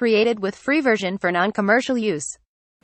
Created 0.00 0.38
with 0.44 0.56
free 0.64 0.80
version 0.80 1.12
for 1.22 1.30
non-commercial 1.36 1.96
use. 2.14 2.26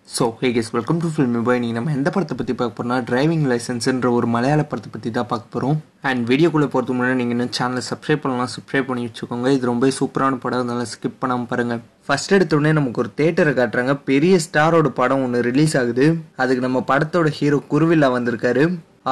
So 0.08 0.24
hey 0.40 0.48
guys 0.54 0.70
welcome 0.76 0.98
to 1.02 1.08
filmy 1.12 1.40
boy 1.46 1.60
நீங்கள் 1.62 1.76
நம்ம 1.76 1.92
எந்த 1.98 2.08
படத்தை 2.14 2.34
பற்றி 2.38 2.54
பார்க்க 2.60 2.76
போகிறோம்னா 2.78 2.96
டிரைவிங் 3.10 3.44
லைசன்ஸ்ன்ற 3.50 4.08
ஒரு 4.16 4.26
மலையாள 4.32 4.62
படத்தை 4.70 4.88
பற்றி 4.94 5.10
தான் 5.18 5.28
பார்க்க 5.30 5.54
போகிறோம் 5.54 5.76
அண்ட் 6.08 6.22
வீடியோக்குள்ளே 6.30 6.68
போகிறதுக்கு 6.72 6.96
முன்னாடி 6.98 7.16
நீங்கள் 7.20 7.36
இன்னும் 7.36 7.52
சேனலை 7.58 7.82
சப்ஸ்கிரைப் 7.90 8.22
பண்ணலாம் 8.24 8.50
சப்ஸ்கிரைப் 8.54 8.88
பண்ணி 8.90 9.04
வச்சுக்கோங்க. 9.08 9.48
இது 9.56 9.70
ரொம்ப 9.70 9.92
சூப்பரான 9.98 10.40
படம் 10.44 10.60
அதனால 10.62 10.86
ஸ்கிப் 10.94 11.20
பண்ணாமல் 11.22 11.48
பாருங்கள் 11.52 11.80
ஃபர்ஸ்ட் 12.06 12.36
எடுத்தோடனே 12.38 12.72
நமக்கு 12.78 13.02
ஒரு 13.04 13.12
தேட்டரை 13.20 13.52
காட்டுறாங்க. 13.60 13.94
பெரிய 14.10 14.40
ஸ்டாரோட 14.46 14.90
படம் 15.00 15.24
ஒன்று 15.26 15.46
ரிலீஸ் 15.50 15.76
ஆகுது. 15.82 16.08
அதுக்கு 16.44 16.66
நம்ம 16.68 16.82
படத்தோட 16.92 17.30
ஹீரோ 17.40 17.60
குருவில்லா 17.74 18.10
வந்திருக்காரு. 18.18 18.64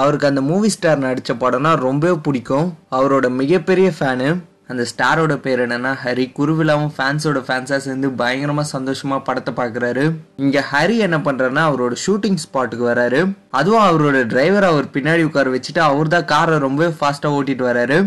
அவருக்கு 0.02 0.30
அந்த 0.32 0.42
மூவி 0.52 0.70
ஸ்டார் 0.76 1.04
நடித்த 1.08 1.36
படம்னா 1.44 1.74
ரொம்பவே 1.88 2.16
பிடிக்கும். 2.28 2.68
அவரோட 2.98 3.28
மிகப்பெரிய 3.42 3.88
ஃபேனு 3.98 4.28
அந்த 4.72 4.84
ஸ்டாரோட 4.92 5.34
பேர் 5.46 5.62
என்னன்னா 5.66 5.92
ஹரி. 6.04 6.26
குருவிலாவும் 6.38 6.92
ஃபேன்ஸோட 6.96 7.40
ஃபேன்ஸாக 7.46 7.80
சேர்ந்து 7.86 8.10
பயங்கரமாக 8.22 8.66
சந்தோஷமாக 8.74 9.26
படத்தை 9.28 9.52
பார்க்குறாரு 9.60 10.04
இங்கே 10.44 10.62
ஹரி 10.72 10.96
என்ன 11.06 11.18
பண்றாருன்னா 11.26 11.64
அவரோட 11.70 11.94
ஷூட்டிங் 12.06 12.40
ஸ்பாட்டுக்கு 12.44 12.86
வராரு. 12.92 13.22
அதுவும் 13.60 13.86
அவரோட 13.88 14.18
டிரைவர் 14.32 14.70
அவர் 14.72 14.92
பின்னாடி 14.96 15.24
உட்கார 15.28 15.50
வச்சுட்டு 15.56 15.82
அவர் 15.90 16.14
தான் 16.16 16.28
காரை 16.32 16.58
ரொம்ப 16.66 16.92
ஃபாஸ்ட்டாக 16.98 17.38
ஓட்டிட்டு 17.38 17.66
வராரு. 17.70 17.98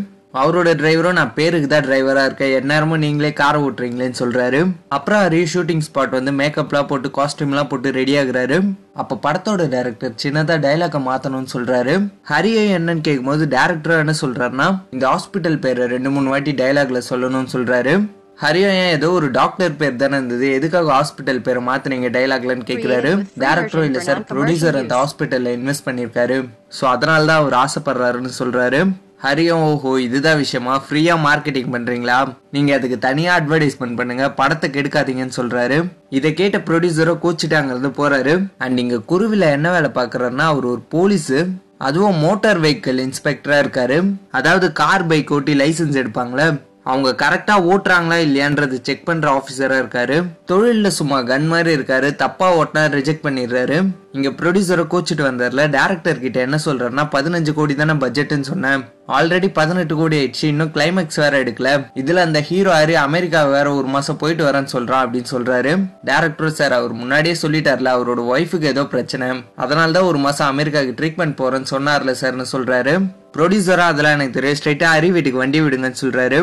அவரோட 0.42 0.70
டிரைவரும் 0.80 1.18
நான் 1.18 1.34
பேருக்கு 1.38 1.68
தான் 1.74 1.86
டிரைவரா 1.86 2.24
இருக்கேன். 2.28 2.54
எந்நேரமும் 2.60 3.04
நீங்களே 3.04 3.30
காரை 3.42 3.60
ஓட்டுறீங்களேன்னு 3.68 4.20
சொல்றாரு. 4.22 4.60
அப்புறம் 4.96 5.22
ஹரி 5.26 5.42
ஷூட்டிங் 5.54 5.84
ஸ்பாட் 5.88 6.18
வந்து 6.18 6.32
மேக்கப்லாம் 6.40 6.90
போட்டு 6.90 7.10
காஸ்டியூம்லாம் 7.18 7.70
போட்டு 7.72 7.96
ரெடி 8.00 8.14
ஆகுறாரு. 8.22 8.58
அப்ப 9.02 9.20
படத்தோட 9.26 9.64
டைரக்டர் 9.76 10.20
சின்னதா 10.24 10.58
டைலாக 10.66 11.00
மாத்தணும்னு 11.08 11.54
சொல்றாரு. 11.56 11.96
ஹரியை 12.32 12.66
என்னன்னு 12.80 13.06
கேட்கும்போது 13.08 13.46
டேரக்டர் 13.56 14.04
என்ன 14.04 14.16
சொல்றாருன்னா 14.24 14.68
இந்த 14.98 15.06
ஹாஸ்பிட்டல் 15.14 15.58
பேரை 15.66 15.88
ரெண்டு 15.96 16.12
மூணு 16.16 16.34
வாட்டி 16.34 16.54
டைலாக்ல 16.64 17.02
சொல்லணும்னு 17.12 17.54
சொல்றாரு. 17.56 17.96
ஹரியோ 18.44 18.70
ஏன் 18.82 18.94
ஏதோ 18.96 19.10
ஒரு 19.18 19.28
டாக்டர் 19.40 19.78
பேர் 19.82 20.00
தானே 20.00 20.16
இருந்தது 20.20 20.48
எதுக்காக 20.56 20.90
ஹாஸ்பிட்டல் 20.98 21.44
பேரை 21.46 21.62
மாத்தினீங்க 21.68 22.10
டைலாக்லன்னு 22.16 22.66
கேக்குறாரு. 22.70 23.12
டேரக்டரும் 23.44 23.88
இல்ல 23.90 24.00
சார் 24.08 24.22
ப்ரொடியூசர் 24.32 24.82
அந்த 24.82 24.96
ஹாஸ்பிட்டல்ல 25.02 25.56
இன்வெஸ்ட் 25.60 25.88
பண்ணிருக்காரு 25.88 26.38
ஸோ 26.80 26.86
அதனால 26.94 27.26
தான் 27.32 27.42
அவர் 27.42 27.58
ஆசைப்படுறாருன்னு 27.64 28.34
சொல்றாரு. 28.42 28.82
ஹரியம் 29.24 29.64
ஓஹோ 29.68 30.00
இதுதான் 30.00 30.38
விஷயமா? 30.38 30.84
ஃப்ரீயா 30.86 31.14
மார்க்கெட்டிங் 31.28 31.72
பண்றீங்களா? 31.72 32.18
நீங்க 32.52 32.74
அதுக்கு 32.74 32.98
தனியா 32.98 33.40
அட்வர்டைஸ்மெண்ட் 33.40 33.96
பண்ணுங்க. 33.96 34.32
படத்தை 34.32 34.70
கெடுக்காதீங்கன்னு 34.70 35.38
சொல்றாரு. 35.38 35.78
இதை 36.10 36.34
கேட்ட 36.34 36.58
ப்ரொடியூசரோ 36.58 37.14
கூச்சிட்டாங்கிறது 37.24 37.92
போறாரு. 38.02 38.34
அண்ட் 38.58 38.78
இங்க 38.78 38.96
குருவில 38.96 39.40
என்ன 39.40 39.72
வேலை 39.72 39.90
பாக்குறாருன்னா 39.94 40.48
அவர் 40.54 40.66
ஒரு 40.66 40.82
போலீஸு 40.96 41.40
அதுவும் 41.78 42.16
மோட்டார் 42.16 42.62
வெஹிக்கிள் 42.62 43.00
இன்ஸ்பெக்டரா 43.06 43.58
இருக்காரு. 43.64 43.98
அதாவது 44.32 44.72
கார் 44.72 45.08
பைக் 45.08 45.32
ஓட்டி 45.32 45.54
லைசென்ஸ் 45.54 46.00
எடுப்பாங்களே 46.02 46.48
அவங்க 46.92 47.10
கரெக்டாக 47.22 47.68
ஓட்டுறாங்களா 47.72 48.18
இல்லையான்றது 48.26 48.76
செக் 48.88 49.06
பண்ணுற 49.08 49.28
ஆஃபீஸராக 49.38 49.82
இருக்காரு. 49.84 50.18
தொழிலில் 50.46 50.98
சும்மா 50.98 51.20
கன் 51.30 51.48
மாதிரி 51.48 51.72
இருக்காரு. 51.78 52.10
தப்பாக 52.24 52.58
ஓட்டினா 52.62 52.84
ரிஜெக்ட் 52.98 53.26
பண்ணிடுறாரு. 53.28 53.78
இங்கே 54.12 54.30
ப்ரொடியூசரை 54.40 54.84
கோச்சிட்டு 54.92 55.24
வந்தார்ல. 55.30 55.64
டேரக்டர் 55.78 56.20
கிட்ட 56.26 56.40
என்ன 56.40 56.58
சொல்றாருன்னா 56.66 57.04
பதினஞ்சு 57.16 57.54
கோடி 57.54 57.76
தானே 57.76 57.96
பட்ஜெட்னு 58.04 58.48
சொன்னேன். 58.52 58.84
ஆல்ரெடி 59.18 59.50
பதினெட்டு 59.54 59.96
கோடி 59.96 60.16
ஆயிடுச்சு. 60.20 60.44
இன்னும் 60.44 60.72
கிளைமேக்ஸ் 60.76 61.20
வேற 61.24 61.34
எடுக்கல. 61.44 61.72
இதுல 62.02 62.24
அந்த 62.28 62.40
ஹீரோ 62.50 62.72
ஆறு 62.76 62.98
அமெரிக்கா 62.98 63.44
வேற 63.56 63.74
ஒரு 63.74 63.88
மாசம் 63.96 64.18
போயிட்டு 64.18 64.46
வரேன்னு 64.48 64.74
சொல்றான் 64.76 65.04
அப்படின்னு 65.06 65.32
சொல்றாரு. 65.36 65.74
டேரக்டர் 66.12 66.58
சார் 66.60 66.78
அவர் 66.80 66.94
முன்னாடியே 67.02 67.36
சொல்லிட்டார்ல 67.42 67.96
அவரோட 67.98 68.24
ஒய்ஃபுக்கு 68.36 68.72
ஏதோ 68.74 68.86
பிரச்சனை. 68.86 69.30
அதனால 69.56 69.92
தான் 69.92 70.10
ஒரு 70.12 70.18
மாசம் 70.18 70.48
அமெரிக்காவுக்கு 70.48 71.00
ட்ரீட்மெண்ட் 71.02 71.40
போறேன்னு 71.42 71.72
சொன்னார்ல 71.76 72.16
சார்னு 72.22 72.48
சொல்றாரு. 72.56 72.96
ப்ரொடியூசரா 73.38 73.86
அதெல்லாம் 73.92 74.16
எனக்கு 74.18 74.38
தெரியும் 74.38 74.60
ஸ்ட்ரைட்டா 74.60 74.90
அரி 74.98 75.12
வீட்டுக்கு 75.12 75.44
வண்டி 75.44 75.62
விடுங்கன்னு 75.62 76.04
சொல்றாரு. 76.04 76.40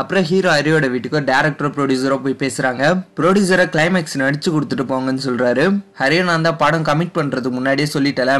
அப்புறம் 0.00 0.24
ஹீரோ 0.30 0.48
ஹரியோட 0.54 0.86
வீட்டுக்கோ 0.94 1.20
டேரக்டரோ 1.30 1.68
ப்ரொடியூசரோ 1.76 2.16
போய் 2.24 2.40
பேசுறாங்க. 2.42 2.82
ப்ரொடியூசரை 3.18 3.64
கிளைமேக்ஸ் 3.74 4.16
நடிச்சு 4.22 4.48
கொடுத்துட்டு 4.54 4.84
போங்கன்னு 4.90 5.24
சொல்றாரு. 5.28 5.64
ஹரியோ 6.00 6.24
நான் 6.30 6.46
தான் 6.48 6.60
படம் 6.64 6.86
கமிட் 6.90 7.16
பண்றதுக்கு 7.18 7.56
முன்னாடியே 7.58 7.88
சொல்லிட்டல. 7.94 8.34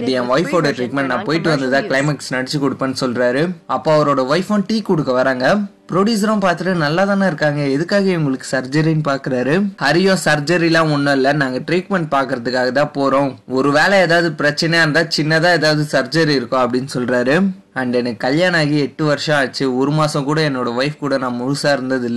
இது 0.00 0.10
என் 0.20 0.32
ஒய்ஃபோட 0.36 0.72
ட்ரீட்மெண்ட் 0.78 1.12
நான் 1.12 1.28
போயிட்டு 1.28 1.54
வந்ததா 1.54 1.82
கிளைமேக்ஸ் 1.90 2.32
நடிச்சு 2.36 2.58
கொடுப்பேன்னு 2.64 3.02
சொல்றாரு. 3.04 3.44
அப்போ 3.76 3.90
அவரோட 3.96 4.24
ஒய்ஃபும் 4.32 4.66
டீ 4.70 4.78
கொடுக்க 4.90 5.12
வராங்க. 5.20 5.46
ப்ரொடியூசரும் 5.90 6.42
பார்த்துட்டு 6.44 6.72
நல்லா 6.82 7.02
தானே 7.08 7.24
இருக்காங்க. 7.30 7.62
எதுக்காக 7.76 8.06
இவங்களுக்கு 8.12 8.46
சர்ஜரின்னு 8.52 9.04
பாக்குறாரு? 9.08 9.54
ஹரியோ 9.86 10.14
சர்ஜரிலாம் 10.26 10.92
ஒன்றும் 10.94 11.16
இல்லை. 11.18 11.32
நாங்கள் 11.42 11.64
ட்ரீட்மெண்ட் 11.68 12.08
பார்க்கறதுக்காக 12.14 12.70
தான் 12.78 12.94
போகிறோம் 12.98 13.32
ஒருவேளை 13.58 13.96
ஏதாவது 14.06 14.30
பிரச்சனையா 14.40 14.84
இருந்தால் 14.84 15.10
சின்னதாக 15.16 15.58
ஏதாவது 15.60 15.84
சர்ஜரி 15.94 16.34
இருக்கும் 16.40 16.62
அப்படின்னு 16.64 16.92
சொல்றாரு. 16.96 17.36
அண்ட் 17.74 17.94
எனக்கு 17.94 18.18
கல்யாணம் 18.24 18.60
ஆகி 18.60 18.78
எட்டு 18.78 19.04
வருஷம் 19.04 19.36
ஆச்சு. 19.36 19.76
ஒரு 19.76 19.90
மாதம் 19.90 20.24
கூட 20.24 20.48
என்னோட 20.48 20.70
ஒய்ஃப் 20.80 20.98
கூட 20.98 21.18
நான் 21.18 21.38
முழுசாக 21.40 21.72
இருந்தது 21.72 22.08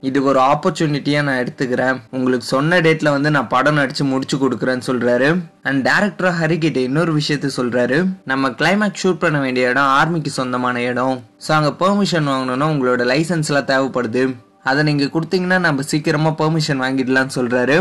இதுக்கு 0.00 0.28
ஒரு 0.28 0.40
ஆப்பர்ச்சுனிட்டியாக 0.40 1.22
நான் 1.22 1.42
எடுத்துக்கிறேன். 1.42 2.00
உங்களுக்கு 2.10 2.46
சொன்ன 2.46 2.80
டேட்டில் 2.80 3.14
வந்து 3.16 3.30
நான் 3.30 3.48
படம் 3.48 3.74
நடித்து 3.74 4.04
முடிச்சு 4.04 4.36
கொடுக்குறேன்னு 4.38 4.86
சொல்கிறாரு 4.86 5.28
அண்ட் 5.62 5.88
டேரக்டராக 5.88 6.40
ஹரி 6.40 6.76
இன்னொரு 6.82 7.12
விஷயத்த 7.16 7.50
சொல்கிறாரு 7.56 8.06
நம்ம 8.24 8.48
கிளைமேக்ஸ் 8.48 9.02
ஷூட் 9.02 9.22
பண்ண 9.24 9.38
வேண்டிய 9.38 9.68
இடம் 9.68 9.92
ஆர்மிக்கு 10.00 10.26
சொந்தமான 10.26 10.80
இடம். 10.80 11.22
ஸோ 11.48 11.52
அங்கே 11.52 11.72
பெர்மிஷன் 11.84 12.28
வாங்கணும்னா 12.28 12.68
உங்களோட 12.74 13.02
லைசன்ஸ்லாம் 13.12 13.70
தேவைப்படுது. 13.72 14.34
அதை 14.62 14.82
நீங்கள் 14.82 15.12
கொடுத்தீங்கன்னா 15.14 15.58
நம்ம 15.58 15.82
சீக்கிரமாக 15.82 16.44
பெர்மிஷன் 16.44 16.80
வாங்கிடலான்னு 16.80 17.36
சொல்கிறாரு 17.40 17.76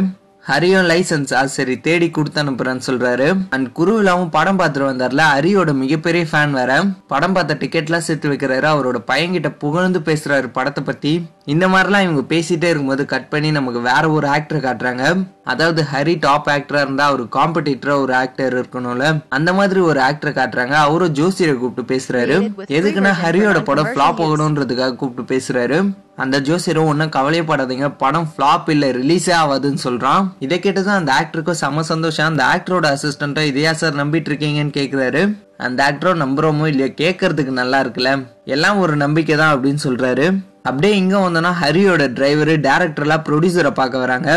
ஹரியும் 0.47 0.87
லைசன்ஸ் 0.91 1.33
அது 1.33 1.49
சரி 1.49 1.79
தேடி 1.79 2.09
கொடுத்து 2.09 2.43
அனுப்புறேன்னு 2.43 2.81
சொல்றாரு. 2.87 3.27
அண்ட் 3.49 3.67
குருவிலாவும் 3.75 4.29
படம் 4.31 4.59
பார்த்துட்டு 4.59 4.87
வந்தார்ல 4.89 5.21
ஹரியோட 5.35 5.73
மிகப்பெரிய 5.73 6.25
ஃபேன் 6.31 6.49
வேற. 6.49 6.83
படம் 7.07 7.33
பார்த்த 7.33 7.57
டிக்கெட்லாம் 7.59 8.05
சேர்த்து 8.07 8.29
வைக்கிறாரு 8.29 8.67
அவரோட 8.73 8.95
பையன்கிட்ட 9.11 9.57
புகழ்ந்து 9.57 9.99
பேசுறாரு 9.99 10.47
படத்தை 10.47 10.83
பத்தி. 10.83 11.25
இந்த 11.45 11.67
மாதிரிலாம் 11.67 12.05
இவங்க 12.07 12.35
பேசிட்டே 12.35 12.63
இருக்கும்போது 12.63 13.05
கட் 13.05 13.29
பண்ணி 13.29 13.51
நமக்கு 13.51 13.81
வேற 13.81 14.09
ஒரு 14.09 14.27
ஆக்டர் 14.27 14.63
காட்டுறாங்க. 14.63 15.27
அதாவது 15.43 15.85
ஹரி 15.93 16.15
டாப் 16.19 16.47
ஆக்டரா 16.47 16.81
இருந்தா 16.81 17.05
அவரு 17.05 17.27
காம்படிட்டரா 17.31 18.01
ஒரு 18.01 18.15
ஆக்டர் 18.15 18.61
இருக்கணும்ல. 18.61 19.23
அந்த 19.29 19.53
மாதிரி 19.53 19.79
ஒரு 19.79 20.01
ஆக்டர் 20.01 20.33
காட்டுறாங்க. 20.33 20.71
அவரும் 20.71 21.13
ஜோசியரை 21.13 21.57
கூப்பிட்டு 21.57 21.95
பேசுறாரு. 21.95 22.53
எதுக்குன்னா 22.67 23.13
ஹரியோட 23.23 23.63
படம் 23.63 23.85
ஃபிளாப் 23.85 24.21
ஆகணும்ன்றதுக்காக 24.25 24.95
கூப்பிட்டு 24.95 25.35
பேசுறாரு. 25.35 25.93
அந்த 26.17 26.39
ஜோசியரும் 26.39 26.89
ஒன்றும் 26.89 27.13
கவலையப்படாதீங்க 27.15 27.87
படம் 27.97 28.27
ஃப்ளாப் 28.31 28.67
இல்லை 28.69 28.89
ரிலீஸே 28.89 29.33
ஆகாதுன்னு 29.41 29.81
சொல்கிறான் 29.85 30.35
இதை 30.39 30.59
கேட்டதும் 30.59 30.93
அந்த 30.93 31.13
ஆக்டருக்கும் 31.19 31.59
செம 31.61 31.83
சந்தோஷம். 31.83 32.29
அந்த 32.31 32.43
ஆக்டரோட 32.53 32.87
அசிஸ்டண்ட்டை 32.95 33.43
இதையா 33.51 33.71
சார் 33.71 33.99
நம்பிட்டு 34.01 34.29
இருக்கீங்கன்னு 34.31 34.75
கேட்குறாரு 34.79 35.21
அந்த 35.57 35.79
ஆக்டரோ 35.91 36.13
நம்புறோமோ 36.23 36.67
இல்லையோ 36.67 36.89
கேட்கறதுக்கு 37.01 37.59
நல்லா 37.61 37.79
இருக்குல்ல. 37.83 38.11
எல்லாம் 38.45 38.79
ஒரு 38.79 38.95
நம்பிக்கை 38.95 39.37
தான் 39.37 39.53
அப்படின்னு 39.55 39.81
சொல்கிறாரு 39.83 40.27
அப்படியே 40.69 40.93
இங்கே 40.99 41.19
வந்தோம்னா 41.23 41.49
ஹரியோட 41.61 42.03
டிரைவரு 42.17 42.53
டேரக்டர்லாம் 42.65 43.23
ப்ரொடியூசரை 43.27 43.71
பார்க்க 43.79 44.03
வராங்க. 44.03 44.29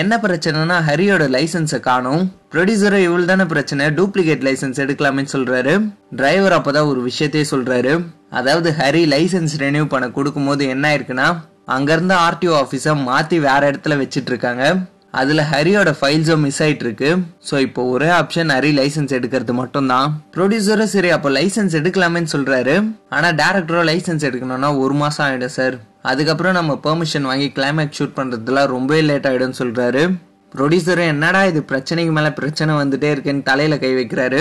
என்ன 0.00 0.12
பிரச்சனைனா 0.22 0.76
ஹரியோட 0.86 1.24
லைசன்ஸை 1.34 1.80
காணும். 1.88 2.22
ப்ரொடியூசரை 2.52 3.00
இவ்வளோ 3.06 3.26
தானே 3.30 3.44
பிரச்சனை 3.52 3.88
டூப்ளிகேட் 3.98 4.46
லைசன்ஸ் 4.46 4.80
எடுக்கலாமே 4.84 5.24
சொல்கிறாரு 5.34 5.74
டிரைவர் 6.20 6.56
அப்பதான் 6.58 6.90
ஒரு 6.92 7.02
விஷயத்தையே 7.08 7.44
சொல்கிறாரு 7.52 7.92
அதாவது 8.40 8.70
ஹரி 8.80 9.04
லைசன்ஸ் 9.14 9.56
ரெனியூ 9.64 9.84
பண்ண 9.94 10.08
கொடுக்கும்போது 10.18 10.64
என்ன 10.74 10.84
ஆயிருக்குன்னா 10.92 11.28
அங்கேருந்து 11.76 12.16
ஆர்டிஓ 12.24 12.54
ஆஃபீஸை 12.62 12.94
மாற்றி 13.10 13.36
வேற 13.48 13.62
இடத்துல 13.72 13.94
வச்சுட்டு 14.00 14.30
இருக்காங்க. 14.32 14.64
அதில் 15.20 15.42
ஹரியோட 15.50 15.90
ஃபைல்ஸும் 15.98 16.44
மிஸ் 16.46 16.60
ஆகிட்டு 16.64 16.84
இருக்கு 16.86 17.10
ஸோ 17.48 17.54
இப்போ 17.66 17.80
ஒரே 17.94 18.08
ஆப்ஷன் 18.20 18.50
ஹரி 18.54 18.72
லைசன்ஸ் 18.78 19.14
எடுக்கிறது 19.18 19.54
மட்டும்தான். 19.60 20.08
ப்ரொடியூசரும் 20.36 20.92
சரி 20.94 21.10
அப்போ 21.16 21.30
லைசன்ஸ் 21.38 21.76
எடுக்கலாமேன்னு 21.80 22.32
சொல்கிறாரு 22.34 22.74
ஆனால் 23.16 23.36
டேரக்டரோ 23.42 23.82
லைசன்ஸ் 23.90 24.26
எடுக்கணும்னா 24.28 24.70
ஒரு 24.84 24.96
மாதம் 25.02 25.24
ஆகிடும் 25.26 25.54
சார் 25.58 25.76
அதுக்கப்புறம் 26.12 26.56
நம்ம 26.58 26.72
பெர்மிஷன் 26.86 27.28
வாங்கி 27.30 27.48
கிளைமேக்ஸ் 27.58 27.98
ஷூட் 27.98 28.18
பண்ணுறதுலாம் 28.20 28.70
ரொம்பவே 28.74 29.02
லேட் 29.10 29.28
ஆகிடும்னு 29.30 29.60
சொல்கிறாரு 29.62 30.02
ப்ரொடியூசரும் 30.52 31.10
என்னடா 31.12 31.42
இது 31.50 31.60
பிரச்சனைக்கு 31.70 32.12
மேலே 32.18 32.30
பிரச்சனை 32.40 32.72
வந்துட்டே 32.82 33.08
இருக்குன்னு 33.14 33.48
தலையில் 33.50 33.82
கை 33.84 33.92
வைக்கிறாரு. 34.00 34.40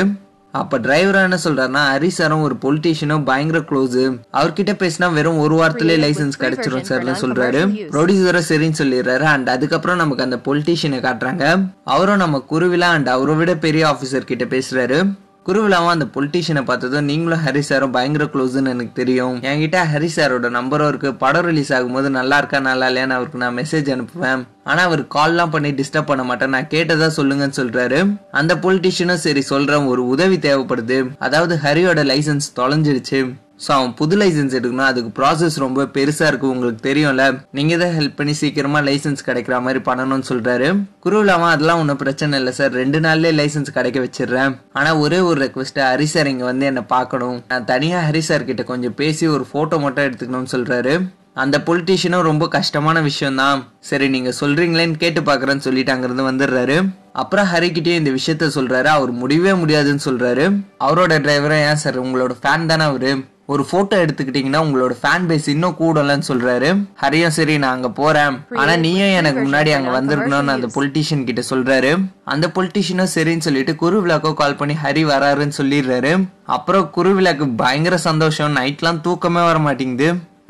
அப்ப 0.60 0.78
டிரைவர் 0.78 1.16
என்ன 1.16 1.38
சொல்றாருன்னா 1.44 1.82
ஹரிசாரும் 1.94 2.42
ஒரு 2.42 2.56
பொலிட்டீஷியனும் 2.62 3.24
பயங்கர 3.24 3.60
க்ளோஸ் 3.60 4.20
அவர்கிட்ட 4.34 4.74
பேசினா 4.82 5.14
வெறும் 5.14 5.38
ஒரு 5.38 5.56
வாரத்திலே 5.56 5.96
லைசன்ஸ் 5.98 6.38
கிடைச்சிரும் 6.40 6.86
சார்னு 6.90 7.16
சொல்றாரு. 7.22 7.62
ப்ரொடியூசரும் 7.94 8.48
சரின்னு 8.50 8.80
சொல்லிடுறாரு. 8.82 9.26
அண்ட் 9.34 9.50
அதுக்கப்புறம் 9.50 9.98
நமக்கு 9.98 10.24
அந்த 10.24 10.40
பொலிட்டீஷியனை 10.46 11.00
காட்டுறாங்க. 11.08 11.46
அவரும் 11.84 12.22
நம்ம 12.24 12.46
குருவிலா 12.52 12.92
அண்ட் 12.98 13.08
அவரை 13.08 13.36
விட 13.36 13.56
பெரிய 13.56 13.84
ஆபீசர் 13.88 14.30
கிட்ட 14.32 14.46
பேசுறாரு. 14.46 15.00
குருவிழாவும் 15.48 15.94
அந்த 15.94 16.06
பொலிட்டீஷியனை 16.06 16.64
பார்த்ததும் 16.64 17.06
நீங்களும் 17.06 17.40
ஹரி 17.46 17.60
சாரும் 17.60 17.92
பயங்கர 17.92 18.26
க்ளோஸ்னு 18.26 18.72
எனக்கு 18.74 18.92
தெரியும். 18.94 19.40
என்கிட்ட 19.40 19.80
ஹரி 19.94 20.08
சாரோட 20.16 20.50
நம்பரும் 20.50 20.88
இருக்கு. 20.88 21.16
படம் 21.16 21.46
ரிலீஸ் 21.46 21.74
ஆகும்போது 21.74 22.10
நல்லா 22.10 22.38
இருக்கா 22.38 22.60
நல்லா 22.60 22.88
இல்லையான்னு 22.88 23.18
அவருக்கு 23.18 23.38
நான் 23.38 23.58
மெசேஜ் 23.58 23.90
அனுப்புவேன். 23.96 24.44
ஆனா 24.64 24.84
அவர் 24.84 25.02
கால்லாம் 25.16 25.50
பண்ணி 25.50 25.72
டிஸ்டர்ப் 25.72 26.06
பண்ண 26.06 26.24
மாட்டேன். 26.24 26.50
நான் 26.50 26.68
கேட்டதா 26.68 27.10
சொல்லுங்கன்னு 27.18 27.60
சொல்றாரு. 27.62 28.00
அந்த 28.32 28.56
பொலிட்டீஷியனும் 28.56 29.24
சரி 29.28 29.42
சொல்றேன். 29.42 29.86
ஒரு 29.86 30.08
உதவி 30.08 30.38
தேவைப்படுது. 30.38 31.16
அதாவது 31.20 31.60
ஹரியோட 31.64 32.02
லைசன்ஸ் 32.12 32.54
தொலைஞ்சிடுச்சு 32.56 33.34
ஸோ 33.60 33.70
அவன் 33.78 33.92
புது 34.00 34.16
லைசன்ஸ் 34.20 34.56
எடுக்கணும் 34.60 34.88
அதுக்கு 34.90 35.12
ப்ராசஸ் 35.20 35.56
ரொம்ப 35.64 35.86
பெருசாக 35.96 36.30
இருக்குது 36.32 36.54
உங்களுக்கு 36.54 36.82
தெரியும்ல. 36.88 37.26
நீங்கள் 37.58 37.82
தான் 37.82 37.94
ஹெல்ப் 37.98 38.18
பண்ணி 38.20 38.34
சீக்கிரமாக 38.40 38.82
லைசன்ஸ் 38.90 39.26
கிடைக்கிற 39.28 39.58
மாதிரி 39.66 39.82
பண்ணணும்னு 39.90 40.28
குருவில் 40.30 40.80
குருவிலாமா 41.06 41.48
அதெல்லாம் 41.54 41.82
ஒன்றும் 41.82 42.02
பிரச்சனை 42.04 42.40
இல்லை 42.42 42.54
சார் 42.60 42.72
ரெண்டு 42.82 43.00
நாள்லேயே 43.06 43.34
லைசன்ஸ் 43.40 43.76
கிடைக்க 43.78 44.00
வச்சிடுறேன். 44.06 44.54
ஆனால் 44.80 45.00
ஒரே 45.04 45.20
ஒரு 45.30 45.40
ரெக்வஸ்ட்டு 45.46 45.86
ஹரி 45.90 46.08
சார் 46.14 46.30
இங்கே 46.34 46.48
வந்து 46.52 46.68
என்னை 46.72 46.84
பார்க்கணும். 46.96 47.38
நான் 47.52 47.68
தனியாக 47.74 48.06
ஹரி 48.10 48.24
சார் 48.30 48.48
கிட்ட 48.50 48.64
கொஞ்சம் 48.72 48.96
பேசி 49.02 49.28
ஒரு 49.36 49.46
ஃபோட்டோ 49.52 49.80
மட்டும் 49.86 50.08
எடுத்துக்கணும்னு 50.08 50.54
சொல்கிறாரு 50.56 50.96
அந்த 51.44 51.58
பொலிட்டீஷியனும் 51.68 52.28
ரொம்ப 52.30 52.46
கஷ்டமான 52.56 52.98
விஷயம்தான். 53.10 53.62
சரி 53.90 54.08
நீங்கள் 54.16 54.36
சொல்கிறீங்களேன்னு 54.40 55.00
கேட்டு 55.04 55.22
பார்க்குறேன்னு 55.30 55.66
சொல்லிட்டு 55.68 55.94
அங்கேருந்து 55.94 56.30
வந்துடுறாரு. 56.30 56.76
அப்புறம் 57.22 57.50
ஹரிக்கிட்டே 57.54 57.96
இந்த 58.02 58.12
விஷயத்த 58.18 58.50
சொல்கிறாரு 58.58 58.90
அவர் 58.98 59.12
முடியவே 59.22 59.54
முடியாதுன்னு 59.62 60.06
சொல்கிறாரு 60.08 60.46
அவரோட 60.88 61.14
டிரைவரை 61.26 61.60
ஏன் 61.70 61.82
சார் 61.84 61.98
உங்களோட 62.04 62.36
ஃபேன் 62.42 62.70
தானே 62.72 62.86
அவர்? 62.92 63.12
ஒரு 63.52 63.64
போட்டோ 63.70 63.96
எடுத்துக்கிட்டீங்கன்னா 64.04 64.60
உங்களோட 64.66 64.94
ஃபேன் 65.00 65.26
பேஸ் 65.30 65.48
இன்னும் 65.54 65.76
கூடலன்னு 65.80 66.26
சொல்றாரு. 66.28 66.70
ஹரியும் 67.02 67.34
சரி 67.38 67.56
நான் 67.64 67.76
அங்க 67.78 67.90
போறேன். 67.90 68.36
ஆனா 68.62 68.74
நீயும் 68.84 69.16
எனக்கு 69.20 69.40
முன்னாடி 69.46 69.72
அங்க 69.78 69.90
வந்திருக்கணும்னு 69.96 70.54
அந்த 70.56 70.68
பொலிட்டீஷியன் 70.76 71.26
கிட்ட 71.30 71.42
சொல்றாரு. 71.50 71.92
அந்த 72.34 72.48
பொலிட்டீஷியனும் 72.58 73.12
சரின்னு 73.16 73.46
சொல்லிட்டு 73.48 73.74
குருவிழாக்கோ 73.82 74.34
கால் 74.42 74.60
பண்ணி 74.60 74.76
ஹரி 74.84 75.04
வராருன்னு 75.14 75.58
சொல்லிடுறாரு. 75.60 76.14
அப்புறம் 76.58 76.86
குருவிழாக்கு 76.98 77.48
பயங்கர 77.64 77.98
சந்தோஷம். 78.10 78.56
நைட்லாம் 78.60 79.02
தூக்கமே 79.08 79.44
வர 79.50 79.60
மாட்டேங்குது. 79.66 80.08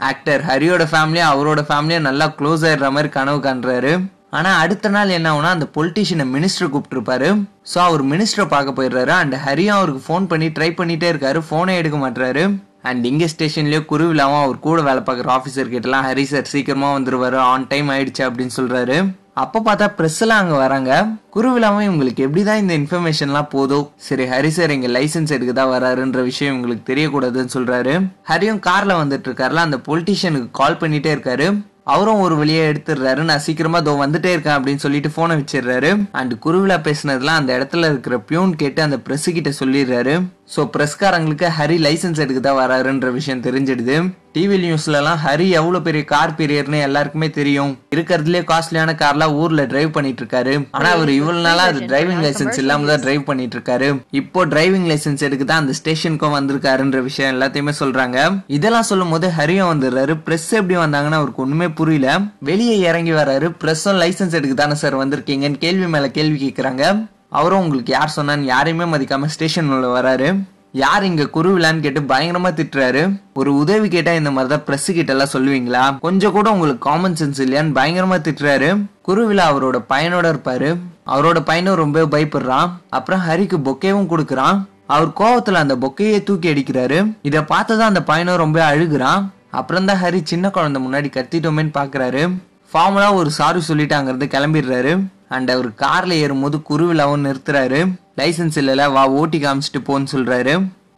ஆக்டர் 0.09 0.43
ஹரியோட 0.49 0.85
ஃபேமிலியும் 0.91 1.31
அவரோட 1.33 1.63
ஃபேமிலியும் 1.69 2.07
நல்லா 2.09 2.27
க்ளோஸ் 2.41 2.65
ஆயிடுற 2.67 2.89
மாதிரி 2.97 3.11
கனவு 3.17 3.39
காண்றாரு. 3.47 3.93
ஆனா 4.37 4.51
அடுத்த 4.65 4.89
நாள் 4.95 5.15
என்ன 5.15 5.27
ஆகுனா 5.31 5.49
அந்த 5.55 5.65
பொலிட்டீஷியனை 5.77 6.25
மினிஸ்டர் 6.35 6.71
கூப்பிட்டுருப்பாரு. 6.73 7.27
ஸோ 7.71 7.79
அவர் 7.87 8.03
மினிஸ்டரை 8.11 8.45
பார்க்க 8.53 8.77
போயிடுறாரு. 8.77 9.13
அண்ட் 9.21 9.35
ஹரியும் 9.47 9.77
அவருக்கு 9.79 10.03
ஃபோன் 10.07 10.29
பண்ணி 10.31 10.49
ட்ரை 10.59 10.69
பண்ணிட்டே 10.79 11.09
இருக்காரு. 11.13 11.41
ஃபோனே 11.49 11.75
எடுக்க 11.81 11.99
மாட்டாரு 12.05 12.45
அண்ட் 12.89 13.03
இங்கே 13.11 13.27
ஸ்டேஷன்லேயே 13.33 13.81
குருவிழாவும் 13.91 14.43
அவர் 14.45 14.63
கூட 14.67 14.79
வேலை 14.87 15.01
பார்க்குற 15.07 15.29
ஆஃபீஸர் 15.39 15.73
கிட்டலாம் 15.73 16.07
ஹரி 16.09 16.25
சார் 16.31 16.53
சீக்கிரமாக 16.53 16.95
வந்துருவாரு. 16.97 17.39
ஆன் 17.51 17.67
டைம் 17.73 17.89
ஆயிடுச்சு 17.95 18.23
அப்படின்னு 18.29 18.55
சொல்கிறாரு 18.59 18.97
அப்போ 19.41 19.59
பார்த்தா 19.67 19.85
ப்ரெஸ்லாம் 19.97 20.41
எல்லாம் 20.43 20.63
வராங்க. 20.63 20.91
குருவிழாவும் 21.35 21.85
இவங்களுக்கு 21.87 22.25
எப்படி 22.25 22.41
தான் 22.49 22.61
இந்த 22.63 22.73
இன்ஃபர்மேஷன்லாம் 22.81 23.49
போதும் 23.53 23.87
சரி 24.07 24.25
ஹரி 24.33 24.51
சார் 24.57 24.73
இங்கே 24.75 24.89
லைசன்ஸ் 24.97 25.33
எடுக்க 25.37 25.53
தான் 25.59 25.73
வராருன்ற 25.75 26.21
விஷயம் 26.29 26.51
இவங்களுக்கு 26.53 26.83
தெரியக்கூடாதுன்னு 26.91 27.55
சொல்கிறாரு 27.57 27.93
ஹரியும் 28.31 28.63
காரில் 28.67 28.99
வந்துட்டு 29.01 29.29
இருக்காருல 29.29 29.67
அந்த 29.67 29.79
பொலிட்டீஷியனுக்கு 29.87 30.51
கால் 30.61 30.81
பண்ணிட்டே 30.83 31.13
இருக்காரு. 31.15 31.47
அவரும் 31.93 32.21
ஒரு 32.25 32.35
வழியை 32.41 32.61
எடுத்துடுறாரு. 32.71 33.21
நான் 33.29 33.41
சீக்கிரமா 33.45 33.79
தோ 33.85 33.93
வந்துட்டே 34.01 34.29
இருக்கேன் 34.33 34.57
அப்படின்னு 34.57 34.83
சொல்லிட்டு 34.83 35.09
போனை 35.15 35.33
வச்சிடுறாரு. 35.39 35.89
அண்ட் 36.19 36.33
குருவிழா 36.45 36.77
பேசினதுலாம் 36.85 37.39
அந்த 37.39 37.51
இடத்துல 37.57 37.89
இருக்கிற 37.93 38.17
பியூன் 38.29 38.53
கேட்டு 38.61 38.81
அந்த 38.85 38.97
பிரஸ் 39.07 39.27
கிட்ட 39.37 39.51
சொல்லிடுறாரு. 39.59 40.13
ஸோ 40.49 40.61
பிரஸ்காரங்களுக்கு 40.73 41.47
ஹரி 41.57 41.75
லைசன்ஸ் 41.85 42.19
எடுக்க 42.23 42.39
தான் 42.45 42.57
வராருன்ற 42.61 43.07
விஷயம் 43.17 43.43
தெரிஞ்சிடுது. 43.45 43.95
டிவி 44.35 44.57
நியூஸ்லலாம் 44.63 45.19
ஹரி 45.25 45.47
எவ்வளோ 45.59 45.79
பெரிய 45.85 46.03
கார் 46.11 46.33
பீரியர்னு 46.39 46.79
எல்லாருக்குமே 46.87 47.27
தெரியும். 47.37 47.71
இருக்கிறதுலே 47.93 48.41
காஸ்ட்லியான 48.51 48.95
கார்லாம் 49.01 49.35
ஊர்ல 49.41 49.63
டிரைவ் 49.71 49.91
பண்ணிட்டு 49.97 50.21
இருக்காரு 50.23 50.53
ஆனா 50.77 50.89
அவர் 50.97 51.11
இவ்வளவு 51.17 51.45
நாளா 51.47 51.63
அது 51.71 51.81
டிரைவிங் 51.91 52.21
லைசன்ஸ் 52.25 52.59
இல்லாம 52.63 52.87
தான் 52.91 53.03
டிரைவ் 53.05 53.23
பண்ணிட்டு 53.29 53.57
இருக்காரு 53.57 53.89
இப்போ 54.21 54.43
டிரைவிங் 54.53 54.87
லைசன்ஸ் 54.91 55.25
எடுக்க 55.27 55.47
தான் 55.51 55.63
அந்த 55.63 55.75
ஸ்டேஷனுக்கும் 55.79 56.35
வந்திருக்காருன்ற 56.37 57.01
விஷயம் 57.09 57.33
எல்லாத்தையுமே 57.35 57.75
சொல்றாங்க. 57.81 58.17
இதெல்லாம் 58.59 58.89
சொல்லும் 58.91 59.15
போது 59.15 59.29
ஹரியும் 59.39 59.71
வந்துடுறாரு. 59.73 60.15
பிரஸ் 60.27 60.51
எப்படி 60.61 60.77
வந்தாங்கன்னு 60.83 61.21
அவருக்கு 61.21 61.45
ஒண்ணுமே 61.45 61.69
புரியல. 61.79 62.19
வெளியே 62.51 62.77
இறங்கி 62.91 63.15
வராரு. 63.21 63.49
பிரஸ்ஸும் 63.63 64.01
லைசன்ஸ் 64.03 64.37
எடுக்க 64.41 64.55
தானே 64.63 64.77
சார் 64.83 65.01
வந்திருக்கீங்கன்னு 65.03 65.63
கேள்வி 65.65 65.89
மேல 65.95 66.07
கேள்வி 66.19 66.39
கேட்கறாங்க 66.45 66.85
அவரும் 67.33 67.59
உங்களுக்கு 67.59 67.91
யார் 67.91 68.13
சொன்னான்னு 68.15 68.49
யாரையுமே 68.53 68.97
மதிக்காமல் 68.97 69.33
ஸ்டேஷன் 69.35 69.69
உள்ள 69.69 69.87
வராரு. 69.95 70.27
யார் 70.71 71.03
இங்க 71.03 71.23
குருவிழான்னு 71.23 71.79
கேட்டு 71.79 72.01
பயங்கரமா 72.01 72.49
திட்டுறாரு. 72.59 73.01
ஒரு 73.33 73.55
உதவி 73.55 73.87
கேட்டா 73.87 74.11
இந்த 74.11 74.31
மாதிரி 74.31 74.55
தான் 74.55 74.63
பிரஸ் 74.63 74.87
கிட்ட 74.91 75.11
எல்லாம் 75.15 75.33
சொல்லுவீங்களா? 75.33 75.99
கொஞ்சம் 75.99 76.31
கூட 76.31 76.51
உங்களுக்கு 76.51 76.89
காமன் 76.89 77.13
சென்ஸ் 77.13 77.41
இல்லையான்னு 77.43 77.77
பயங்கரமா 77.79 78.17
திட்டுறாரு. 78.27 78.69
குருவிழா 79.07 79.45
அவரோட 79.51 79.79
பையனோட 79.89 80.27
இருப்பாரு. 80.33 80.69
அவரோட 81.07 81.39
பையனும் 81.39 81.75
ரொம்ப 81.75 82.05
பயப்படுறான். 82.05 82.69
அப்புறம் 82.89 83.23
ஹரிக்கு 83.29 83.57
பொக்கேவும் 83.67 84.11
கொடுக்குறான். 84.13 84.59
அவர் 84.85 85.07
கோவத்துல 85.07 85.61
அந்த 85.63 85.75
பொக்கையே 85.75 86.23
தூக்கி 86.23 86.53
அடிக்கிறாரு. 86.53 86.99
இதை 87.21 87.41
பார்த்ததான் 87.41 87.91
அந்த 87.91 88.03
பையனும் 88.03 88.41
ரொம்ப 88.45 88.59
அழுகுறான். 88.75 89.23
அப்புறம் 89.51 89.85
தான் 89.85 90.01
ஹரி 90.03 90.21
சின்ன 90.23 90.49
குழந்தை 90.49 90.79
முன்னாடி 90.85 91.09
கத்திட்டோமேன்னு 91.17 91.75
பாக்குறாரு. 91.79 92.23
ஃபார்முலா 92.71 93.13
ஒரு 93.13 93.31
சாரி 93.31 93.59
சொல்லிட்டாங்கிறது 93.67 94.25
கிளம்பிடுறாரு. 94.35 94.93
அண்ட் 95.35 95.51
அவர் 95.55 95.69
கார்ல 95.83 96.19
ஏறும்போது 96.23 96.59
குருவிழாவும் 96.69 97.25
நிறுத்துறாரு. 97.27 97.81
லைசன்ஸ் 98.21 98.57
இல்லல 98.61 98.91
வா 98.95 99.03
ஓட்டி 99.19 99.39
காமிச்சிட்டு 99.41 99.81
போன்னு 99.89 100.13
சொல்றாரு. 100.15 100.55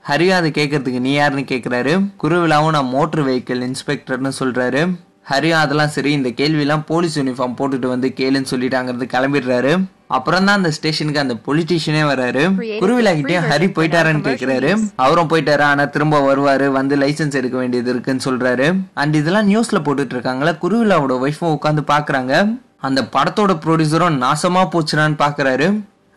ஹரியும் 0.09 0.39
அதை 0.39 0.51
கேட்கறதுக்கு 0.57 0.99
நீ 1.07 1.11
யாருன்னு 1.13 1.43
கேக்குறாரு. 1.51 1.93
குருவிழாவும் 2.23 2.75
நான் 2.77 2.93
மோட்டர் 2.95 3.25
வெஹிக்கிள் 3.27 3.63
இன்ஸ்பெக்டர்னு 3.67 4.31
சொல்றாரு. 4.39 4.83
ஹரியும் 5.29 5.61
அதெல்லாம் 5.63 5.93
சரி 5.93 6.11
இந்த 6.19 6.29
கேள்வியெல்லாம் 6.39 6.83
போலீஸ் 6.89 7.15
யூனிஃபார்ம் 7.19 7.55
போட்டுட்டு 7.59 7.87
வந்து 7.93 8.07
கேளுன்னு 8.17 8.51
சொல்லிட்டு 8.51 8.77
அங்கிருந்து 8.79 9.07
கிளம்பிடுறாரு. 9.13 9.71
அப்புறம் 10.15 10.45
தான் 10.47 10.57
அந்த 10.59 10.71
ஸ்டேஷனுக்கு 10.77 11.23
அந்த 11.23 11.35
பொலிட்டீஷியனே 11.45 12.03
வராரு. 12.09 12.43
குருவிழா 12.81 13.11
கிட்டயும் 13.19 13.47
ஹரி 13.51 13.67
போயிட்டாருன்னு 13.77 14.27
கேக்குறாரு. 14.27 14.71
அவரும் 15.05 15.31
போயிட்டாரு 15.31 15.63
ஆனா 15.69 15.85
திரும்ப 15.95 16.19
வருவாரு 16.27 16.67
வந்து 16.77 16.95
லைசென்ஸ் 17.03 17.39
எடுக்க 17.41 17.57
வேண்டியது 17.63 17.89
இருக்குன்னு 17.93 18.27
சொல்றாரு. 18.27 18.67
அண்ட் 19.01 19.15
இதெல்லாம் 19.21 19.49
நியூஸ்ல 19.51 19.81
போட்டுட்டு 19.87 20.15
இருக்காங்களா 20.17 20.53
குருவிழாவோட 20.65 21.15
ஒய்ஃபும் 21.25 21.55
உட்காந்து 21.57 21.83
பாக்குறாங்க. 21.93 22.33
அந்த 22.87 23.01
படத்தோட 23.15 23.53
ப்ரொடியூசரும் 23.63 24.21
நாசமாக 24.23 24.67
போச்சுடான்னு 24.73 25.17
பார்க்குறாரு 25.23 25.67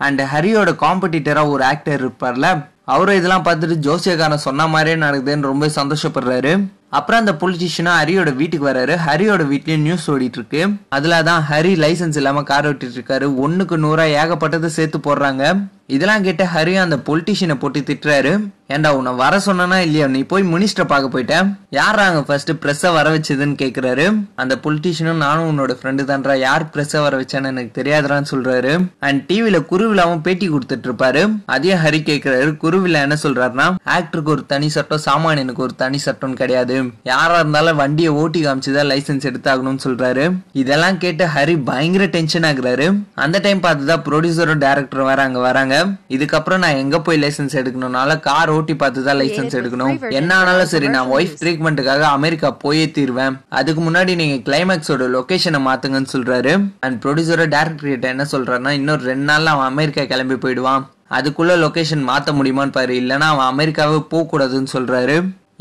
அண்ட் 0.00 0.20
ஹரியோட 0.32 0.70
காம்படிட்டராக 0.85 1.53
ஒரு 1.55 1.62
ஆக்டர் 1.73 2.03
இருப்பார்ல 2.03 2.49
அவரும் 2.94 3.19
இதெல்லாம் 3.19 3.47
பார்த்துட்டு 3.47 3.76
ஜோசியக்காரன் 3.87 4.47
சொன்ன 4.47 4.67
மாதிரியே 4.75 4.97
நடக்குதுன்னு 5.05 5.50
ரொம்ப 5.53 5.67
சந்தோஷப்படுறாரு. 5.79 6.53
அப்புறம் 6.90 7.20
அந்த 7.20 7.32
பொலிட்டிஷியனா 7.40 7.94
ஹரியோட 8.00 8.31
வீட்டுக்கு 8.35 8.69
வராரு. 8.69 8.94
ஹரியோட 9.06 9.43
வீட்லயும் 9.52 9.87
நியூஸ் 9.87 10.11
ஓடிட்டு 10.11 10.38
இருக்கு 10.40 10.62
அதுல 10.88 11.23
தான் 11.23 11.43
ஹரி 11.50 11.75
லைசென்ஸ் 11.85 12.20
இல்லாம 12.20 12.43
கார் 12.43 12.69
ஓட்டிட்டு 12.70 12.99
இருக்காரு 13.00 13.26
ஒண்ணுக்கு 13.46 13.76
நூறா 13.87 14.06
ஏகப்பட்டதை 14.20 14.70
சேர்த்து 14.79 14.99
போடுறாங்க. 14.99 15.67
இதெல்லாம் 15.96 16.25
கேட்டு 16.25 16.44
ஹரி 16.55 16.75
அந்த 16.85 16.96
பொலிட்டிஷியனை 17.05 17.55
போட்டு 17.55 17.81
திட்டுறாரு. 17.81 18.32
ஏண்டா 18.67 18.94
உன்னை 18.94 19.12
வர 19.20 19.35
சொன்னா 19.40 19.76
இல்லையா? 19.81 20.06
நீ 20.06 20.20
போய் 20.23 20.43
மினிஸ்டரை 20.43 20.85
பார்க்க 20.87 21.12
போயிட்டேன் 21.12 21.26
போயிட்ட 21.29 21.76
யாராங்க 21.76 22.19
ஃபர்ஸ்ட் 22.29 22.50
ப்ரெஸ்ஸை 22.62 22.93
வர 22.93 23.06
வச்சதுன்னு 23.14 23.56
கேக்குறாரு. 23.62 24.05
அந்த 24.35 24.55
பொலிட்டிஷியனும் 24.64 25.23
நானும் 25.25 25.49
உன்னோட 25.50 25.75
ஃப்ரெண்டு 25.79 26.05
தான்றா 26.11 26.35
யார் 26.37 26.64
ப்ரெஸ்ஸை 26.75 27.00
வர 27.02 27.17
வச்சான்னு 27.20 27.50
எனக்கு 27.52 27.82
தெரியாதுறான்னு 27.82 28.31
சொல்றாரு. 28.31 28.73
அண்ட் 28.99 29.23
டிவில 29.32 29.61
குருவிழாவும் 29.70 30.20
பேட்டி 30.20 30.49
கொடுத்துட்டு 30.50 30.88
இருப்பாரு 30.90 31.23
அதையும் 31.46 31.82
ஹரி 31.85 32.00
கேக்குறாரு. 32.11 32.56
குருவிழா 32.56 33.00
என்ன 33.00 33.17
சொல்றாருன்னா 33.23 33.69
ஆக்டருக்கு 33.96 34.35
ஒரு 34.37 34.46
தனி 34.46 34.69
சட்டம் 34.69 35.06
சாமானியனுக்கு 35.08 35.64
ஒரு 35.69 35.75
தனி 35.75 36.00
சட்டம்னு 36.06 36.40
கிடையாது. 36.43 36.78
யாரா 37.05 37.35
இருந்தாலும் 37.39 37.77
வண்டியை 37.77 38.11
ஓட்டி 38.11 38.45
காமிச்சுதான் 38.45 38.91
லைசென்ஸ் 38.93 39.27
எடுத்தாகணும்னு 39.31 39.79
சொல்றாரு. 39.85 40.25
இதெல்லாம் 40.53 40.99
கேட்டு 40.99 41.27
ஹரி 41.27 41.65
பயங்கர 41.65 42.05
டென்ஷன் 42.05 42.43
ஆகுறாரு. 42.43 43.03
அந்த 43.15 43.39
டைம் 43.39 43.61
பார்த்துதான் 43.61 44.05
ப்ரொடியூசரும் 44.09 44.63
டேரக்டரும் 44.65 45.11
வேற 45.11 45.23
அங்க 45.23 45.39
வராங்க. 45.39 45.87
இதுக்கப்புறம் 46.09 46.59
நான் 46.59 46.81
எங்க 46.85 47.01
போய் 47.01 47.23
லைசென்ஸ் 47.23 47.57
எடுக்கணும்னால 47.61 48.21
கார் 48.21 48.51
ஓட்டி 48.51 48.77
பார்த்து 48.77 49.05
தான் 49.05 49.19
லைசென்ஸ் 49.19 49.57
எடுக்கணும். 49.61 50.11
என்ன 50.11 50.37
ஆனாலும் 50.37 50.67
சரி 50.67 50.89
நான் 50.89 51.11
ஒய்ஃப் 51.11 51.37
ட்ரீட்மெண்ட்டுக்காக 51.41 52.01
அமெரிக்கா 52.01 52.51
போயே 52.51 52.91
தீருவேன். 52.91 53.41
அதுக்கு 53.49 53.91
முன்னாடி 53.91 54.15
நீங்க 54.15 54.37
கிளைமேக்ஸோட 54.51 55.07
லொகேஷனை 55.17 55.63
மாத்துங்கன்னு 55.69 56.07
சொல்றாரு. 56.13 56.71
அண்ட் 56.81 57.05
ப்ரொடியூசரும் 57.05 57.53
டேரக்டர் 57.55 57.89
கிட்ட 57.89 58.09
என்ன 58.09 58.27
சொல்றாருன்னா 58.33 58.69
இன்னும் 58.69 59.00
ரெண்டு 59.00 59.33
நாள்ல 59.33 59.45
அவன் 59.45 59.67
அமெரிக்கா 59.67 60.05
கிளம்பி 60.05 60.35
போயிடுவான். 60.35 60.88
அதுக்குள்ள 61.11 61.52
லொகேஷன் 61.64 62.07
மாத்த 62.09 62.31
முடியுமான்னு 62.33 62.73
பாரு. 62.73 62.95
இல்லைன்னா 62.95 63.26
அவன் 63.35 63.50
அமெரிக்காவே 63.52 64.00
போக 64.00 64.38
கூடாதுன்னு 64.38 64.67
சொல்றாரு. 64.73 65.17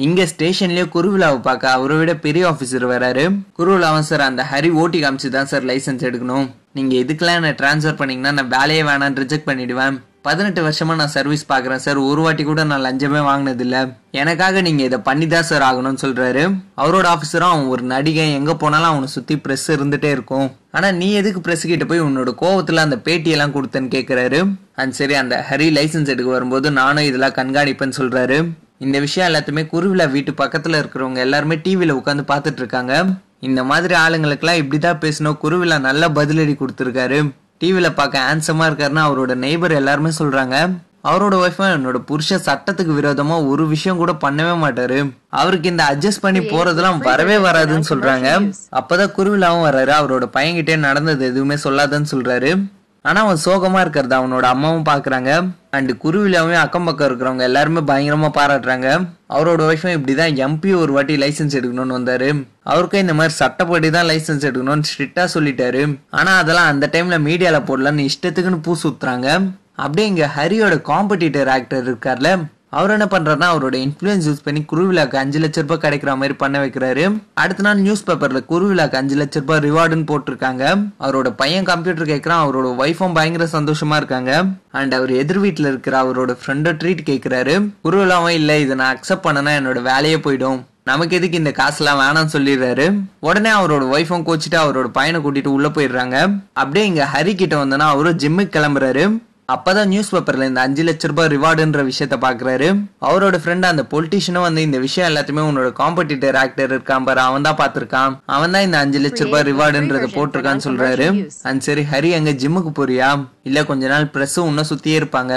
இங்க 0.06 0.24
ஸ்டேஷன்லயே 0.32 0.84
குருவிழாவை 0.94 1.38
பார்க்க 1.46 1.70
அவரை 1.76 1.96
விட 2.00 2.12
பெரிய 2.26 2.44
ஆபீசர் 2.50 2.84
வராரு. 2.92 3.24
குருவிழாவும் 3.58 4.06
சார் 4.10 4.24
அந்த 4.26 4.42
ஹரி 4.52 4.70
ஓட்டி 4.82 5.00
காமிச்சு 5.04 5.30
தான் 5.36 5.50
சார் 5.52 5.64
லைசென்ஸ் 5.70 6.04
எடுக்கணும். 6.08 6.46
நீங்க 6.78 6.94
இதுக்கெல்லாம் 7.04 7.40
என்ன 7.40 7.54
டிரான்ஸ்ஃபர் 7.62 7.98
பண்ணீங்கன்னா 8.02 8.34
நான் 8.40 8.52
வேலையே 8.54 8.84
வேணான்னு 8.90 9.22
ரிஜெக்ட் 9.24 9.48
பண்ணிடுவேன். 9.50 9.96
பதினெட்டு 10.28 10.62
வருஷமா 10.68 10.98
நான் 11.00 11.14
சர்வீஸ் 11.16 11.44
பாக்குறேன் 11.54 11.82
சார் 11.86 12.00
ஒரு 12.10 12.22
வாட்டி 12.26 12.44
கூட 12.50 12.64
நான் 12.72 12.86
லஞ்சமே 12.88 13.22
வாங்கினது 13.30 13.64
இல்ல 13.68 13.78
எனக்காக 14.22 14.62
நீங்க 14.68 14.84
இதை 14.90 15.00
பண்ணி 15.08 15.28
தான் 15.34 15.48
சார் 15.50 15.66
ஆகணும்னு 15.70 16.04
சொல்றாரு. 16.04 16.44
அவரோட 16.84 17.08
ஆபீசரும் 17.14 17.54
அவன் 17.54 17.72
ஒரு 17.74 17.86
நடிகை 17.94 18.28
எங்க 18.40 18.56
போனாலும் 18.64 18.92
அவனை 18.92 19.10
சுத்தி 19.16 19.38
பிரஸ் 19.48 19.68
இருந்துட்டே 19.78 20.12
இருக்கும். 20.18 20.48
ஆனா 20.78 20.88
நீ 21.00 21.10
எதுக்கு 21.22 21.42
பிரஸ் 21.48 21.66
கிட்ட 21.72 21.88
போய் 21.94 22.06
உன்னோட 22.08 22.34
கோவத்துல 22.44 22.86
அந்த 22.88 23.00
பேட்டியெல்லாம் 23.10 23.56
கொடுத்தேன்னு 23.58 23.92
கேக்குறாரு? 23.98 24.42
அண்ட் 24.82 24.98
சரி 25.00 25.18
அந்த 25.24 25.36
ஹரி 25.50 25.70
லைசென்ஸ் 25.80 26.14
எடுக்க 26.16 26.30
வரும்போது 26.38 26.70
நானும் 26.80 27.10
இதெல்லாம் 27.10 27.38
கண்காணிப்பேன்னு 27.42 28.00
சொல்றாரு. 28.02 28.40
இந்த 28.78 29.00
விஷயம் 29.00 29.34
எல்லாத்தையுமே 29.34 29.68
குருவிழா 29.68 30.12
வீட்டு 30.12 30.32
பக்கத்துல 30.32 30.84
இருக்கிறவங்க 30.84 31.16
எல்லாருமே 31.16 31.56
டிவில 31.56 31.92
உட்காந்து 32.00 32.24
பார்த்துட்டு 32.28 32.58
இருக்காங்க. 32.58 33.06
இந்த 33.40 33.64
மாதிரி 33.64 33.96
ஆளுங்களுக்கெல்லாம் 33.96 34.62
இப்படிதான் 34.64 35.00
பேசணும். 35.00 35.38
குருவிழா 35.38 35.80
நல்ல 35.80 36.10
பதிலடி 36.10 36.56
கொடுத்துருக்காரு. 36.56 37.32
டிவில 37.64 37.94
பார்க்க 37.94 38.28
ஹேண்ட்ஸமா 38.28 38.60
இருக்காருன்னு 38.60 39.08
அவரோட 39.10 39.36
நெய்பர் 39.36 39.72
எல்லாருமே 39.72 40.10
சொல்றாங்க. 40.20 40.78
அவரோட 41.04 41.36
ஒய்ஃபும் 41.44 41.74
என்னோட 41.76 41.98
புருஷன் 41.98 42.42
சட்டத்துக்கு 42.46 42.94
விரோதமா 43.00 43.48
ஒரு 43.48 43.68
விஷயம் 43.68 43.98
கூட 43.98 44.12
பண்ணவே 44.12 44.56
மாட்டாரு. 44.64 45.12
அவருக்கு 45.30 45.70
இந்த 45.70 45.84
அட்ஜஸ்ட் 45.92 46.22
பண்ணி 46.22 46.40
போறதெல்லாம் 46.40 46.98
வரவே 46.98 47.36
வராதுன்னு 47.36 47.84
சொல்றாங்க. 47.90 48.54
அப்பதான் 48.72 49.14
குருவிழாவும் 49.18 49.66
வர்றாரு. 49.68 49.94
அவரோட 50.02 50.24
பையன்கிட்டே 50.34 50.78
நடந்தது 50.78 51.26
எதுவுமே 51.26 51.56
சொல்லாதன்னு 51.56 52.06
சொல்றாரு. 52.12 52.66
ஆனா 53.02 53.22
அவன் 53.22 53.44
சோகமா 53.46 53.80
இருக்கிறது. 53.80 54.16
அவனோட 54.16 54.42
அம்மாவும் 54.42 54.88
பாக்குறாங்க. 54.90 55.50
அண்ட் 55.72 55.92
குருவிலாவும் 55.92 56.54
அக்கம் 56.54 56.86
பக்கம் 56.86 57.08
இருக்கிறவங்க 57.10 57.42
எல்லாருமே 57.42 57.80
பயங்கரமா 57.80 58.30
பாராட்டுறாங்க. 58.40 59.08
அவரோட 59.30 59.62
ஒய்ஃபும் 59.70 59.96
இப்படிதான் 59.98 60.36
எம்பி 60.46 60.76
ஒரு 60.76 60.94
வாட்டி 60.94 61.16
லைசென்ஸ் 61.18 61.58
எடுக்கணும்னு 61.60 61.98
வந்தாரு. 62.00 62.48
அவருக்கும் 62.64 63.00
இந்த 63.00 63.14
மாதிரி 63.14 63.34
சட்டப்படி 63.34 63.90
தான் 63.90 64.08
லைசன்ஸ் 64.08 64.48
எடுக்கணும்னு 64.50 64.84
ஸ்ட்ரிக்டா 64.92 65.28
சொல்லிட்டாரு. 65.34 66.00
ஆனா 66.10 66.38
அதெல்லாம் 66.38 66.68
அந்த 66.68 66.90
டைம்ல 66.92 67.20
மீடியால 67.30 67.60
போடலன்னு 67.70 68.10
இஷ்டத்துக்குன்னு 68.10 68.62
பூ 68.62 68.76
சுத்துறாங்க. 68.84 69.52
அப்படியே 69.76 70.08
இங்க 70.08 70.32
ஹரியோட 70.38 70.76
காம்படிட்டர் 70.92 71.48
ஆக்டர் 71.48 71.94
இருக்கார்ல 71.94 72.30
அவர் 72.70 72.92
என்ன 72.92 73.06
பண்ணுறாருனா 73.12 73.48
அவரோட 73.52 73.76
இன்ஃப்ளூயன்ஸ் 73.84 74.26
யூஸ் 74.30 74.44
பண்ணி 74.44 74.62
குருவிழாக்கு 74.72 75.16
அஞ்சு 75.16 75.40
லட்ச 75.40 75.62
ரூபாய் 75.64 75.82
கிடைக்கிற 75.84 76.16
மாதிரி 76.16 76.34
பண்ண 76.34 76.66
வைக்கிறாரு. 76.66 77.04
அடுத்த 77.34 77.64
நாள் 77.64 77.78
நியூஸ் 77.78 78.04
பேப்பரில் 78.04 78.48
குருவிழாக்கு 78.50 78.98
அஞ்சு 79.02 79.16
லட்ச 79.16 79.40
ரூபாய் 79.44 79.62
ரிவார்டுன்னு 79.68 80.08
போட்டிருக்காங்க. 80.12 80.64
அவரோட 81.00 81.30
பையன் 81.42 81.68
கம்ப்யூட்டர் 81.72 82.12
கேட்குறான் 82.14 82.44
அவரோட 82.46 82.70
ஒய்ஃபும் 82.84 83.14
பயங்கர 83.14 83.48
சந்தோஷமா 83.52 83.96
இருக்காங்க. 83.96 84.32
அண்ட் 84.72 84.94
அவர் 84.94 85.12
எதிர் 85.12 85.40
வீட்டில் 85.40 85.66
இருக்கிற 85.66 86.02
அவரோட 86.04 86.36
ஃப்ரெண்டை 86.42 86.74
ட்ரீட் 86.82 87.08
கேட்குறாரு 87.12 87.56
குருவிழாவும் 87.86 88.38
இல்லை 88.40 88.62
இதை 88.62 88.76
நான் 88.76 88.96
அக்செப்ட் 88.96 89.26
பண்ணனா 89.28 89.54
என்னோட 89.60 89.82
வேலையே 89.82 90.18
போயிடும். 90.18 90.60
நமக்கு 90.84 91.16
எதுக்கு 91.16 91.38
இந்த 91.38 91.54
காசுலாம் 91.62 92.02
வேணாம்னு 92.02 92.34
சொல்லிடுறாரு. 92.34 92.86
உடனே 93.20 93.50
அவரோட 93.50 93.86
ஒய்ஃபும் 93.96 94.28
கோச்சிட்டு 94.28 94.58
அவரோட 94.64 94.88
பையனை 94.88 95.20
கூட்டிட்டு 95.24 95.48
உள்ள 95.48 95.68
போயிடுறாங்க. 95.68 96.18
அப்படியே 96.54 96.86
இங்க 96.86 97.10
ஹரி 97.16 97.36
கிட்ட 97.36 97.66
வந்தோன்னா 97.66 97.88
அவரும் 97.94 98.20
ஜிம்முக்கு 98.24 98.56
கிளம்புறாரு. 98.58 99.06
அப்பதான் 99.54 99.90
நியூஸ் 99.92 100.10
பேப்பர்ல 100.14 100.48
இந்த 100.48 100.62
அஞ்சு 100.62 100.84
லட்ச 100.84 101.08
ரூபாய் 101.10 101.30
ரிவார்டுன்ற 101.34 101.82
விஷயத்த 101.90 102.16
பாக்குறாரு. 102.24 102.68
அவரோட 103.10 103.36
ஃப்ரெண்ட் 103.44 103.68
அந்த 103.70 103.84
பொலிட்டிஷியனும் 103.92 104.46
வந்து 104.48 104.62
இந்த 104.62 104.78
விஷயம் 104.86 105.08
எல்லாத்தையுமே 105.10 105.44
உன்னோட 105.50 105.70
காம்படிட்டர் 105.78 106.38
ஆக்டர் 106.42 106.72
இருக்கான் 106.74 107.06
பாரு 107.06 107.20
அவன் 107.20 107.46
தான் 107.48 107.60
பாத்திருக்கான் 107.62 108.18
அவன் 108.26 108.52
தான் 108.56 108.66
இந்த 108.68 108.78
அஞ்சு 108.78 109.00
லட்ச 109.04 109.28
ரூபாய் 109.28 109.46
ரிவார்டுன்றத 109.50 110.10
போட்டிருக்கான்னு 110.18 110.66
சொல்றாரு. 110.68 111.08
அண்ட் 111.44 111.64
சரி 111.68 111.86
ஹரி 111.94 112.12
அங்க 112.18 112.34
ஜிம்முக்கு 112.44 112.74
போறியா? 112.82 113.12
இல்ல 113.44 113.64
கொஞ்ச 113.64 113.88
நாள் 113.88 114.12
பிரஸ் 114.18 114.38
உன்ன 114.50 114.66
சுத்தியே 114.72 115.00
இருப்பாங்க. 115.02 115.34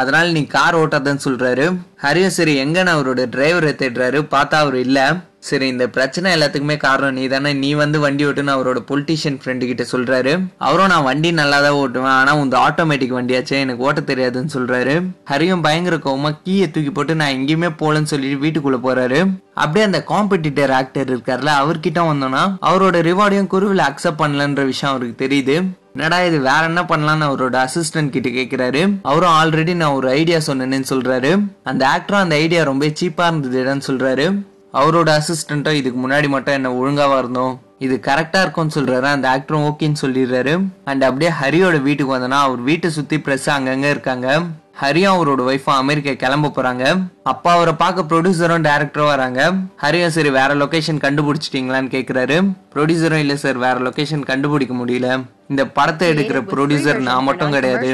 அதனால் 0.00 0.34
நீ 0.36 0.42
கார் 0.56 0.76
ஓட்டாதன்னு 0.82 1.24
சொல்றாரு. 1.24 1.66
ஹரியும் 2.02 2.36
சரி 2.38 2.54
எங்கன்னு 2.64 2.92
அவரோட 2.96 3.22
டிரைவரை 3.34 3.72
தேடுறாரு? 3.82 4.20
பார்த்தா 4.34 4.58
அவர் 4.64 4.76
இல்லை. 4.86 5.06
சரி 5.48 5.66
இந்த 5.68 5.84
பிரச்சனை 5.94 6.28
எல்லாத்துக்குமே 6.34 6.76
காரணம் 6.76 7.16
நீ 7.18 7.24
தானே 7.32 7.50
நீ 7.52 7.70
வந்து 7.80 7.98
வண்டி 8.00 8.26
ஓட்டுன்னு 8.26 8.54
அவரோட 8.54 8.78
பொலிட்டிஷியன் 8.90 9.38
ஃப்ரெண்டு 9.42 9.66
கிட்ட 9.70 9.84
சொல்றாரு. 9.92 10.32
அவரும் 10.68 10.92
நான் 10.92 11.06
வண்டி 11.08 11.30
நல்லா 11.32 11.58
தான் 11.60 11.78
ஓட்டுவேன். 11.82 12.14
ஆனா 12.20 12.34
உங்க 12.36 12.56
ஆட்டோமேட்டிக் 12.66 13.16
வண்டியாச்சே. 13.18 13.58
எனக்கு 13.64 13.84
ஓட்ட 13.88 14.00
தெரியாதுன்னு 14.00 14.54
சொல்றாரு. 14.56 14.94
ஹரியும் 15.30 15.64
பயங்கர 15.66 15.96
கோவமா 15.96 16.32
கீயை 16.44 16.68
தூக்கி 16.70 16.90
போட்டு 16.90 17.14
நான் 17.14 17.36
எங்கேயுமே 17.38 17.70
போலன்னு 17.82 18.12
சொல்லிட்டு 18.12 18.46
வீட்டுக்குள்ள 18.46 18.80
போறாரு. 18.86 19.20
அப்படியே 19.54 19.84
அந்த 19.84 20.04
காம்படிட்டர் 20.08 20.72
ஆக்டர் 20.72 21.16
இருக்கார்ல 21.16 21.50
அவர்கிட்ட 21.62 22.02
வந்தோம்னா 22.10 22.54
அவரோட 22.62 22.96
ரிவார்டையும் 23.08 23.50
குருவில் 23.54 23.84
அக்செப்ட் 23.88 24.18
பண்ணலன்ற 24.18 24.64
விஷயம் 24.64 24.94
அவருக்கு 24.94 25.26
தெரியுது. 25.26 25.64
என்னடா 25.94 26.22
இது 26.22 26.38
வேற 26.38 26.60
என்ன 26.60 26.82
பண்ணலாம்னு 26.82 27.30
அவரோட 27.30 27.68
அசிஸ்டன்ட் 27.68 28.08
கிட்ட 28.08 28.28
கேக்குறாரு. 28.28 28.98
அவரும் 29.02 29.30
ஆல்ரெடி 29.30 29.74
நான் 29.74 29.90
ஒரு 29.90 30.08
ஐடியா 30.08 30.38
சொன்னேன்னு 30.46 30.84
சொல்றாரு. 30.90 31.52
அந்த 31.64 31.86
ஆக்டரும் 31.86 32.24
அந்த 32.24 32.34
ஐடியா 32.34 32.62
ரொம்ப 32.62 32.86
சீப்பா 32.86 33.26
இருந்ததுன்னு 33.30 33.80
சொல்றாரு. 33.86 34.42
அவரோட 34.72 35.20
அசிஸ்டண்ட்டும் 35.20 35.72
இதுக்கு 35.72 36.08
முன்னாடி 36.08 36.28
மட்டும் 36.28 36.54
என்ன 36.54 36.72
ஒழுங்காவா 36.72 37.18
இருந்தோம். 37.18 37.60
இது 37.78 38.00
கரெக்டா 38.02 38.40
இருக்கும்னு 38.40 38.80
சொல்றாரு. 38.80 39.02
அந்த 39.02 39.28
ஆக்டரும் 39.28 39.70
ஓகேன்னு 39.70 39.94
சொல்லிடுறாரு. 40.02 40.64
அண்ட் 40.84 41.04
அப்படியே 41.04 41.30
ஹரியோட 41.42 41.82
வீட்டுக்கு 41.82 42.16
வந்தோன்னா 42.16 42.40
அவர் 42.46 42.60
வீட்டை 42.60 42.90
சுத்தி 42.90 43.20
பிரஸ் 43.20 43.50
அங்கங்க 43.50 43.90
இருக்காங்க. 43.90 44.42
ஹரியும் 44.80 45.14
அவரோட 45.14 45.40
ஒய்ஃபும் 45.48 45.78
அமெரிக்கா 45.80 46.12
கிளம்ப 46.22 46.50
போறாங்க. 46.54 46.84
அப்பா 47.32 47.50
அவரை 47.56 47.72
பார்க்க 47.82 48.06
ப்ரொடியூசரும் 48.10 48.64
டேரக்டரும் 48.66 49.10
வராங்க. 49.10 49.40
ஹரியும் 49.82 50.14
சரி 50.16 50.30
வேற 50.38 50.54
லொகேஷன் 50.62 50.98
கண்டுபிடிச்சிட்டீங்களான்னு 51.04 51.92
கேக்குறாரு. 51.94 52.36
ப்ரொடியூசரும் 52.74 53.22
இல்ல 53.24 53.34
சார் 53.42 53.58
வேற 53.64 53.76
லொகேஷன் 53.88 54.24
கண்டுபிடிக்க 54.30 54.74
முடியல. 54.80 55.08
இந்த 55.52 55.64
படத்தை 55.76 56.08
எடுக்கிற 56.12 56.40
ப்ரொடியூசர் 56.52 56.98
நான் 57.08 57.26
மட்டும் 57.28 57.54
கிடையாது. 57.56 57.90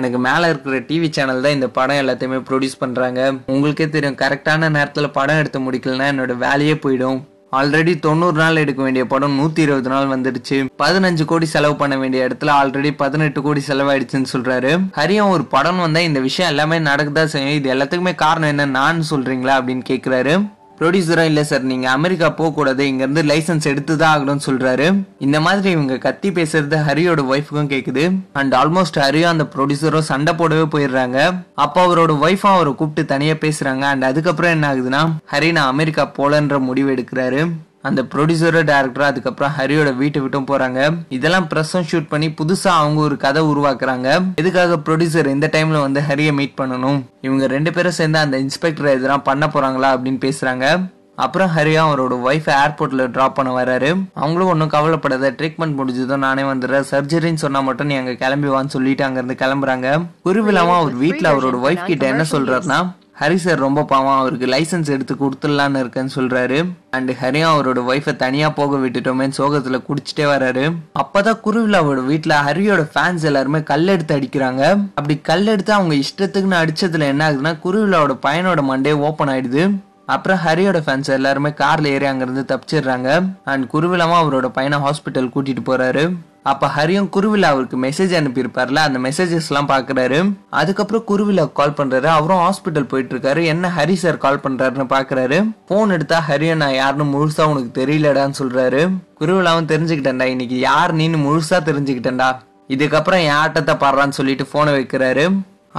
எனக்கு 0.00 0.20
மேல 0.28 0.48
இருக்கிற 0.52 0.80
டிவி 0.88 1.10
சேனல் 1.18 1.44
தான் 1.46 1.56
இந்த 1.58 1.68
படம் 1.78 2.00
எல்லாத்தையுமே 2.02 2.40
ப்ரொடியூஸ் 2.48 2.82
பண்றாங்க. 2.82 3.20
உங்களுக்கே 3.54 3.88
தெரியும் 3.96 4.20
கரெக்டான 4.24 4.72
நேரத்துல 4.78 5.12
படம் 5.18 5.40
எடுத்து 5.42 5.60
முடிக்கலன்னா 5.66 6.08
என்னோட 6.14 6.34
வேலையே 6.46 6.76
போயிடும். 6.86 7.20
ஆல்ரெடி 7.54 7.98
தொண்ணூறு 7.98 8.36
நாள் 8.36 8.56
எடுக்க 8.56 8.82
வேண்டிய 8.82 9.04
படம் 9.04 9.40
நூத்தி 9.40 9.58
இருபது 9.58 9.88
நாள் 9.88 10.06
வந்துடுச்சு. 10.06 10.68
பதினஞ்சு 10.78 11.24
கோடி 11.24 11.46
செலவு 11.46 11.76
பண்ண 11.76 11.96
வேண்டிய 11.96 12.24
இடத்துல 12.24 12.50
ஆல்ரெடி 12.62 12.90
பதினெட்டு 12.96 13.42
கோடி 13.42 13.62
செலவாயிடுச்சுன்னு 13.66 14.24
சொல்றாரு. 14.32 14.80
ஹரியும் 14.94 15.28
ஒரு 15.28 15.44
படம் 15.44 15.78
வந்தா 15.78 16.00
இந்த 16.00 16.20
விஷயம் 16.20 16.50
எல்லாமே 16.50 16.78
நடக்குதா 16.78 17.24
செய்யும்? 17.24 17.52
இது 17.52 17.74
எல்லாத்துக்குமே 17.74 18.14
காரணம் 18.14 18.48
என்ன? 18.48 18.64
நான் 18.64 19.02
சொல்றீங்களா? 19.10 19.60
அப்படின்னு 19.60 19.82
கேக்குறாரு. 19.88 20.48
ப்ரொடியூசரா 20.78 21.24
இல்லை 21.30 21.42
சார் 21.48 21.66
நீங்கள் 21.70 21.92
அமெரிக்கா 21.96 22.28
போகக்கூடாது 22.38 22.82
இங்கேருந்து 22.90 23.22
லைசன்ஸ் 23.30 23.68
எடுத்து 23.72 23.92
தான் 24.00 24.12
ஆகணும்னு 24.14 24.44
சொல்கிறாரு 24.46 24.86
இந்த 25.26 25.38
மாதிரி 25.44 25.68
இவங்க 25.74 25.96
கத்தி 26.06 26.30
பேசுறது 26.38 26.78
ஹரியோட 26.86 27.22
ஒய்ஃபுக்கும் 27.32 27.70
கேட்குது 27.74 28.04
அண்ட் 28.40 28.54
ஆல்மோஸ்ட் 28.60 28.98
ஹரியும் 29.04 29.32
அந்த 29.32 29.44
ப்ரொடியூசரும் 29.52 30.08
சண்டை 30.10 30.32
போடவே 30.40 30.64
போயிடுறாங்க. 30.74 31.18
அப்போ 31.64 31.80
அவரோட 31.86 32.14
ஒய்ஃபும் 32.26 32.56
அவரை 32.56 32.72
கூப்பிட்டு 32.80 33.12
தனியாக 33.12 33.42
பேசுகிறாங்க 33.44 33.86
அண்ட் 33.92 34.08
அதுக்கப்புறம் 34.10 34.54
என்ன 34.56 34.72
ஆகுதுன்னா 34.72 35.02
ஹரி 35.34 35.50
நான் 35.58 35.72
அமெரிக்கா 35.74 36.06
போலன்ற 36.18 36.58
முடிவு 36.68 36.90
எடுக்கிறாரு. 36.96 37.42
அந்த 37.88 38.02
ப்ரொடியூசரும் 38.12 38.68
டேரக்டரும் 38.70 39.10
அதுக்கப்புறம் 39.10 39.52
ஹரியோட 39.58 39.96
வீட்டை 39.96 40.20
விட்டும் 40.22 40.46
போறாங்க. 40.50 40.80
இதெல்லாம் 41.08 41.48
ப்ரெஸ்ஸும் 41.54 41.88
ஷூட் 41.90 42.08
பண்ணி 42.08 42.28
புதுசா 42.40 42.70
அவங்க 42.80 43.00
ஒரு 43.00 43.16
கதை 43.16 43.42
உருவாக்குறாங்க. 43.42 44.08
எதுக்காக 44.34 44.78
ப்ரொடியூசர் 44.86 45.34
இந்த 45.36 45.50
டைம்ல 45.52 45.80
வந்து 45.86 46.02
ஹரியை 46.08 46.32
மீட் 46.32 46.58
பண்ணணும்? 46.60 47.00
இவங்க 47.20 47.46
ரெண்டு 47.46 47.72
பேரும் 47.72 47.98
சேர்ந்து 48.00 48.18
அந்த 48.18 48.38
இன்ஸ்பெக்டர் 48.38 48.90
எதனா 48.96 49.18
பண்ண 49.30 49.46
போறாங்களா 49.46 49.90
அப்படின்னு 49.94 50.22
பேசுறாங்க. 50.26 50.92
அப்புறம் 51.16 51.50
ஹரியா 51.56 51.80
அவரோட 51.88 52.14
ஒய்ஃப் 52.28 52.48
ஏர்போர்ட்ல 52.60 53.02
டிராப் 53.10 53.34
பண்ண 53.34 53.50
வராரு. 53.58 53.90
அவங்களும் 54.14 54.48
ஒன்றும் 54.48 54.72
கவலைப்படாத 54.76 55.34
ட்ரீட்மெண்ட் 55.38 55.78
முடிஞ்சதும் 55.80 56.24
நானே 56.26 56.42
வந்துடுறேன். 56.42 56.88
சர்ஜரின்னு 56.90 57.44
சொன்னா 57.44 57.60
மட்டும் 57.60 57.86
நீ 57.86 57.94
அங்க 57.94 58.14
கிளம்பி 58.14 58.48
வான்னு 58.48 58.74
சொல்லிட்டு 58.76 59.04
அங்க 59.04 59.22
இருந்து 59.22 59.40
கிளம்புறாங்க. 59.44 59.88
குருவிழாவும் 60.24 60.78
அவர் 60.80 61.00
வீட்டுல 61.00 61.30
அவரோட 61.34 61.58
ஒய்ஃப் 61.68 61.88
கிட்ட 61.92 62.06
என்ன 62.06 62.24
சொல்றாருன்னா 62.30 62.80
ஹரி 63.20 63.34
சார் 63.34 63.58
ரொம்ப 63.58 63.82
பாவம் 63.84 64.18
அவருக்கு 64.18 64.46
லைசன்ஸ் 64.46 64.88
எடுத்து 64.94 65.14
கொடுத்துடலான்னு 65.14 65.80
இருக்கேன்னு 65.82 66.14
சொல்கிறாரு 66.14 66.56
அண்ட் 66.90 67.10
ஹரியும் 67.10 67.50
அவரோட 67.52 67.80
ஒய்ஃபை 67.90 68.16
தனியாக 68.16 68.52
போக 68.52 68.76
விட்டுட்டோமேன்னு 68.76 69.36
சோகத்தில் 69.38 69.84
குடிச்சிட்டே 69.88 70.24
வராரு. 70.32 70.64
அப்பதான் 71.02 71.38
குருவிழாவோட 71.44 72.04
வீட்டில் 72.04 72.34
ஹரியோட 72.46 72.84
ஃபேன்ஸ் 72.94 73.22
எல்லாருமே 73.22 73.62
கல் 73.62 73.86
எடுத்து 73.88 74.16
அடிக்கிறாங்க. 74.16 74.62
அப்படி 74.94 75.18
கல் 75.18 75.46
எடுத்து 75.46 75.72
அவங்க 75.72 75.94
இஷ்டத்துக்குன்னு 75.94 76.60
அடித்ததில் 76.62 77.08
என்ன 77.12 77.30
ஆகுதுன்னா 77.30 77.54
குருவிழாவோட 77.64 78.16
பையனோட 78.26 78.64
மண்டே 78.72 78.92
ஓப்பன் 78.92 79.28
ஆயிடுது. 79.28 79.64
அப்புறம் 80.06 80.38
ஹரியோட 80.46 80.80
ஃபேன்ஸ் 80.86 81.14
எல்லாருமே 81.18 81.48
கார்ல 81.48 81.84
ஏறி 81.84 82.06
அங்கேருந்து 82.06 82.44
தப்பிச்சிடுறாங்க. 82.52 83.08
அண்ட் 83.44 83.70
குருவிலாமா 83.72 84.16
அவரோட 84.24 84.48
பையனை 84.48 84.78
ஹாஸ்பிட்டல் 84.78 85.34
கூட்டிட்டு 85.34 85.62
போறாரு. 85.70 86.04
அப்போ 86.44 86.66
ஹரியும் 86.76 87.08
குருவிழா 87.08 87.48
அவருக்கு 87.54 87.76
மெசேஜ் 87.78 88.12
அனுப்பியிருப்பார்ல 88.18 88.80
அந்த 88.86 88.98
மெசேஜஸ்லாம் 88.98 89.68
பார்க்குறாரு 89.68 90.18
அதுக்கப்புறம் 90.50 91.04
குருவிழா 91.04 91.52
கால் 91.52 91.76
பண்ணுறாரு 91.78 92.08
அவரும் 92.16 92.42
ஹாஸ்பிட்டல் 92.44 92.88
போயிட்டு 92.88 93.14
இருக்காரு 93.14 93.44
என்ன 93.44 93.72
ஹரி 93.76 93.94
சார் 93.94 94.18
கால் 94.18 94.42
பண்ணுறாருன்னு 94.44 94.86
பார்க்குறாரு 94.94 95.38
ஃபோன் 95.68 95.92
எடுத்தா 95.92 96.18
ஹரியை 96.28 96.54
நான் 96.54 96.74
யாருன்னு 96.74 97.06
முழுசாக 97.14 97.52
உனக்கு 97.52 97.72
தெரியலடான்னு 97.80 98.40
சொல்கிறாரு 98.42 98.82
குருவிழாவும் 99.20 99.70
தெரிஞ்சுக்கிட்டேன்டா 99.72 100.22
இன்னைக்கு 100.22 100.58
யார் 100.58 100.94
நீன்னு 100.94 101.20
முழுசாக 101.26 101.62
தெரிஞ்சுக்கிட்டேன்டா. 101.70 102.28
இதுக்கப்புறம் 102.68 103.22
என் 103.22 103.38
ஆட்டத்தை 103.42 103.74
பாடுறான்னு 103.74 104.18
சொல்லிட்டு 104.18 104.44
ஃபோனை 104.52 104.72
வைக்கிறாரு. 104.76 105.24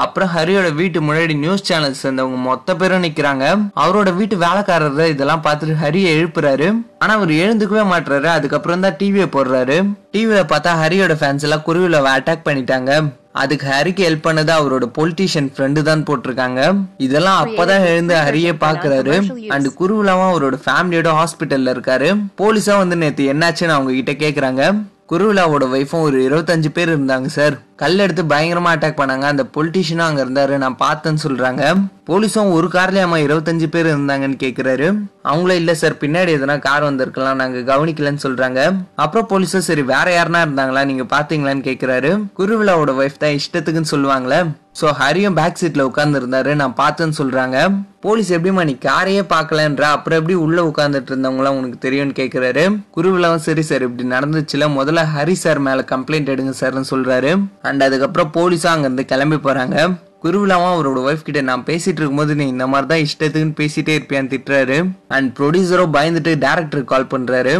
அப்புறம் 0.04 0.32
ஹரியோட 0.36 0.70
வீட்டு 0.80 1.00
முன்னாடி 1.08 1.34
நியூஸ் 1.44 1.66
சேனல்ஸ் 1.68 2.02
சேர்ந்தவங்க 2.04 2.40
மொத்த 2.48 2.76
பேரும் 2.80 3.04
நிக்கிறாங்க. 3.04 3.44
அவரோட 3.84 4.10
வீட்டு 4.20 4.38
வேலைக்காரர் 4.46 5.04
இதெல்லாம் 5.16 5.44
பார்த்துட்டு 5.46 5.76
ஹரியை 5.84 6.10
எழுப்புறாரு. 6.16 6.68
ஆனா 7.04 7.14
அவர் 7.20 7.32
எழுந்துக்கவே 7.44 7.84
மாட்டுறாரு 7.92 8.30
அதுக்கப்புறம் 8.38 8.84
தான் 8.86 8.98
டிவியை 9.02 9.28
போடுறாரு. 9.36 9.78
டிவியில 10.16 10.42
பார்த்தா 10.54 10.74
ஹரியோட 10.82 11.16
ஃபேன்ஸ் 11.22 11.46
எல்லாம் 11.48 11.64
குருவில 11.68 12.02
அட்டாக் 12.16 12.48
பண்ணிட்டாங்க. 12.48 12.92
அதுக்கு 13.44 13.66
ஹரிக்கு 13.76 14.04
ஹெல்ப் 14.08 14.26
பண்ணது 14.28 14.52
அவரோட 14.58 14.86
பொலிட்டீஷியன் 14.98 15.50
ஃப்ரெண்டு 15.56 15.82
தான் 15.88 16.04
போட்டிருக்காங்க. 16.10 16.60
இதெல்லாம் 17.06 17.40
அப்பதான் 17.46 17.88
எழுந்து 17.92 18.16
ஹரியே 18.26 18.54
பாக்குறாரு 18.66 19.16
அண்ட் 19.56 19.70
குருவிலாவும் 19.80 20.32
அவரோட 20.32 20.58
ஃபேமிலியோட 20.66 21.12
ஹாஸ்பிட்டல்ல 21.20 21.74
இருக்காரு. 21.76 22.10
போலீஸா 22.42 22.76
வந்து 22.84 22.98
நேத்து 23.04 23.32
என்னாச்சுன்னு 23.34 23.78
அவங்க 23.78 23.94
கிட்ட 24.00 24.14
கேக்குறாங்க. 24.26 24.74
குருவிலாவோட 25.12 25.64
ஒய்ஃபும் 25.76 26.06
ஒரு 26.06 26.20
இருபத்தஞ்சு 26.28 26.70
பேர் 26.76 26.92
இருந்தாங்க 26.94 27.28
சார் 27.38 27.56
கல் 27.82 28.02
எடுத்து 28.04 28.24
பயங்கரமா 28.24 28.70
அட்டாக் 28.74 29.00
பண்ணாங்க. 29.00 29.26
அந்த 29.34 29.44
பொலிட்டிஷியனும் 29.56 30.08
அங்க 30.08 30.22
இருந்தாரு. 30.26 30.58
நான் 30.58 30.78
பார்த்தேன்னு 30.84 31.24
சொல்றாங்க. 31.26 31.64
போலீஸும் 32.10 32.52
ஒரு 32.58 32.68
கார்லயாமா 32.68 33.18
இருபத்தஞ்சு 33.26 33.68
பேர் 33.74 33.88
இருந்தாங்கன்னு 33.94 34.38
கேக்குறாரு. 34.44 34.88
அவங்களும் 35.22 35.60
இல்ல 35.62 35.74
சார் 35.74 36.02
பின்னாடி 36.02 36.32
எதனா 36.38 36.60
கார் 36.60 36.84
வந்திருக்கலாம். 36.84 37.40
நாங்க 37.42 37.62
கவனிக்கலன்னு 37.72 38.26
சொல்றாங்க. 38.26 38.60
அப்புறம் 38.96 39.30
போலீஸும் 39.32 39.68
சரி 39.70 39.84
வேற 39.94 40.08
யாருனா 40.16 40.42
இருந்தாங்களா? 40.46 40.84
நீங்க 40.86 41.06
பாத்தீங்களான்னு 41.16 41.66
கேக்குறாரு. 41.70 42.12
குருவிழாவோட 42.40 42.94
ஒய்ஃப் 43.02 43.24
தான் 43.24 43.38
இஷ்டத்துக்குன்னு 43.40 43.94
சொல்லுவாங்களே. 43.96 44.40
ஸோ 44.80 44.88
ஹரியும் 45.02 45.36
பேக் 45.40 45.60
சீட்டில் 45.60 45.88
உட்காந்துருந்தாரு 45.90 46.54
நான் 46.62 46.80
பார்த்தேன்னு 46.80 47.16
சொல்கிறாங்க 47.20 47.58
போலீஸ் 48.06 48.32
எப்படிமா 48.38 48.64
நீ 48.70 48.74
காரையே 48.88 49.22
பார்க்கலன்ற? 49.34 49.84
அப்புறம் 49.96 50.20
எப்படி 50.20 50.36
உள்ளே 50.46 50.62
உட்காந்துட்டு 50.72 51.12
இருந்தவங்களாம் 51.12 51.58
உனக்கு 51.60 51.78
தெரியும்னு 51.86 52.18
கேட்குறாரு 52.20 52.64
குருவிலாவும் 52.96 53.46
சரி 53.46 53.64
சார் 53.70 53.86
இப்படி 53.88 54.06
நடந்துச்சுல. 54.10 54.68
முதல்ல 54.80 55.04
ஹரி 55.16 55.36
சார் 55.44 55.60
மேலே 55.68 55.84
கம்ப்ளைண்ட் 55.94 56.32
எடுங்க 56.34 56.54
சார்னு 56.62 56.92
சொல்கிறாரு 56.94 57.32
அண்ட் 57.70 57.84
அதுக்கப்புறம் 57.88 58.32
போலீஸும் 58.38 58.74
அங்கேருந்து 58.74 59.06
கிளம்பி 59.12 59.40
போகிறாங்க 59.48 59.78
குருவிலாவும் 60.24 60.74
அவரோட 60.74 61.00
ஒய்ஃப் 61.08 61.26
கிட்ட 61.26 61.42
நான் 61.50 61.66
பேசிட்டு 61.68 62.00
இருக்கும்போது 62.02 62.36
நீ 62.40 62.46
இந்த 62.54 62.66
மாதிரி 62.72 62.88
தான் 62.92 63.04
இஷ்டத்துக்குன்னு 63.08 63.60
பேசிட்டே 63.62 63.94
இருப்பியான்னு 63.98 64.32
திட்டுறாரு. 64.34 64.78
அண்ட் 65.16 65.30
ப்ரொடியூசரோ 65.40 65.86
பயந்துட்டு 65.98 66.34
டேரக்டருக்கு 66.46 66.92
கால் 66.94 67.12
பண்ணுறாரு 67.14 67.54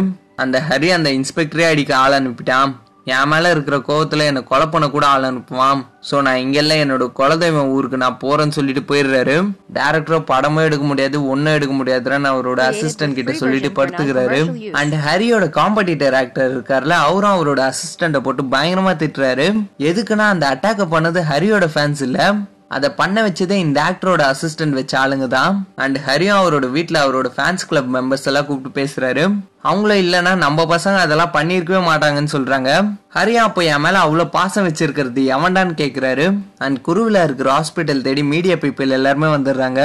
அந்த 0.44 0.56
ஹரி 0.70 0.88
அந்த 0.96 1.10
இன்ஸ்பெக்டரே 1.18 1.66
அடிக்க 1.72 1.92
ஆள் 1.96 2.16
அனுப்பிட்டான். 2.18 2.72
என் 3.14 3.28
மேல 3.28 3.50
இருக்கிற 3.50 3.76
கோவத்துல 3.88 4.24
என்னை 4.28 4.42
கொலை 4.44 4.66
பண்ண 4.66 4.88
கூட 4.88 5.06
ஆள் 5.06 5.22
அனுப்புவான். 5.22 5.82
சோ 6.10 6.20
நான் 6.22 6.36
இங்கெல்லாம் 6.36 6.80
என்னோட 6.84 7.04
குலதெய்வம் 7.18 7.68
ஊருக்கு 7.74 7.96
நான் 7.96 8.18
போறேன்னு 8.22 8.56
சொல்லிட்டு 8.56 8.82
போயிடுறாரு. 8.88 9.36
டேரக்டரும் 9.74 10.26
படமும் 10.30 10.64
எடுக்க 10.64 10.86
முடியாது 10.86 11.28
ஒன்னும் 11.28 11.54
எடுக்க 11.54 11.74
முடியாதுன்னு 11.74 12.32
அவரோட 12.32 12.60
அசிஸ்டன்ட் 12.70 13.18
கிட்ட 13.18 13.32
சொல்லிட்டு 13.32 13.70
படுத்துக்கிறாரு. 13.78 14.70
அண்ட் 14.70 14.94
ஹரியோட 14.94 15.48
காம்படிட்டர் 15.58 16.16
ஆக்டர் 16.16 16.56
இருக்கார்ல 16.56 16.98
அவரும் 17.06 17.36
அவரோட 17.36 17.70
அசிஸ்டண்ட 17.70 18.18
போட்டு 18.18 18.42
பயங்கரமா 18.42 18.94
திட்டுறாரு. 19.02 19.46
எதுக்குன்னா 19.78 20.28
அந்த 20.34 20.50
அட்டாக்க 20.54 20.86
பண்ணது 20.96 21.22
ஹரியோட 21.32 21.68
ஃபேன்ஸ் 21.74 22.02
இல்ல. 22.02 22.34
அதை 22.74 22.88
பண்ண 23.00 23.16
வச்சதே 23.26 23.56
இந்த 23.64 23.78
ஆக்டரோட 23.88 24.22
அசிஸ்டன்ட் 24.32 24.76
வச்ச 24.78 24.92
ஆளுங்க 25.02 25.26
தான். 25.34 25.52
அண்ட் 25.84 25.98
ஹரியும் 26.06 26.38
அவரோட 26.38 26.66
வீட்டில் 26.76 26.98
அவரோட 27.02 27.28
ஃபேன்ஸ் 27.36 27.66
கிளப் 27.70 27.90
மெம்பர்ஸ் 27.96 28.26
எல்லாம் 28.30 28.46
கூப்பிட்டு 28.46 28.78
பேசுறாரு. 28.80 29.24
அவங்களும் 29.70 30.02
இல்லைன்னா 30.04 30.32
நம்ம 30.44 30.64
பசங்க 30.74 30.96
அதெல்லாம் 31.04 31.32
பண்ணியிருக்கவே 31.36 31.82
மாட்டாங்கன்னு 31.90 32.34
சொல்றாங்க. 32.34 32.70
ஹரியா 33.16 33.44
அப்போ 33.48 33.62
என் 33.74 33.84
மேலே 33.86 34.00
அவ்வளோ 34.06 34.26
பாசம் 34.38 34.66
வச்சிருக்கிறது 34.68 35.22
எவன்டான்னு 35.36 35.74
கேட்குறாரு 35.82 36.26
அண்ட் 36.66 36.78
குருவில் 36.88 37.24
இருக்கிற 37.24 37.50
ஹாஸ்பிட்டல் 37.58 38.04
தேடி 38.08 38.24
மீடியா 38.34 38.56
பீப்புள் 38.66 38.96
எல்லாருமே 38.98 39.30
வந்துடுறாங்க. 39.36 39.80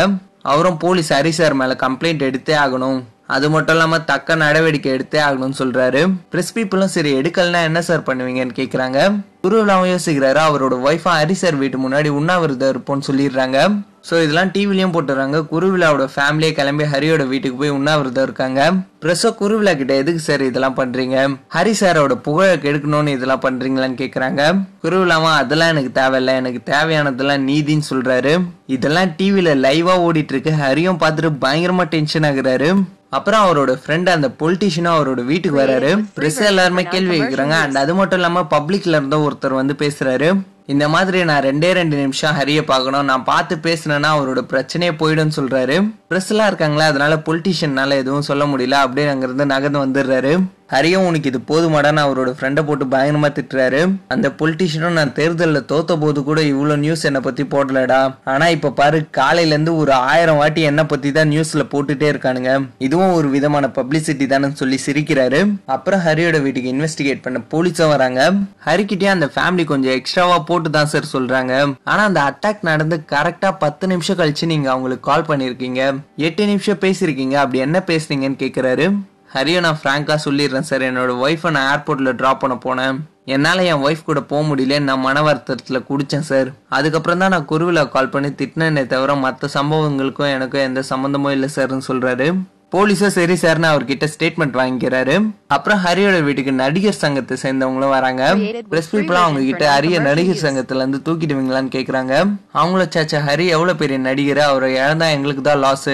அவரும் 0.52 0.78
போலீஸ் 0.84 1.14
ஹரி 1.14 1.34
சார் 1.40 1.54
மேலே 1.54 1.78
கம்ப்ளைண்ட் 1.86 2.28
எடுத்தே 2.28 2.56
ஆகணும். 2.66 3.00
அது 3.36 3.48
மட்டும் 3.54 3.76
இல்லாமல் 3.78 4.08
தக்க 4.12 4.36
நடவடிக்கை 4.44 4.90
எடுத்தே 4.96 5.20
ஆகணும்னு 5.28 5.60
சொல்கிறாரு 5.62 6.02
ப்ரெஸ் 6.34 6.56
பீப்புளும் 6.56 6.94
சரி 6.96 7.12
எடுக்கலனா 7.20 7.62
என்ன 7.70 7.82
சார் 7.90 8.08
பண்ணுவீங்கன்னு 8.10 8.60
கேட்குறாங்க 8.60 9.00
குருவிலாவும் 9.46 9.92
யோசிக்கிறாரு 9.92 10.40
அவரோட 10.48 10.76
ஒய்ஃபா 10.88 11.12
ஹரி 11.20 11.36
சார் 11.44 11.56
வீட்டு 11.62 11.78
முன்னாடி 11.86 12.10
உண்ணாவிரதம் 12.18 12.72
இருப்போம்னு 12.74 13.08
சொல்லிடுறாங்க. 13.08 13.60
ஸோ 14.08 14.14
இதெல்லாம் 14.24 14.52
டிவிலையும் 14.54 14.94
போட்டுறாங்க. 14.94 15.38
குருவிழாவோட 15.52 16.06
ஃபேமிலியை 16.14 16.52
கிளம்பி 16.60 16.86
ஹரியோட 16.94 17.24
வீட்டுக்கு 17.32 17.58
போய் 17.62 17.74
உண்ணாவிரதம் 17.78 18.26
இருக்காங்க. 18.28 18.60
ப்ரெஸ்ஸோ 19.04 19.30
குருவிழா 19.42 19.74
கிட்ட 19.82 19.94
எதுக்கு 20.02 20.22
சார் 20.28 20.44
இதெல்லாம் 20.50 20.78
பண்றீங்க? 20.80 21.18
ஹரி 21.56 21.74
சாரோட 21.82 22.16
புகழை 22.28 22.54
கெடுக்கணும்னு 22.66 23.16
இதெல்லாம் 23.18 23.44
பண்றீங்களான்னு 23.48 24.02
கேட்குறாங்க 24.04 24.42
குருவிழாமா 24.86 25.34
அதெல்லாம் 25.42 25.74
எனக்கு 25.76 25.92
தேவையில்ல. 26.02 26.34
எனக்கு 26.44 26.62
தேவையானதெல்லாம் 26.74 27.46
நீதின்னு 27.50 27.90
சொல்றாரு. 27.92 28.34
இதெல்லாம் 28.78 29.12
டிவியில 29.20 29.54
லைவா 29.68 29.96
ஓடிட்டு 30.08 30.36
இருக்கு. 30.36 30.54
ஹரியும் 30.64 31.04
பார்த்துட்டு 31.04 31.32
பயங்கரமா 31.46 31.86
டென்ஷன் 31.98 32.28
ஆகுறாரு. 32.32 32.72
அப்புறம் 33.12 33.46
அவரோட 33.46 33.70
ஃப்ரெண்ட் 33.70 34.10
அந்த 34.10 34.30
பொலிட்டிஷியனும் 34.40 34.96
அவரோட 34.98 35.26
வீட்டுக்கு 35.26 35.60
வராரு. 35.60 36.06
பிரஸ் 36.14 36.42
எல்லாருமே 36.42 36.84
கேள்வி 36.84 37.22
கேட்குறாங்க 37.22 37.50
அண்ட் 37.50 37.78
அது 37.78 37.96
மட்டும் 37.96 38.20
இல்லாம 38.20 38.48
பப்ளிக்ல 38.50 38.88
இருந்த 38.88 39.18
ஒருத்தர் 39.18 39.54
வந்து 39.54 39.76
பேசுறாரு. 39.80 40.42
இந்த 40.66 40.90
மாதிரி 40.90 41.24
நான் 41.24 41.42
ரெண்டே 41.42 41.72
ரெண்டு 41.72 41.98
நிமிஷம் 41.98 42.36
ஹரிய 42.36 42.62
பார்க்கணும். 42.62 43.06
நான் 43.06 43.24
பார்த்து 43.24 43.56
பேசினேன்னா 43.56 44.10
அவரோட 44.16 44.42
பிரச்சனையே 44.50 44.92
போயிடும்னு 45.00 45.32
சொல்றாரு. 45.36 45.94
பிரஸ் 46.08 46.30
எல்லாம் 46.30 46.48
இருக்காங்களா? 46.48 46.86
அதனால 46.86 47.16
பொலிட்டிஷியன்னால 47.16 47.90
எதுவும் 47.90 48.22
சொல்ல 48.22 48.46
முடியல. 48.46 48.72
அப்படியே 48.72 49.08
அங்கிருந்து 49.08 49.46
நகர்ந்து 49.46 49.86
வந்துடுறாரு. 49.86 50.44
ஹரியும் 50.74 51.06
உனக்கு 51.08 51.30
இது 51.32 51.40
போதுமாடான்னு 51.50 52.02
அவரோட 52.06 52.30
ஃப்ரெண்டை 52.36 52.62
போட்டு 52.68 52.86
பயங்கரமாக 52.94 53.32
திட்டுறாரு. 53.38 53.80
அந்த 54.14 54.28
பொலிட்டிஷியனும் 54.40 54.98
நான் 55.00 55.14
தேர்தலில் 55.18 55.68
தோத்த 55.72 55.98
போது 56.04 56.20
கூட 56.30 56.40
இவ்வளோ 56.52 56.76
நியூஸ் 56.84 57.04
என்னை 57.10 57.22
பற்றி 57.26 57.44
போடலடா. 57.54 58.02
ஆனால் 58.34 58.54
இப்போ 58.56 58.70
பாரு 58.80 59.00
காலையிலேருந்து 59.20 59.74
ஒரு 59.82 59.94
ஆயிரம் 60.12 60.40
வாட்டி 60.42 60.62
என்னை 60.70 60.86
பற்றி 60.94 61.12
தான் 61.18 61.32
நியூஸில் 61.34 61.66
போட்டுட்டே 61.74 62.08
இருக்கானுங்க. 62.12 62.54
இதுவும் 62.88 63.16
ஒரு 63.18 63.30
விதமான 63.36 63.72
பப்ளிசிட்டி 63.80 64.28
தானே 64.34 64.50
சொல்லி 64.62 64.80
சிரிக்கிறாரு. 64.86 65.42
அப்புறம் 65.78 66.04
ஹரியோட 66.08 66.40
வீட்டுக்கு 66.46 66.74
இன்வெஸ்டிகேட் 66.76 67.26
பண்ண 67.26 67.42
போலீஸும் 67.54 67.94
வராங்க. 67.96 68.22
ஹரிக்கிட்டே 68.70 69.12
அந்த 69.16 69.30
ஃபேமிலி 69.36 69.66
கொஞ்சம் 69.74 69.96
எக்ஸ்ட்ராவாக 70.00 70.42
போட்டு 70.52 70.72
தான் 70.78 70.92
சார் 70.96 71.12
சொல்கிறாங்க 71.16 71.54
ஆனால் 71.92 72.08
அந்த 72.10 72.22
அட்டாக் 72.30 72.68
நடந்து 72.72 72.98
கரெக்டாக 73.14 73.54
பத்து 73.66 73.86
நிமிஷம் 73.94 74.22
கழிச்சு 74.22 74.52
நீங்கள் 74.56 74.74
அவங்களுக்கு 74.76 75.10
கால் 75.12 75.30
பண்ணியிருக்கீங்க 75.32 75.82
எட்டு 76.30 76.44
நிமிஷம் 76.54 76.84
பேசியிருக்கீங்க. 76.86 77.38
அப்படி 77.44 77.66
என்ன 77.68 77.80
பேசுனீங்கன்னு 77.92 78.44
கேட்குறாரு 78.46 78.88
ஹரியோ 79.36 79.60
நான் 79.66 79.78
ஃப்ராங்கா 79.82 80.16
சொல்லிடுறேன் 80.24 80.66
சார். 80.70 80.84
என்னோட 80.88 81.12
ஒய்ஃபை 81.24 81.50
நான் 81.56 81.68
ஏர்போர்ட்ல 81.74 82.12
ட்ராப் 82.22 82.42
பண்ண 82.42 82.56
போனேன். 82.64 82.98
என்னால் 83.34 83.62
என் 83.68 83.84
ஒய்ஃப் 83.88 84.02
கூட 84.08 84.22
போக 84.32 84.42
முடியல 84.48 84.80
நான் 84.88 85.04
மன 85.06 85.22
வருத்தத்தில் 85.28 85.86
குடித்தேன் 85.90 86.28
சார். 86.30 86.50
அதுக்கப்புறம் 86.78 87.22
தான் 87.24 87.34
நான் 87.34 87.48
குருவில 87.52 87.82
கால் 87.94 88.12
பண்ணி 88.16 88.30
திட்டினேனே 88.42 88.84
தவிர 88.94 89.16
மற்ற 89.26 89.50
சம்பவங்களுக்கும் 89.58 90.34
எனக்கும் 90.36 90.66
எந்த 90.68 90.84
சம்மந்தமும் 90.92 91.36
இல்லை 91.36 91.50
சார்னு 91.56 91.88
சொல்றாரு. 91.90 92.28
போலீஸும் 92.76 93.16
சரி 93.18 93.36
சார்னு 93.46 93.72
அவர்கிட்ட 93.72 94.06
ஸ்டேட்மெண்ட் 94.14 94.60
வாங்கிக்கிறாரு. 94.62 95.16
அப்புறம் 95.56 95.82
ஹரியோட 95.86 96.20
வீட்டுக்கு 96.28 96.54
நடிகர் 96.62 97.02
சங்கத்தை 97.04 97.38
சேர்ந்தவங்களும் 97.44 97.96
வராங்க. 97.98 98.24
பிரஸ் 98.72 98.94
பீப்புளும் 98.94 99.26
அவங்க 99.26 99.42
கிட்ட 99.50 99.66
ஹரிய 99.76 100.00
நடிகர் 100.10 100.46
சங்கத்துல 100.46 100.84
இருந்து 100.84 101.02
தூக்கிடுவீங்களான்னு 101.08 101.76
கேக்குறாங்க. 101.78 102.14
அவங்கள 102.62 102.86
சாச்சா 102.96 103.22
ஹரி 103.30 103.48
எவ்வளவு 103.58 103.82
பெரிய 103.84 104.00
நடிகர்? 104.10 104.42
அவரை 104.52 104.72
இழந்தா 104.82 105.10
எங்களுக்கு 105.18 105.46
தான் 105.50 105.64
லாஸ் 105.68 105.92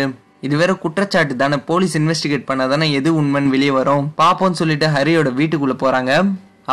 இது 0.48 0.58
வேற 0.64 0.74
குற்றச்சாட்டு 0.86 1.36
தானே 1.44 1.60
போலீஸ் 1.70 1.96
இன்வெஸ்டிகேட் 2.02 2.50
பண்ணாதானே 2.50 2.88
எது 3.00 3.12
உண்மைன்னு 3.22 3.54
வெளியே 3.56 3.76
வரும். 3.80 4.08
பாப்போம்னு 4.24 4.62
சொல்லிட்டு 4.62 4.90
ஹரியோட 4.98 5.32
வீட்டுக்குள்ள 5.42 5.76
போறாங்க. 5.84 6.14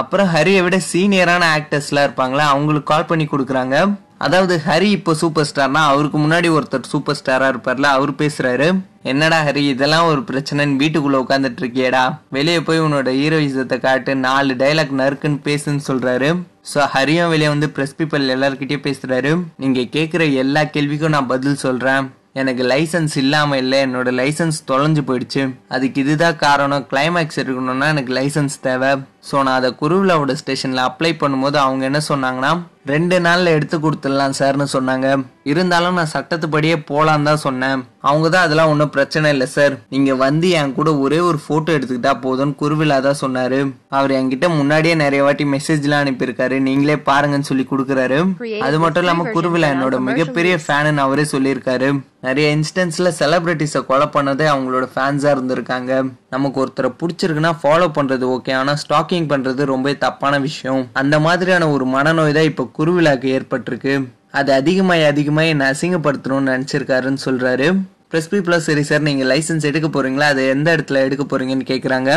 அப்புறம் 0.00 0.32
ஹரியை 0.36 0.62
விட 0.66 0.76
சீனியரான 0.92 1.44
ஆக்டர்ஸ்லாம் 1.56 2.06
இருப்பாங்களா 2.06 2.46
அவங்களுக்கு 2.54 2.90
கால் 2.92 3.10
பண்ணி 3.10 3.26
கொடுக்குறாங்க. 3.32 3.76
அதாவது 4.24 4.54
ஹரி 4.66 4.88
இப்போ 4.96 5.12
சூப்பர் 5.20 5.46
ஸ்டார்னா 5.48 5.80
அவருக்கு 5.92 6.18
முன்னாடி 6.22 6.48
ஒருத்தர் 6.56 6.90
சூப்பர் 6.92 7.18
ஸ்டாரா 7.18 7.46
இருப்பார்ல 7.52 7.88
அவர் 7.96 8.12
பேசுறாரு. 8.20 8.68
என்னடா 9.12 9.38
ஹரி 9.46 9.62
இதெல்லாம் 9.72 10.08
ஒரு 10.10 10.20
பிரச்சனைன்னு 10.28 10.80
வீட்டுக்குள்ள 10.82 11.16
உட்காந்துட்டு 11.24 11.62
இருக்கியடா. 11.62 12.04
வெளியே 12.36 12.60
போய் 12.68 12.82
உன்னோட 12.84 13.10
ஹீரோயிசத்தை 13.20 13.78
காட்டு 13.86 14.14
நாலு 14.26 14.54
டைலாக் 14.62 14.98
நறுக்குன்னு 15.00 15.40
பேசுன்னு 15.48 15.84
சொல்றாரு. 15.90 16.30
ஸோ 16.72 16.80
ஹரியும் 16.94 17.32
வெளியே 17.34 17.50
வந்து 17.54 17.68
ப்ரெஸ் 17.76 17.96
பீப்பிள் 18.00 18.34
எல்லார்கிட்டயும் 18.36 18.86
பேசுறாரு. 18.88 19.32
நீங்க 19.64 19.80
கேட்குற 19.96 20.32
எல்லா 20.44 20.62
கேள்விக்கும் 20.76 21.16
நான் 21.16 21.32
பதில் 21.34 21.62
சொல்றேன். 21.66 22.04
எனக்கு 22.34 22.62
லைசன்ஸ் 22.64 23.16
இல்லாமல் 23.16 23.58
இல்லை 23.58 23.78
என்னோட 23.84 24.08
லைசன்ஸ் 24.20 24.60
தொலைஞ்சு 24.68 25.02
போயிடுச்சு. 25.08 25.42
அதுக்கு 25.68 26.00
இதுதான் 26.00 26.36
காரணம். 26.36 26.86
கிளைமேக்ஸ் 26.90 27.40
இருக்கணும்னா 27.42 27.84
எனக்கு 27.84 28.14
லைசன்ஸ் 28.14 28.56
தேவை. 28.60 28.88
ஸோ 29.28 29.34
நான் 29.44 29.58
அதை 29.60 29.70
குருவிலாவோட 29.80 30.32
ஸ்டேஷனில் 30.42 30.86
அப்ளை 30.88 31.12
பண்ணும்போது 31.20 31.56
அவங்க 31.64 31.84
என்ன 31.90 32.00
சொன்னாங்கன்னா 32.12 32.52
ரெண்டு 32.90 33.16
நாளில் 33.26 33.54
எடுத்து 33.56 33.76
கொடுத்துடலாம் 33.82 34.34
சார்னு 34.38 34.64
சொன்னாங்க. 34.74 35.06
இருந்தாலும் 35.50 35.98
நான் 35.98 36.10
சட்டத்துப்படியே 36.14 36.76
போலான்னு 36.88 37.28
தான் 37.28 37.42
சொன்னேன். 37.44 37.78
அவங்க 38.08 38.26
தான் 38.34 38.44
அதெல்லாம் 38.46 38.70
ஒன்றும் 38.72 38.92
பிரச்சனை 38.96 39.30
இல்லை 39.34 39.46
சார் 39.54 39.74
நீங்கள் 39.94 40.20
வந்து 40.24 40.48
என் 40.60 40.74
கூட 40.78 40.90
ஒரே 41.04 41.20
ஒரு 41.28 41.38
ஃபோட்டோ 41.44 41.70
எடுத்துக்கிட்டா 41.76 42.12
போதும்னு 42.24 42.58
குருவிலா 42.62 42.98
தான் 43.06 43.20
சொன்னார். 43.22 43.58
அவர் 43.98 44.12
என்கிட்ட 44.18 44.48
முன்னாடியே 44.58 44.94
நிறைய 45.04 45.22
வாட்டி 45.26 45.44
மெசேஜ்லாம் 45.54 46.04
அனுப்பியிருக்காரு. 46.04 46.58
நீங்களே 46.68 46.96
பாருங்கன்னு 47.08 47.50
சொல்லி 47.50 47.66
கொடுக்குறாரு. 47.70 48.18
அது 48.66 48.78
மட்டும் 48.84 49.04
இல்லாமல் 49.04 49.32
குருவிலா 49.36 49.70
என்னோட 49.76 49.98
மிகப்பெரிய 50.10 50.56
ஃபேனுன்னு 50.66 51.06
அவரே 51.06 51.26
சொல்லியிருக்காரு. 51.34 51.90
நிறைய 52.28 52.48
இன்ஸ்டன்ஸ்ல 52.56 53.08
செலிபிரிட்டிஸை 53.20 53.80
கொலை 53.88 54.08
பண்ணதே 54.12 54.46
அவங்களோட 54.52 54.84
ஃபேன்ஸா 54.92 55.32
இருந்திருக்காங்க. 55.36 55.92
நமக்கு 56.34 56.60
ஒருத்தரை 56.64 56.90
பிடிச்சிருக்குன்னா 57.00 57.52
ஃபாலோ 57.62 57.88
பண்ணுறது 57.98 58.26
ஓகே 58.36 58.54
ஆனால் 58.60 58.80
ஸ்டாக்கிங் 58.82 59.30
பண்ணுறது 59.32 59.64
ரொம்ப 59.74 59.94
தப்பான 60.04 60.34
விஷயம். 60.48 60.82
அந்த 61.02 61.18
மாதிரியான 61.26 61.70
ஒரு 61.76 61.86
மனநோய் 61.96 62.36
தான் 62.38 62.50
இப்போ 62.50 62.66
குருவிழாக்கு 62.78 63.28
ஏற்பட்டிருக்கு. 63.38 63.94
அது 64.40 64.50
அதிகமாகி 64.60 65.04
அதிகமாக 65.10 65.50
என்ன 65.54 65.66
அசிங்கப்படுத்தணும்னு 65.72 66.52
நினச்சிருக்காருன்னு 66.52 67.20
சொல்கிறாரு 67.26 67.66
ப்ரெஸ் 68.12 68.28
ப்ளஸ் 68.46 68.66
சரி 68.68 68.82
சார் 68.88 69.04
நீங்கள் 69.06 69.28
லைசன்ஸ் 69.32 69.68
எடுக்க 69.68 69.86
போகிறீங்களா 69.88 70.26
அது 70.32 70.42
எந்த 70.54 70.68
இடத்துல 70.76 71.00
எடுக்க 71.06 71.22
போகிறீங்கன்னு 71.24 71.70
கேட்குறாங்க 71.70 72.10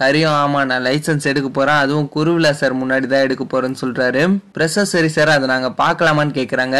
ஹரியும் 0.00 0.36
ஆமா 0.42 0.60
நான் 0.68 0.84
லைசன்ஸ் 0.86 1.28
எடுக்க 1.32 1.48
போகிறேன் 1.48 1.80
அதுவும் 1.82 2.08
குருவிழா 2.14 2.50
சார் 2.60 2.74
முன்னாடி 2.80 3.06
தான் 3.12 3.24
எடுக்க 3.26 3.44
போகிறேன்னு 3.44 3.80
சொல்கிறாரு 3.82 4.22
ப்ரெஸ்ஸர் 4.56 4.88
சரி 4.92 5.10
சார் 5.16 5.30
அதை 5.36 5.48
நாங்கள் 5.52 5.76
பார்க்கலாமான்னு 5.82 6.34
கேட்குறாங்க 6.38 6.78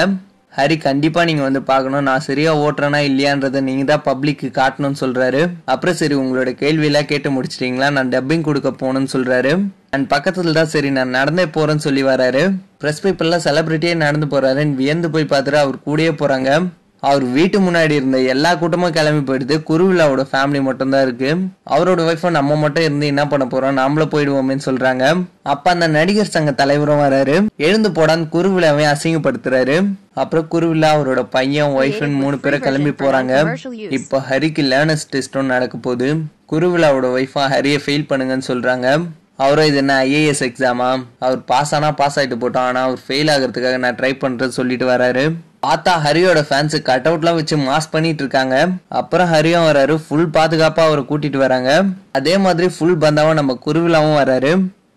ஹரி 0.59 0.77
கண்டிப்பாக 0.85 1.27
நீங்கள் 1.29 1.47
வந்து 1.47 1.61
பார்க்கணும். 1.71 2.05
நான் 2.09 2.25
சரியாக 2.27 2.61
ஓட்டுறேனா 2.65 2.99
இல்லையான்றதை 3.09 3.61
நீங்கள் 3.69 3.89
தான் 3.91 4.05
பப்ளிக்கு 4.09 4.49
காட்டணும்னு 4.59 5.01
சொல்கிறாரு 5.01 5.41
அப்புறம் 5.73 5.97
சரி 6.01 6.15
உங்களோட 6.21 6.51
கேள்வியெல்லாம் 6.61 7.09
கேட்டு 7.13 7.31
முடிச்சிட்டிங்களா? 7.37 7.89
நான் 7.97 8.13
டப்பிங் 8.13 8.47
கொடுக்க 8.49 8.71
போகணும்னு 8.83 9.13
சொல்கிறாரு 9.15 9.53
அண்ட் 9.97 10.07
பக்கத்தில் 10.15 10.59
தான் 10.59 10.71
சரி 10.75 10.89
நான் 10.99 11.17
நடந்தே 11.19 11.47
போகிறேன்னு 11.57 11.87
சொல்லி 11.87 12.05
வராரு. 12.13 12.45
ப்ரெஸ் 12.83 13.03
பேப்பர்லாம் 13.05 13.45
செலிபிரிட்டியே 13.49 13.95
நடந்து 14.05 14.29
போறாருன்னு 14.35 14.79
வியந்து 14.83 15.11
போய் 15.17 15.31
பார்த்துட்டு 15.35 15.63
அவர் 15.65 15.85
கூடயே 15.89 16.13
போகிறாங்க 16.23 16.51
அவர் 17.09 17.25
வீட்டு 17.37 17.59
முன்னாடி 17.65 17.95
இருந்த 18.01 18.19
எல்லா 18.35 18.51
கூட்டமும் 18.61 18.95
கிளம்பி 18.97 19.23
போயிடுது. 19.29 19.57
குருவிழாவோட 19.69 20.23
ஃபேமிலி 20.31 20.61
மட்டும்தான் 20.69 21.05
இருக்கு. 21.07 21.31
அவரோட 21.75 22.01
ஒய்ஃபும் 22.11 22.37
நம்ம 22.37 22.57
மட்டும் 22.63 22.87
இருந்து 22.89 23.07
என்ன 23.13 23.23
பண்ண 23.33 23.45
போறோம்? 23.55 23.79
நாமளும் 23.81 24.13
போயிடுவோமேன்னு 24.15 24.67
சொல்றாங்க. 24.69 25.05
அப்ப 25.55 25.71
அந்த 25.75 25.87
நடிகர் 25.97 26.33
சங்க 26.37 26.53
தலைவரும் 26.61 27.03
வராரு. 27.07 27.37
எழுந்து 27.69 27.91
போடான்னு 27.99 28.31
குருவிழாவை 28.37 28.87
அசிங்கப்படுத்துறாரு. 28.93 29.77
அப்புறம் 30.23 30.49
குருவிழா 30.55 30.91
அவரோட 30.97 31.23
பையன் 31.37 31.75
ஒய்ஃப்னு 31.81 32.21
மூணு 32.23 32.39
பேரும் 32.39 32.65
கிளம்பி 32.69 32.95
போறாங்க. 33.03 33.33
இப்போ 33.99 34.19
ஹரிக்கு 34.31 34.65
லேர்னர்ஸ் 34.73 35.11
டெஸ்டும் 35.15 35.53
நடக்க 35.55 35.77
போகுது. 35.89 36.09
குருவிழாவோட 36.53 37.09
ஒய்ஃபா 37.19 37.45
ஹரியை 37.57 37.81
ஃபெயில் 37.85 38.09
பண்ணுங்கன்னு 38.13 38.51
சொல்றாங்க. 38.53 38.89
அவரும் 39.45 39.69
இது 39.69 39.79
என்ன 39.83 39.95
ஐஏஎஸ் 40.05 40.43
எக்ஸாமா 40.47 40.89
அவர் 41.25 41.41
பாஸ் 41.45 41.73
ஆனா 41.75 41.89
பாஸ் 42.01 42.19
ஆகிட்டு 42.21 42.37
போட்டோம் 42.43 42.67
ஆனா 42.69 42.83
அவர் 42.89 43.01
ஃபெயில் 43.07 43.31
ஆகிறதுக்காக 43.33 43.79
நான் 43.85 43.97
ட்ரை 44.01 44.11
பண்ணுறது 44.25 44.53
சொல்லிட்டு 44.59 44.87
வராரு. 44.91 45.25
பார்த்தா 45.65 45.93
ஹரியோட 46.05 46.41
ஃபேன்ஸு 46.47 46.79
கட் 46.89 47.07
அவுட்லாம் 47.09 47.37
வச்சு 47.41 47.57
மாஸ் 47.67 47.93
பண்ணிட்டு 47.93 48.23
இருக்காங்க. 48.25 48.57
அப்புறம் 49.01 49.29
ஹரியும் 49.35 49.67
வராரு. 49.69 49.95
ஃபுல் 50.05 50.31
பாதுகாப்பாக 50.37 50.89
அவரை 50.89 51.03
கூட்டிட்டு 51.11 51.39
வராங்க. 51.45 51.71
அதே 52.19 52.35
மாதிரி 52.45 52.67
ஃபுல் 52.77 52.99
பந்தாவும் 53.05 53.39
நம்ம 53.41 53.59
குருவிலாவும் 53.67 54.19
வராரு. 54.23 54.53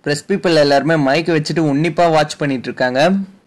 ப்ரெஸ் 0.06 0.27
பீப்புள் 0.30 0.62
எல்லாருமே 0.63 0.95
மைக் 1.08 1.30
வச்சுட்டு 1.36 1.63
உன்னிப்பாக 1.71 2.13
வாட்ச் 2.15 2.36
பண்ணிட்டு 2.41 2.67
இருக்காங்க. 2.69 2.99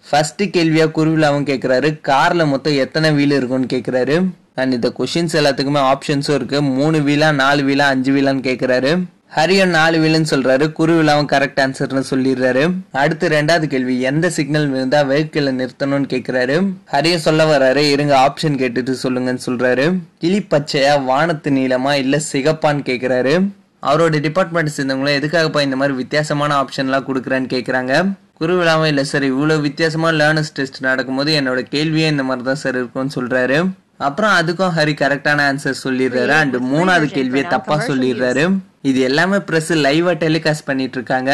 ஃபர்ஸ்ட் 0.09 0.43
கேள்வியாக 0.55 0.95
குருவிலாவும் 0.97 1.47
கேட்குறாரு 1.51 1.89
காரில் 2.09 2.51
மொத்தம் 2.53 2.79
எத்தனை 2.85 3.09
வீல் 3.19 3.35
இருக்கும்னு 3.39 3.69
கேட்குறாரு 3.75 4.17
அண்ட் 4.61 4.75
இந்த 4.77 4.89
கொஷின்ஸ் 4.99 5.37
எல்லாத்துக்குமே 5.41 5.83
ஆப்ஷன்ஸும் 5.93 6.37
இருக்குது 6.39 6.69
மூணு 6.79 6.99
வீலா 7.09 7.29
நாலு 7.43 7.63
வீலா 7.69 7.87
அஞ்சு 7.95 8.13
வீலான்னு 8.17 8.43
கேட்குறாரு 8.49 8.93
ஹரியன் 9.35 9.75
நாலு 9.77 9.97
வீலுன்னு 10.03 10.29
சொல்றாரு. 10.31 10.65
குருவிலாவும் 10.79 11.29
கரெக்ட் 11.33 11.61
ஆன்சர்னு 11.65 12.03
சொல்லிடுறாரு. 12.11 12.63
அடுத்து 13.03 13.29
ரெண்டாவது 13.29 13.67
கேள்வி 13.73 14.01
எந்த 14.01 14.31
சிக்னல் 14.37 14.67
விழுந்தா 14.73 15.01
வெஹிக்கிளை 15.11 15.53
நிறுத்தணும்னு 15.59 16.09
கேக்குறாரு. 16.15 16.57
ஹரியன் 16.93 17.23
சொல்ல 17.27 17.45
வராரு 17.51 17.83
இருங்க 17.95 18.15
ஆப்ஷன் 18.23 18.57
கேட்டுட்டு 18.63 18.95
சொல்லுங்கன்னு 19.03 19.43
சொல்றாரு. 19.47 19.85
கிளி 20.23 20.41
பச்சையா 20.55 20.95
வானத்து 21.11 21.51
நீளமா 21.51 21.93
இல்ல 22.03 22.19
சிகப்பான்னு 22.31 22.83
கேக்குறாரு. 22.89 23.35
அவரோட 23.83 24.21
டிபார்ட்மெண்ட் 24.27 24.73
சேர்ந்தவங்களும் 24.77 25.19
எதுக்காகப்பா 25.19 25.61
இந்த 25.67 25.77
மாதிரி 25.83 25.97
வித்தியாசமான 26.01 26.57
ஆப்ஷன்லாம் 26.63 27.07
கொடுக்குறேன்னு 27.11 27.49
கேக்குறாங்க. 27.55 27.93
குருவிழாவும் 28.41 28.91
இல்லை 28.93 29.05
சார் 29.05 29.27
இவ்வளோ 29.33 29.59
வித்தியாசமாக 29.61 30.13
லேர்னர்ஸ் 30.21 30.53
டெஸ்ட் 30.59 30.81
நடக்கும்போது 30.89 31.33
என்னோட 31.41 31.63
கேள்வியே 31.75 32.09
இந்த 32.15 32.23
மாதிரி 32.23 32.47
தான் 32.47 32.61
சார் 32.65 32.79
இருக்கும்னு 32.81 33.17
சொல்கிறாரு 33.19 33.61
அப்புறம் 34.09 34.35
அதுக்கும் 34.41 34.75
ஹரி 34.77 34.97
கரெக்டான 35.01 35.47
ஆன்சர் 35.51 35.81
சொல்லிடுறாரு. 35.85 36.35
அண்ட் 36.43 36.59
மூணாவது 36.73 37.09
கேள்வியை 37.17 37.47
தப்பா 37.55 37.79
சொல்லிடுறாரு. 37.91 38.45
இது 38.89 38.99
எல்லாமே 39.07 39.39
ப்ரெஸ் 39.49 39.71
லைவாக 39.87 40.15
டெலிகாஸ்ட் 40.23 40.67
பண்ணிட்டு 40.69 40.97
இருக்காங்க 40.99 41.31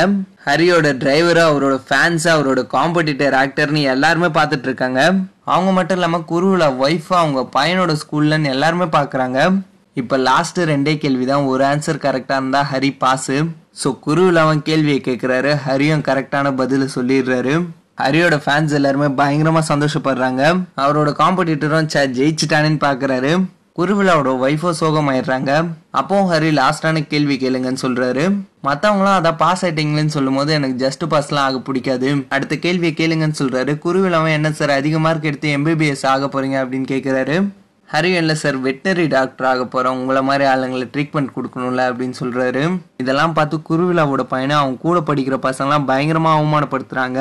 ஹரியோட 0.46 0.88
டிரைவரு 1.02 1.42
அவரோட 1.50 1.76
ஃபேன்ஸாக 1.86 2.34
அவரோட 2.36 2.60
காம்படிட்டர் 2.74 3.36
ஆக்டர்னு 3.42 3.82
எல்லாருமே 3.92 4.30
பார்த்துட்டு 4.38 4.66
இருக்காங்க 4.68 5.00
அவங்க 5.54 5.70
மட்டும் 5.76 5.98
இல்லாமல் 5.98 6.26
குருவில் 6.32 6.66
ஒய்ஃபாக 6.84 7.22
அவங்க 7.22 7.42
பையனோட 7.56 7.94
ஸ்கூல்லன்னு 8.02 8.52
எல்லாருமே 8.54 8.88
பார்க்குறாங்க. 8.98 9.38
இப்போ 10.00 10.16
லாஸ்ட் 10.28 10.58
ரெண்டே 10.72 10.94
கேள்வி 11.02 11.26
தான் 11.32 11.48
ஒரு 11.50 11.62
ஆன்சர் 11.72 12.04
கரெக்டாக 12.06 12.40
இருந்தால் 12.40 12.68
ஹரி 12.72 12.90
பாஸு 13.02 13.36
ஸோ 13.82 13.88
குருவில் 14.06 14.42
அவன் 14.44 14.66
கேள்வியை 14.68 15.00
கேட்குறாரு 15.08 15.52
ஹரியும் 15.66 16.06
கரெக்டான 16.08 16.52
பதிலை 16.60 16.88
சொல்லிடுறாரு. 16.96 17.54
ஹரியோட 18.02 18.36
ஃபேன்ஸ் 18.44 18.76
எல்லாருமே 18.78 19.08
பயங்கரமாக 19.20 19.68
சந்தோஷப்படுறாங்க. 19.72 20.42
அவரோட 20.84 21.10
காம்படிட்டரும் 21.22 21.92
சே 21.94 22.02
ஜெயிச்சுட்டானேன்னு 22.18 22.80
பார்க்குறாரு. 22.88 23.32
குருவிழாவோட 23.76 24.30
ஒய்ஃபோ 24.44 24.70
சோகமாயிடுறாங்க. 24.80 25.66
அப்போ 25.90 26.20
ஹரி 26.30 26.50
லாஸ்டான 26.58 27.06
கேள்வி 27.06 27.36
கேளுங்கன்னு 27.36 27.82
சொல்றாரு. 27.82 28.24
மற்றவங்களாம் 28.64 29.16
அதான் 29.18 29.36
பாஸ் 29.36 29.66
ஆயிட்டீங்களேன்னு 29.66 30.14
சொல்லும்போது 30.16 30.52
எனக்கு 30.52 30.76
ஜஸ்ட் 30.84 31.04
பாஸ்லாம் 31.12 31.44
ஆக 31.48 31.58
பிடிக்காது. 31.58 32.26
அடுத்த 32.28 32.56
கேள்வியை 32.56 32.94
கேளுங்கன்னு 32.98 33.40
சொல்றாரு. 33.42 33.74
குருவிழாவன் 33.84 34.36
என்ன 34.38 34.50
சார் 34.50 34.70
அதிக 34.70 34.98
மார்க் 34.98 35.24
எடுத்து 35.24 35.56
எம்பிபிஎஸ் 35.56 36.06
ஆக 36.06 36.26
போறீங்க? 36.26 36.56
அப்படின்னு 36.64 36.88
கேட்கிறாரு 36.94 37.36
ஹரி 37.92 38.12
இல்லை 38.20 38.34
சார் 38.34 38.56
வெட்டினரி 38.62 39.08
டாக்டர் 39.08 39.46
ஆக 39.46 39.64
போகிறோம் 39.64 39.98
உங்களை 40.00 40.22
மாதிரி 40.22 40.44
ஆளுங்களை 40.44 40.86
ட்ரீட்மெண்ட் 40.94 41.34
கொடுக்கணும்ல? 41.36 41.82
அப்படின்னு 41.90 42.14
சொல்கிறாரு 42.20 42.62
இதெல்லாம் 42.96 43.32
பார்த்து 43.32 43.60
குருவிழாவோட 43.68 44.22
பையனை 44.22 44.56
அவங்க 44.56 44.80
கூட 44.80 45.00
படிக்கிற 45.00 45.38
பசங்களாம் 45.48 45.84
பயங்கரமாக 45.84 46.40
அவமானப்படுத்துகிறாங்க 46.40 47.20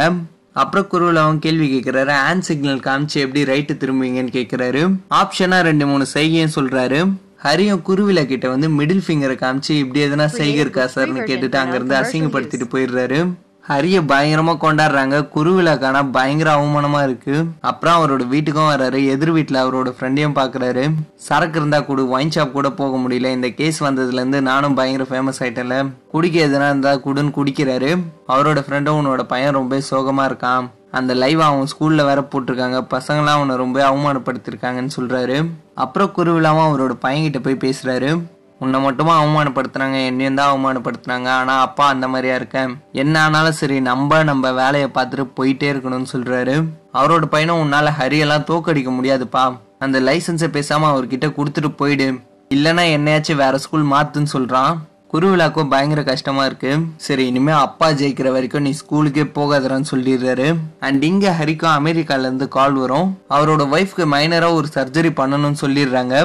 அப்புறம் 0.61 0.87
குருவில் 0.91 1.21
அவன் 1.21 1.39
கேள்வி 1.45 1.67
கேட்கிறாரு 1.73 2.13
ஹேண்ட் 2.25 2.47
சிக்னல் 2.49 2.83
காமிச்சு 2.87 3.17
எப்படி 3.23 3.41
ரைட்டு 3.43 3.73
திரும்புவீங்கன்னு 3.81 4.33
கேட்கிறாரு 4.37 4.81
ஆப்ஷனா 5.21 5.57
ரெண்டு 5.69 5.85
மூணு 5.87 6.05
செய்கையும் 6.13 6.53
சொல்றாரு. 6.55 6.99
ஹரியும் 7.43 7.81
குருவில 7.87 8.25
கிட்ட 8.25 8.45
வந்து 8.49 8.67
மிடில் 8.69 9.03
ஃபிங்கரை 9.05 9.35
காமிச்சு 9.41 9.73
இப்படி 9.81 10.01
எதனா 10.05 10.25
செய்கை 10.37 10.59
இருக்கா 10.59 10.85
சார்னு 10.95 11.25
கேட்டுட்டு 11.29 11.57
அங்கிருந்து 11.61 11.95
அசிங்கப்படுத்திட்டு 11.95 12.67
போயிடுறாரு. 12.73 13.19
ஹரிய 13.69 13.99
பயங்கரமா 14.01 14.53
கொண்டாடுறாங்க. 14.61 15.27
குருவிழாக்கான 15.35 16.11
பயங்கர 16.11 16.55
அவமானமா 16.55 17.03
இருக்கு. 17.03 17.45
அப்புறம் 17.61 17.95
அவரோட 17.97 18.21
வீட்டுக்கும் 18.21 18.69
வர்றாரு. 18.71 19.07
எதிர் 19.07 19.33
வீட்டுல 19.33 19.63
அவரோட 19.63 19.93
ஃப்ரெண்டையும் 19.99 20.35
பாக்குறாரு. 20.35 20.93
சரக்கு 21.15 21.57
இருந்தா 21.57 21.79
கூட 21.79 22.05
ஒயின் 22.05 22.29
ஷாப் 22.35 22.51
கூட 22.51 22.69
போக 22.69 22.97
முடியல. 22.97 23.25
இந்த 23.25 23.49
கேஸ் 23.49 23.83
வந்ததுல 23.83 24.13
இருந்து 24.13 24.41
நானும் 24.41 24.73
பயங்கர 24.73 25.03
ஃபேமஸ் 25.09 25.41
ஆயிட்டேன்ல. 25.41 25.91
குடிக்க 26.07 26.45
எதுனா 26.45 26.65
இருந்தா 26.65 26.93
குடுன்னு 26.93 27.31
குடிக்கிறாரு. 27.37 27.99
அவரோட 28.27 28.59
ஃப்ரெண்டும் 28.67 28.99
உன்னோட 28.99 29.23
பையன் 29.23 29.53
ரொம்ப 29.53 29.77
சோகமா 29.91 30.25
இருக்கான். 30.25 30.69
அந்த 30.91 31.13
லைவ் 31.13 31.41
அவன் 31.41 31.65
ஸ்கூலில் 31.65 32.05
வேற 32.05 32.21
போட்டிருக்காங்க. 32.21 32.87
பசங்களாம் 32.89 33.37
அவனை 33.37 33.55
ரொம்ப 33.55 33.89
அவமானப்படுத்திருக்காங்கன்னு 33.89 34.89
சொல்கிறாரு 35.01 35.49
அப்புறம் 35.75 36.11
குருவிழாவும் 36.15 36.67
அவரோட 36.67 36.91
பையன்கிட்ட 36.93 37.39
போய் 37.41 37.61
பேசுகிறாரு 37.65 38.21
உன்னை 38.63 38.79
மட்டுமா 38.79 39.13
அவமானப்படுத்துனாங்க 39.21 39.97
என்னையும் 40.09 40.37
தான் 40.39 40.51
அவமானப்படுத்துனாங்க 40.51 41.29
ஆனால் 41.39 41.63
அப்பா 41.65 41.85
அந்த 41.93 42.07
மாதிரியா 42.07 42.35
இருக்கேன் 42.35 42.71
என்ன 43.03 43.15
ஆனாலும் 43.23 43.57
சரி 43.59 43.77
நம்ம 43.89 44.23
நம்ம 44.23 44.51
வேலையை 44.61 44.89
பார்த்துட்டு 44.97 45.25
போயிட்டே 45.39 45.69
இருக்கணும்னு 45.73 46.13
சொல்கிறாரு 46.13 46.55
அவரோட 46.99 47.25
பையனும் 47.33 47.61
உன்னால் 47.63 47.97
ஹரியெல்லாம் 47.99 48.47
தோக்கடிக்க 48.51 48.91
முடியாதுப்பா. 48.97 49.45
அந்த 49.85 49.97
லைசன்ஸை 49.99 50.47
பேசாமல் 50.47 50.91
அவர்கிட்ட 50.91 51.27
கொடுத்துட்டு 51.37 51.71
போயிடு. 51.81 52.07
இல்லைன்னா 52.55 52.83
என்னையாச்சும் 52.97 53.41
வேற 53.43 53.57
ஸ்கூல் 53.57 53.91
மாத்துன்னு 53.93 54.33
சொல்கிறான் 54.35 54.73
குருவிழாக்கும் 55.11 55.69
பயங்கர 55.73 56.01
கஷ்டமா 56.03 56.45
இருக்கு. 56.45 56.71
சரி 57.05 57.23
இனிமே 57.27 57.51
அப்பா 57.65 57.87
ஜெயிக்கிற 57.99 58.31
வரைக்கும் 58.31 58.65
நீ 58.67 58.71
ஸ்கூலுக்கே 58.79 59.25
போகாதரான்னு 59.37 59.91
சொல்லிடுறாரு. 59.91 60.47
அண்ட் 60.87 61.03
இங்க 61.03 61.35
ஹரிக்கும் 61.39 61.75
அமெரிக்கால 61.79 62.27
இருந்து 62.27 62.47
கால் 62.47 62.73
வரும். 62.73 63.07
அவரோட 63.35 63.63
ஒய்ஃப்க்கு 63.75 64.05
மைனரா 64.15 64.49
ஒரு 64.53 64.67
சர்ஜரி 64.77 65.11
பண்ணணும்னு 65.19 65.61
சொல்லிடுறாங்க. 65.65 66.15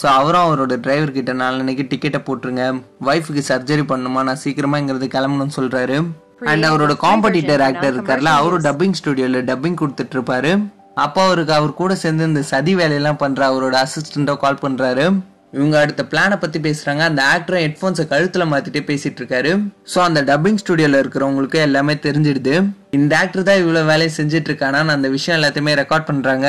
ஸோ 0.00 0.06
அவரும் 0.18 0.44
அவரோட 0.46 0.74
டிரைவர் 0.84 1.16
கிட்ட 1.18 1.32
நாளன்னைக்கு 1.42 1.84
டிக்கெட்டை 1.92 2.20
போட்டுருங்க. 2.28 2.64
ஒய்ஃபுக்கு 3.10 3.42
சர்ஜரி 3.50 3.84
பண்ணுமா? 3.92 4.22
நான் 4.28 4.42
சீக்கிரமா 4.44 4.78
இங்கிறது 4.82 5.08
கிளம்பணும்னு 5.16 5.56
சொல்றாரு. 5.58 5.98
அண்ட் 6.50 6.64
அவரோட 6.70 6.94
காம்படிட்டர் 7.04 7.62
ஆக்டர் 7.68 7.94
இருக்கார்ல 7.96 8.32
அவரும் 8.40 8.64
டப்பிங் 8.66 8.98
ஸ்டுடியோல 8.98 9.40
டப்பிங் 9.50 9.78
கொடுத்துட்டு 9.82 10.16
இருப்பாரு 10.18 10.52
அப்போ 11.04 11.20
அவருக்கு 11.28 11.52
அவர் 11.58 11.72
கூட 11.80 11.92
சேர்ந்து 12.02 12.28
இந்த 12.30 12.42
சதி 12.50 12.74
வேலையெல்லாம் 12.80 13.18
பண்ற 13.22 13.40
அவரோட 13.50 13.74
அசிஸ்டண்டோ 13.84 14.34
கால் 14.44 14.62
பண்றாரு. 14.62 15.06
இவங்க 15.56 15.76
அடுத்த 15.82 16.02
பிளானை 16.12 16.36
பத்தி 16.42 16.58
பேசுறாங்க. 16.66 17.02
அந்த 17.10 17.22
ஆக்டர் 17.34 17.58
ஹெட்ஃபோன்ஸை 17.64 18.04
கழுத்துல 18.12 18.44
மாத்திட்டே 18.52 18.82
பேசிட்டு 18.88 19.20
இருக்காரு 19.22 19.52
ஸோ 19.92 19.98
அந்த 20.06 20.20
டப்பிங் 20.30 20.60
ஸ்டுடியோல 20.62 21.00
இருக்கிறவங்களுக்கு 21.02 21.58
எல்லாமே 21.66 21.94
தெரிஞ்சிடுது. 22.06 22.54
இந்த 22.98 23.12
ஆக்டர் 23.22 23.48
தான் 23.48 23.60
இவ்வளவு 23.62 23.90
வேலையை 23.92 24.12
செஞ்சுட்டு 24.18 24.50
இருக்கானா 24.50 24.80
அந்த 24.96 25.10
விஷயம் 25.16 25.38
எல்லாத்தையுமே 25.38 25.74
ரெக்கார்ட் 25.82 26.10
பண்றாங்க. 26.10 26.48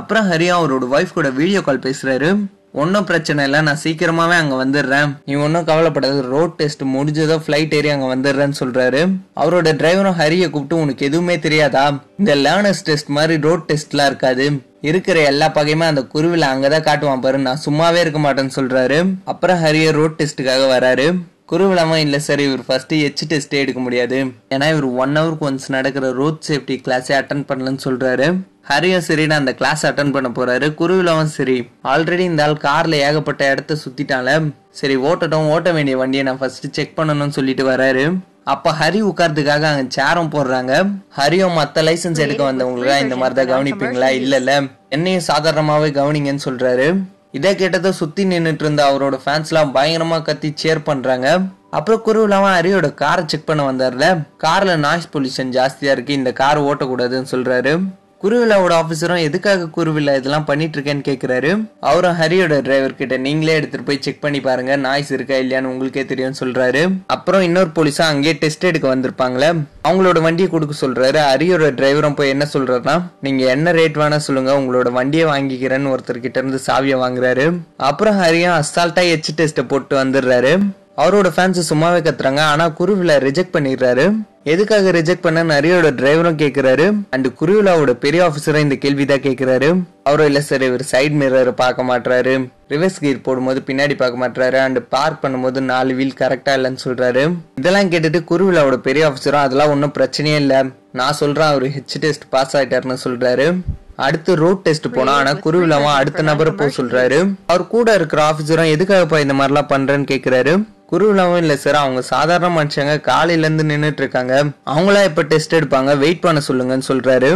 அப்புறம் 0.00 0.28
ஹரியா 0.32 0.56
அவரோட 0.60 0.84
ஒய்ஃப் 0.96 1.16
கூட 1.18 1.30
வீடியோ 1.40 1.62
கால் 1.68 1.86
பேசுறாரு. 1.86 2.30
ஒன்றும் 2.80 3.06
பிரச்சனை 3.08 3.40
இல்லை. 3.46 3.58
நான் 3.66 3.80
சீக்கிரமாவே 3.82 4.36
அங்கே 4.42 4.56
வந்துடுறேன். 4.62 5.10
நீ 5.28 5.34
ஒன்றும் 5.46 5.66
கவலைப்படாது. 5.70 6.20
ரோட் 6.34 6.54
டெஸ்ட் 6.60 6.82
முடிஞ்சதோ 6.94 7.36
ஃப்ளைட் 7.44 7.74
ஏறி 7.78 7.90
அங்கே 7.94 8.08
வந்துடுறேன்னு 8.12 8.58
சொல்கிறாரு 8.60 9.00
அவரோட 9.42 9.70
டிரைவரும் 9.80 10.18
ஹரியை 10.20 10.48
கூப்பிட்டு 10.50 10.82
உனக்கு 10.82 11.06
எதுவுமே 11.08 11.36
தெரியாதா? 11.46 11.84
இந்த 12.22 12.34
லேர்னர்ஸ் 12.44 12.84
டெஸ்ட் 12.88 13.10
மாதிரி 13.18 13.36
ரோட் 13.48 13.66
டெஸ்ட்லாம் 13.70 14.10
இருக்காது. 14.12 14.46
இருக்கிற 14.90 15.18
எல்லா 15.32 15.48
பகையுமே 15.56 15.86
அந்த 15.92 16.02
குருவில் 16.14 16.50
அங்கே 16.52 16.68
தான் 16.74 16.86
காட்டுவான் 16.86 17.24
பாரு. 17.24 17.38
நான் 17.48 17.64
சும்மாவே 17.66 18.00
இருக்க 18.04 18.20
மாட்டேன்னு 18.24 18.56
சொல்கிறாரு 18.58 18.98
அப்புறம் 19.32 19.60
ஹரியை 19.64 19.90
ரோட் 19.98 20.18
டெஸ்ட்டுக்காக 20.20 20.64
வராரு. 20.76 21.06
குருவிலாம 21.52 21.94
இல்ல 21.94 22.18
சார் 22.18 22.40
இவர் 22.40 22.64
ஃபர்ஸ்ட் 22.66 22.92
எச் 22.92 23.22
டெஸ்டே 23.32 23.58
எடுக்க 23.58 23.80
முடியாது. 23.80 24.26
ஏன்னா 24.50 24.68
இவர் 24.70 24.84
ஒன் 24.84 25.16
ஹவருக்கு 25.16 25.46
ஒன்ஸ் 25.48 25.66
நடக்கிற 25.68 26.10
ரோட் 26.10 26.44
சேஃப்டி 26.48 26.76
கிளாஸே 26.86 27.12
அட்டன் 27.18 27.44
பண்ணலன்னு 27.48 27.78
சொல்றாரு. 27.84 28.26
ஹரியும் 28.68 29.02
சரின்னு 29.08 29.30
அந்த 29.30 29.54
கிளாஸ் 29.54 29.86
அட்டன் 29.86 30.12
பண்ண 30.12 30.28
போறாரு. 30.28 30.68
குருவிலாவும் 30.80 31.32
சரி. 31.38 31.68
ஆல்ரெடி 31.84 32.18
இந்த 32.18 32.44
ஆள் 32.44 32.56
கார்ல 32.62 32.92
ஏகப்பட்ட 32.92 33.50
இடத்த 33.50 33.76
சுத்திட்டால 33.84 34.52
சரி 34.70 34.96
ஓட்டட்டும் 34.96 35.50
ஓட்ட 35.50 35.72
வேண்டிய 35.72 35.96
வண்டியை 35.96 36.24
நான் 36.24 36.38
ஃபர்ஸ்ட் 36.38 36.72
செக் 36.72 36.98
பண்ணணும்னு 36.98 37.28
சொல்லிட்டு 37.28 37.70
வராரு. 37.70 38.18
அப்ப 38.44 38.74
ஹரி 38.80 39.00
உட்கார்றதுக்காக 39.10 39.62
அங்க 39.62 39.84
சேரும் 39.88 40.30
போடுறாங்க. 40.30 40.90
ஹரியும் 41.16 41.56
மத்த 41.58 41.82
லைசென்ஸ் 41.88 42.18
எடுக்க 42.18 42.52
வந்தவங்களுக்கு 42.52 43.00
இந்த 43.00 43.16
மாதிரி 43.16 43.46
தான் 43.46 43.52
கவனிப்பீங்களா? 43.52 44.08
இல்ல 44.08 44.36
இல்ல. 44.36 44.60
என்னையும் 44.88 45.28
சாதாரணமாவே 45.28 45.90
கவனிங்கன்னு 46.00 46.38
சொல்றாரு. 46.44 47.02
இதை 47.32 47.54
கேட்டதை 47.54 47.92
சுத்தி 47.92 48.24
நின்றுட்டு 48.24 48.62
இருந்த 48.62 48.82
அவரோட 48.90 49.18
ஃபேன்ஸ்லாம் 49.24 49.70
பயங்கரமா 49.74 50.22
கத்தி 50.22 50.52
சேர் 50.54 50.82
பண்றாங்க. 50.82 51.40
அப்புறம் 51.70 52.02
குருவிலாம் 52.06 52.46
ஹரியோட 52.54 52.94
காரை 52.94 53.24
செக் 53.26 53.46
பண்ண 53.46 53.72
வந்தார்ல. 53.72 54.26
கார்ல 54.44 54.76
நாய்ஸ் 54.76 55.08
பொல்யூஷன் 55.12 55.44
ஜாஸ்தியா 55.44 55.90
இருக்கு 55.90 56.12
இந்த 56.12 56.32
கார் 56.32 56.60
ஓட்டக்கூடாதுன்னு 56.60 57.26
சொல்றாரு. 57.30 57.72
குருவிழாவோட 58.22 58.72
ஆஃபீஸரும் 58.80 59.22
எதுக்காக 59.28 59.68
குருவிழா 59.76 60.12
இதெல்லாம் 60.14 60.44
பண்ணிட்டு 60.44 60.76
இருக்கேன்னு 60.78 61.04
கேட்குறாரு 61.08 61.50
அவரும் 61.80 62.18
ஹரியோட 62.20 62.60
டிரைவர் 62.66 62.94
கிட்ட 62.94 63.16
நீங்களே 63.16 63.54
எடுத்துட்டு 63.54 63.86
போய் 63.86 63.98
செக் 64.00 64.20
பண்ணி 64.20 64.40
பாருங்க 64.40 64.76
நாய்ஸ் 64.76 65.10
இருக்கா 65.16 65.34
இல்லையான்னு 65.34 65.70
உங்களுக்கே 65.72 66.04
தெரியும்னு 66.04 66.40
சொல்றாரு. 66.42 66.82
அப்புறம் 67.06 67.42
இன்னொரு 67.42 67.70
போலீஸா 67.78 68.02
அங்கேயே 68.02 68.34
டெஸ்ட் 68.34 68.64
எடுக்க 68.64 68.94
வந்திருப்பாங்களே 68.94 69.50
அவங்களோட 69.88 70.20
வண்டியை 70.20 70.50
கொடுக்க 70.50 70.74
சொல்றாரு. 70.86 71.20
ஹரியோட 71.30 71.70
டிரைவரும் 71.80 72.16
போய் 72.16 72.28
என்ன 72.28 72.46
சொல்றாருன்னா 72.52 73.02
நீங்க 73.20 73.44
என்ன 73.46 73.72
ரேட் 73.72 73.98
வேணா 74.02 74.16
சொல்லுங்க 74.16 74.52
உங்களோட 74.60 74.92
வண்டியை 74.92 75.26
வாங்கிக்கிறேன்னு 75.26 75.92
ஒருத்தர் 75.94 76.24
கிட்ட 76.26 76.38
இருந்து 76.40 76.60
சாவியை 76.66 76.98
வாங்குறாரு. 77.04 77.48
அப்புறம் 77.76 78.20
ஹரியும் 78.22 78.62
அசால்ட்டா 78.62 79.04
எச் 79.16 79.32
டெஸ்ட்டை 79.40 79.66
போட்டு 79.68 80.04
வந்துடுறாரு. 80.04 80.54
அவரோட 80.96 81.28
ஃபேன்ஸ் 81.36 81.68
சும்மாவே 81.70 82.00
கத்துறாங்க. 82.06 82.40
ஆனா 82.40 82.64
குருவில 82.78 83.12
ரிஜெக்ட் 83.26 83.54
பண்ணிடுறாரு. 83.56 84.04
எதுக்காக 84.44 84.90
ரிஜெக்ட் 84.90 85.24
பண்ண 85.26 85.44
நரியோட 85.44 85.88
டிரைவரும் 85.98 86.38
கேக்குறாரு. 86.42 86.86
அண்ட் 87.10 87.26
குருவிலாவோட 87.40 87.90
பெரிய 87.90 88.24
ஆபீசரும் 88.24 88.64
இந்த 88.66 88.74
கேள்வி 88.74 89.04
தான் 89.04 89.24
கேக்குறாரு. 89.26 89.82
அவரும் 90.04 90.26
இல்ல 90.26 90.40
சார் 90.40 90.62
இவர் 90.62 90.84
சைடு 90.92 91.14
மிரர் 91.20 91.50
பார்க்க 91.50 91.88
மாட்டாரு 91.90 92.50
ரிவர்ஸ் 92.68 93.00
கீர் 93.00 93.22
போடும்போது 93.22 93.62
பின்னாடி 93.66 93.96
பார்க்க 93.96 94.22
மாட்டாரு 94.24 94.56
அண்ட் 94.56 94.88
பார்க் 94.88 95.24
பண்ணும்போது 95.24 95.60
நாலு 95.60 95.94
வீல் 95.94 96.18
கரெக்டா 96.18 96.52
இல்லைன்னு 96.58 96.82
சொல்றாரு. 96.84 97.34
இதெல்லாம் 97.54 97.90
கேட்டுட்டு 97.90 98.20
குருவிலாவோட 98.30 98.76
பெரிய 98.76 99.06
ஆபீசரும் 99.10 99.44
அதெல்லாம் 99.46 99.70
ஒன்றும் 99.70 99.94
பிரச்சனையே 99.98 100.40
இல்லை. 100.44 100.60
நான் 100.92 101.12
சொல்றேன் 101.12 101.46
அவர் 101.46 101.66
ஹெச் 101.66 101.98
டெஸ்ட் 102.00 102.28
பாஸ் 102.28 102.56
ஆயிட்டாருன்னு 102.56 102.98
சொல்றாரு. 103.04 103.60
அடுத்து 103.96 104.36
ரோட் 104.36 104.62
டெஸ்ட் 104.62 104.92
போனா 104.92 105.12
ஆனா 105.12 105.32
குருவிலாவும் 105.32 105.96
அடுத்த 106.00 106.22
நபரை 106.22 106.52
போக 106.52 106.70
சொல்றாரு. 106.82 107.34
அவர் 107.46 107.66
கூட 107.66 107.94
இருக்கிற 107.94 108.22
ஆபீசரும் 108.22 108.72
எதுக்காகப்பா 108.76 109.18
இந்த 109.18 109.34
மாதிரிலாம் 109.34 109.72
பண்றேன்னு 109.74 110.06
கேக்குறாரு. 110.12 110.54
குருவிலாவும் 110.92 111.42
இல்லை 111.42 111.54
சார் 111.62 111.76
அவங்க 111.82 112.00
சாதாரண 112.12 112.48
மனுஷங்க 112.56 112.94
காலையிலேருந்து 113.10 113.64
நின்றுட்டு 113.70 114.02
இருக்காங்க 114.02 114.34
அவங்களா 114.72 115.02
இப்போ 115.10 115.22
டெஸ்ட் 115.30 115.54
எடுப்பாங்க. 115.58 115.90
வெயிட் 116.02 116.20
பண்ண 116.24 116.40
சொல்லுங்கன்னு 116.48 116.86
சொல்கிறாரு 116.88 117.30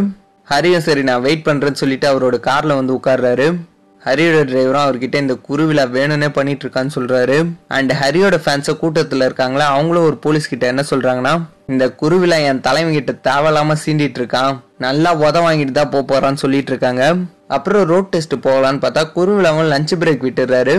ஹரியும் 0.49 0.85
சரி 0.89 1.03
நான் 1.09 1.25
வெயிட் 1.27 1.47
பண்ணுறேன்னு 1.47 1.81
சொல்லிட்டு 1.83 2.07
அவரோட 2.11 2.37
காரில் 2.49 2.79
வந்து 2.79 2.93
உட்கார்றாரு. 2.99 3.47
ஹரியோட 4.03 4.41
டிரைவரும் 4.51 4.83
அவர்கிட்ட 4.83 5.17
இந்த 5.25 5.35
குருவிழா 5.47 5.85
வேணும்னே 5.97 6.29
பண்ணிட்டு 6.37 6.65
இருக்கான்னு 6.67 6.95
சொல்றாரு. 6.97 7.39
அண்ட் 7.77 7.93
ஹரியோட 8.01 8.37
ஃபேன்ஸை 8.45 8.75
கூட்டத்தில் 8.83 9.27
இருக்காங்களா? 9.29 9.67
அவங்களும் 9.77 10.07
ஒரு 10.11 10.19
போலீஸ் 10.27 10.51
கிட்ட 10.53 10.67
என்ன 10.73 10.85
சொல்றாங்கன்னா 10.93 11.35
இந்த 11.73 11.87
குருவிழா 12.03 12.39
என் 12.51 12.63
தலைவன் 12.69 12.97
கிட்ட 12.99 13.15
தேவையில்லாம 13.31 13.79
சீண்டிட்டு 13.85 14.21
இருக்கான் 14.23 14.53
நல்லா 14.87 15.13
உத 15.25 15.37
வாங்கிட்டு 15.47 15.77
தான் 15.81 15.93
போக 15.97 16.05
போறான்னு 16.13 16.43
சொல்லிட்டு 16.45 16.73
இருக்காங்க 16.75 17.03
அப்புறம் 17.57 17.91
ரோட் 17.95 18.13
டெஸ்ட் 18.15 18.37
போகலான்னு 18.47 18.85
பார்த்தா 18.85 19.03
குருவிழாவும் 19.17 19.71
லஞ்ச் 19.73 20.01
பிரேக் 20.03 20.25
விட்டுறாரு. 20.29 20.77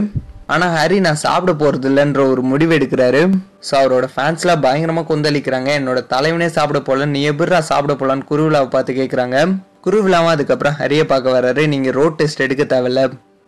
ஆனால் 0.53 0.73
ஹரி 0.75 0.97
நான் 1.05 1.23
சாப்பிட 1.23 1.51
போகிறது 1.61 1.87
இல்லைன்ற 1.89 2.21
ஒரு 2.33 2.41
முடிவு 2.51 2.73
எடுக்கிறாரு. 2.77 3.21
ஸோ 3.67 3.73
அவரோட 3.79 4.05
ஃபேன்ஸ்லாம் 4.13 4.61
பயங்கரமாக 4.65 5.07
கொந்தளிக்கிறாங்க. 5.09 5.69
என்னோட 5.79 6.01
தலைவனே 6.13 6.47
சாப்பிட 6.57 6.79
போல 6.89 7.07
நீ 7.15 7.21
எப்படிரா 7.31 7.59
சாப்பிட 7.71 7.93
போகலான்னு 7.99 8.29
குருவிழாவை 8.31 8.69
பார்த்து 8.75 8.99
கேட்குறாங்க 8.99 9.37
குருவிழாவும் 9.85 10.33
அதுக்கப்புறம் 10.35 10.77
ஹரியை 10.81 11.05
பார்க்க 11.11 11.35
வர்றாரு. 11.37 11.63
நீங்கள் 11.73 11.95
ரோட் 11.99 12.17
டெஸ்ட் 12.21 12.45
எடுக்க 12.45 12.63
தேவையில்ல. 12.75 13.03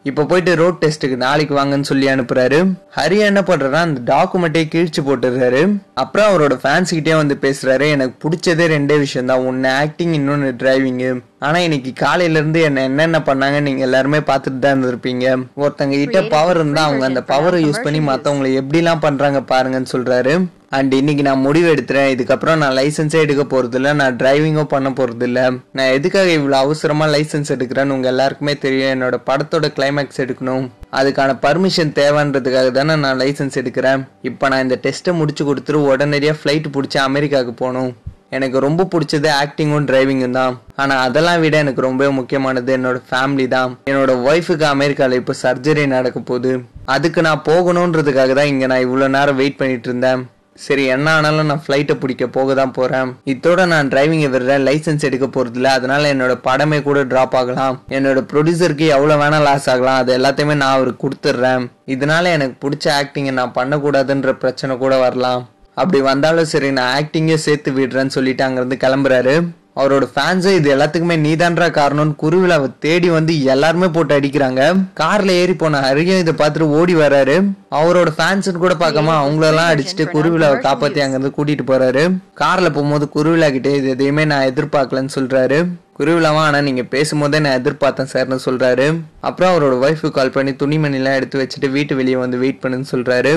இப்போ 0.08 0.24
போயிட்டு 0.28 0.52
ரோட் 0.60 0.78
டெஸ்ட்டுக்கு 0.84 1.16
நாளைக்கு 1.24 1.54
வாங்கன்னு 1.56 1.88
சொல்லி 1.90 2.06
அனுப்புறாரு. 2.12 2.60
ஹரி 2.98 3.18
என்ன 3.30 3.42
பண்றாருன்னா 3.50 3.82
அந்த 3.88 4.02
டாக்குமெண்ட்டே 4.12 4.62
கிழிச்சு 4.74 5.02
போட்டுடுறாரு. 5.08 5.62
அப்புறம் 6.02 6.28
அவரோட 6.30 6.56
ஃபேன்ஸ் 6.62 6.94
கிட்டே 6.98 7.14
வந்து 7.22 7.36
பேசுறாரு 7.42 7.88
எனக்கு 7.96 8.16
பிடிச்சதே 8.24 8.66
ரெண்டே 8.74 8.98
விஷயம் 9.04 9.30
தான் 9.32 9.44
ஒன்னு 9.50 9.70
ஆக்டிங் 9.82 10.14
இன்னொன்னு 10.20 10.52
டிரைவிங்கு 10.62 11.10
ஆனா 11.48 11.58
இன்னைக்கு 11.66 11.94
காலையில 12.04 12.40
இருந்து 12.42 12.62
என்ன 12.70 12.86
என்னென்ன 12.90 13.20
பண்ணாங்க 13.30 13.60
நீங்க 13.68 13.84
எல்லாருமே 13.88 14.22
பார்த்துட்டு 14.30 14.60
தான் 14.60 14.74
இருந்திருப்பீங்க. 14.76 15.26
ஒருத்தங்க 15.64 15.98
கிட்ட 16.04 16.22
பவர் 16.36 16.60
இருந்தா 16.62 16.84
அவங்க 16.88 17.06
அந்த 17.12 17.24
பவரை 17.34 17.60
யூஸ் 17.66 17.86
பண்ணி 17.88 18.02
மத்தவங்களை 18.12 18.52
எப்படிலாம் 18.62 19.06
பண்றாங்க 19.08 19.42
பாருங்கன்னு 19.54 19.94
சொல்றாரு. 19.96 20.36
அண்ட் 20.78 20.92
இன்னைக்கு 20.98 21.24
நான் 21.28 21.46
முடிவு 21.46 21.68
எடுத்துறேன் 21.74 22.10
இதுக்கப்புறம் 22.14 22.60
நான் 22.62 22.76
லைசன்ஸே 22.80 23.20
எடுக்க 23.26 23.44
போறது 23.54 23.80
நான் 24.02 24.18
டிரைவிங்கும் 24.20 24.70
பண்ண 24.74 24.90
போகிறதில்ல 24.98 25.40
நான் 25.78 25.94
எதுக்காக 25.98 26.30
இவ்வளோ 26.40 26.58
அவசரமாக 26.66 27.14
லைசன்ஸ் 27.16 27.52
எடுக்கிறேன்னு 27.56 27.96
உங்கள் 27.96 28.12
எல்லாருக்குமே 28.14 28.54
தெரியும். 28.66 28.92
என்னோட 28.96 29.18
படத்தோட 29.30 29.68
கிளைமேக்ஸ் 29.78 30.22
எடுக்கணும். 30.26 30.68
அதுக்கான 31.00 31.36
பர்மிஷன் 31.46 31.96
தேவைன்றதுக்காக 32.00 32.70
தானே 32.78 32.96
நான் 33.06 33.20
லைசன்ஸ் 33.24 33.60
எடுக்கிறேன். 33.64 34.04
இப்போ 34.32 34.48
நான் 34.54 34.64
இந்த 34.68 34.80
டெஸ்ட்டை 34.86 35.18
முடிச்சு 35.22 35.44
கொடுத்துட்டு 35.50 35.82
உடனடியாக 35.90 36.40
ஃப்ளைட் 36.42 36.70
பிடிச்சி 36.78 37.00
அமெரிக்காவுக்கு 37.08 37.56
போகணும். 37.64 37.92
எனக்கு 38.38 38.58
ரொம்ப 38.66 38.82
பிடிச்சது 38.94 39.30
ஆக்டிங்கும் 39.42 39.88
டிரைவிங்கும் 39.90 40.40
தான். 40.40 40.56
ஆனால் 40.82 41.04
அதெல்லாம் 41.06 41.44
விட 41.44 41.58
எனக்கு 41.66 41.82
ரொம்ப 41.90 42.10
முக்கியமானது 42.18 42.74
என்னோட 42.80 43.00
ஃபேமிலி 43.12 43.48
தான். 43.58 43.72
என்னோட 43.92 44.14
ஒய்ஃபுக்கு 44.32 44.66
அமெரிக்காவில் 44.76 45.22
இப்போ 45.22 45.36
சர்ஜரி 45.46 45.86
நடக்க 45.96 46.20
போகுது. 46.32 46.52
அதுக்கு 46.96 47.22
நான் 47.28 47.48
போகணுன்றதுக்காக 47.54 48.34
தான் 48.40 48.52
இங்கே 48.56 48.70
நான் 48.74 48.86
இவ்வளோ 48.88 49.08
நேரம் 49.16 49.40
வெயிட் 49.42 49.62
பண்ணிட்டு 49.62 49.90
இருந்தேன். 49.92 50.22
சரி 50.64 50.84
என்ன 50.94 51.08
ஆனாலும் 51.18 51.50
நான் 51.50 51.62
ஃப்ளைட்டை 51.66 51.96
பிடிக்க 52.00 52.26
போக 52.38 52.54
தான் 52.60 52.74
போகிறேன் 52.78 53.12
இதோட 53.34 53.66
நான் 53.74 53.92
டிரைவிங்கை 53.92 54.30
விடுறேன். 54.34 54.66
லைசன்ஸ் 54.68 55.06
எடுக்க 55.10 55.28
போகிறதில்ல 55.36 55.70
அதனால 55.78 56.10
என்னோட 56.14 56.34
படமே 56.48 56.80
கூட 56.88 57.04
ட்ராப் 57.12 57.36
ஆகலாம். 57.42 57.76
என்னோட 57.98 58.22
ப்ரொடியூசருக்கு 58.32 58.88
எவ்வளோ 58.96 59.16
வேணால் 59.22 59.46
லாஸ் 59.50 59.70
ஆகலாம். 59.74 60.00
அது 60.02 60.12
எல்லாத்தையுமே 60.18 60.58
நான் 60.62 60.76
அவருக்கு 60.78 61.04
கொடுத்துட்றேன். 61.06 61.64
இதனால 61.96 62.34
எனக்கு 62.38 62.58
பிடிச்ச 62.66 62.88
ஆக்டிங்கை 63.02 63.34
நான் 63.40 63.56
பண்ணக்கூடாதுன்ற 63.60 64.34
பிரச்சனை 64.44 64.76
கூட 64.84 64.98
வரலாம். 65.06 65.44
அப்படி 65.82 66.02
வந்தாலும் 66.12 66.52
சரி 66.54 66.72
நான் 66.80 66.94
ஆக்டிங்கே 67.00 67.40
சேர்த்து 67.46 67.72
விடுறேன்னு 67.80 68.16
சொல்லிட்டு 68.18 68.46
அங்கேருந்து 68.48 68.78
கிளம்புறாரு. 68.86 69.36
அவரோட 69.80 70.06
ஃபேன்ஸும் 70.14 70.56
இது 70.60 70.68
எல்லாத்துக்குமே 70.76 71.18
நீதான்றா 71.26 71.68
காரணம்னு 71.80 72.16
குருவிழாவை 72.24 72.70
தேடி 72.86 73.10
வந்து 73.18 73.34
எல்லாருமே 73.54 73.88
போட்டு 73.96 74.14
அடிக்கிறாங்க. 74.20 74.62
கார்ல 75.02 75.36
ஏறி 75.42 75.56
போன 75.62 75.82
ஹரியும் 75.88 76.22
இதை 76.24 76.34
பார்த்துட்டு 76.42 76.68
ஓடி 76.80 76.96
வராரு. 77.04 77.36
அவரோட 77.80 78.10
ஃபேன்ஸ்னு 78.18 78.64
கூட 78.64 78.76
பார்க்காம 78.84 79.14
அவங்களெல்லாம் 79.24 79.72
அடிச்சுட்டு 79.74 80.06
குருவிழாவை 80.16 80.58
காப்பாத்தி 80.66 81.02
அங்கிருந்து 81.04 81.36
கூட்டிட்டு 81.38 81.66
போறாரு. 81.72 82.04
கார்ல 82.42 82.70
போகும்போது 82.78 83.08
குருவிழா 83.16 83.50
கிட்டே 83.58 83.76
இது 83.82 83.90
எதையுமே 83.96 84.26
நான் 84.32 84.50
எதிர்பார்க்கலன்னு 84.52 85.16
சொல்றாரு. 85.18 85.60
குருவிழாவா 86.00 86.42
ஆனா 86.48 86.60
நீங்க 86.68 86.84
பேசும்போதே 86.96 87.40
நான் 87.46 87.58
எதிர்பார்த்தேன் 87.62 88.12
சார்னு 88.12 88.38
சொல்றாரு. 88.46 88.86
அப்புறம் 89.30 89.52
அவரோட 89.54 89.78
ஒய்ஃபுக்கு 89.86 90.18
கால் 90.18 90.36
பண்ணி 90.36 90.52
துணிமணிலாம் 90.62 91.18
எடுத்து 91.20 91.42
வச்சுட்டு 91.42 91.70
வீட்டு 91.78 91.94
வெளியே 91.96 92.20
வந்து 92.26 92.38
வெயிட் 92.44 92.62
பண்ணுன்னு 92.64 92.88
சொல்றாரு. 92.92 93.34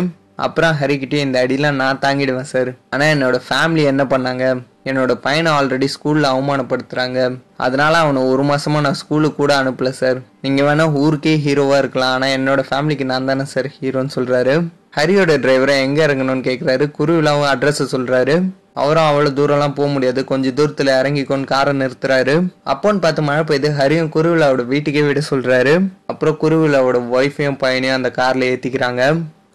அப்புறம் 0.47 0.77
ஹரிக்கிட்டே 0.81 1.23
இந்த 1.27 1.39
அடிலாம் 1.45 1.81
நான் 1.83 2.03
தாங்கிடுவேன் 2.05 2.51
சார் 2.53 2.71
ஆனால் 2.93 3.13
என்னோட 3.15 3.39
ஃபேமிலி 3.47 3.83
என்ன 3.93 4.05
பண்ணாங்க? 4.13 4.45
என்னோட 4.91 5.13
பையனை 5.25 5.51
ஆல்ரெடி 5.57 5.89
ஸ்கூலில் 5.95 6.31
அவமானப்படுத்துகிறாங்க 6.31 7.19
அதனால 7.65 7.99
அவனை 8.05 8.21
ஒரு 8.31 8.45
மாதமாக 8.49 8.85
நான் 8.87 8.99
ஸ்கூலுக்கு 9.01 9.39
கூட 9.41 9.53
அனுப்பலை 9.63 9.93
சார் 9.99 10.19
நீங்கள் 10.45 10.67
வேணால் 10.69 10.97
ஊருக்கே 11.03 11.35
ஹீரோவாக 11.45 11.83
இருக்கலாம். 11.83 12.15
ஆனால் 12.17 12.35
என்னோடய 12.39 12.69
ஃபேமிலிக்கு 12.71 13.05
நான் 13.11 13.29
தானே 13.31 13.45
சார் 13.53 13.69
ஹீரோன்னு 13.77 14.15
சொல்கிறாரு 14.17 14.55
ஹரியோட 14.97 15.35
டிரைவரை 15.45 15.75
எங்கே 15.85 16.03
இறங்கணும்னு 16.07 16.47
கேட்குறாரு 16.49 16.87
குருவிழாவும் 16.97 17.51
அட்ரஸை 17.53 17.87
சொல்கிறாரு 17.95 18.35
அவரும் 18.83 19.09
அவ்வளோ 19.11 19.31
தூரம்லாம் 19.39 19.77
போக 19.79 19.89
முடியாது. 19.95 20.21
கொஞ்சம் 20.31 20.57
தூரத்தில் 20.59 20.91
இறங்கிக்கொண்டு 20.99 21.47
காரை 21.53 21.73
நிறுத்துறாரு. 21.81 22.35
அப்போன்னு 22.73 23.03
பார்த்து 23.05 23.27
மழை 23.29 23.43
பெய்யுது 23.49 23.71
ஹரியும் 23.79 24.11
குருவிழாவோட 24.15 24.65
வீட்டுக்கே 24.73 25.05
விட 25.07 25.23
சொல்கிறாரு 25.31 25.75
அப்புறம் 26.13 26.39
குருவிழாவோட 26.43 27.01
ஒய்ஃபையும் 27.19 27.61
பையனையும் 27.63 27.99
அந்த 27.99 28.13
காரில் 28.21 28.49
ஏற்றிக்கிறாங்க 28.51 29.05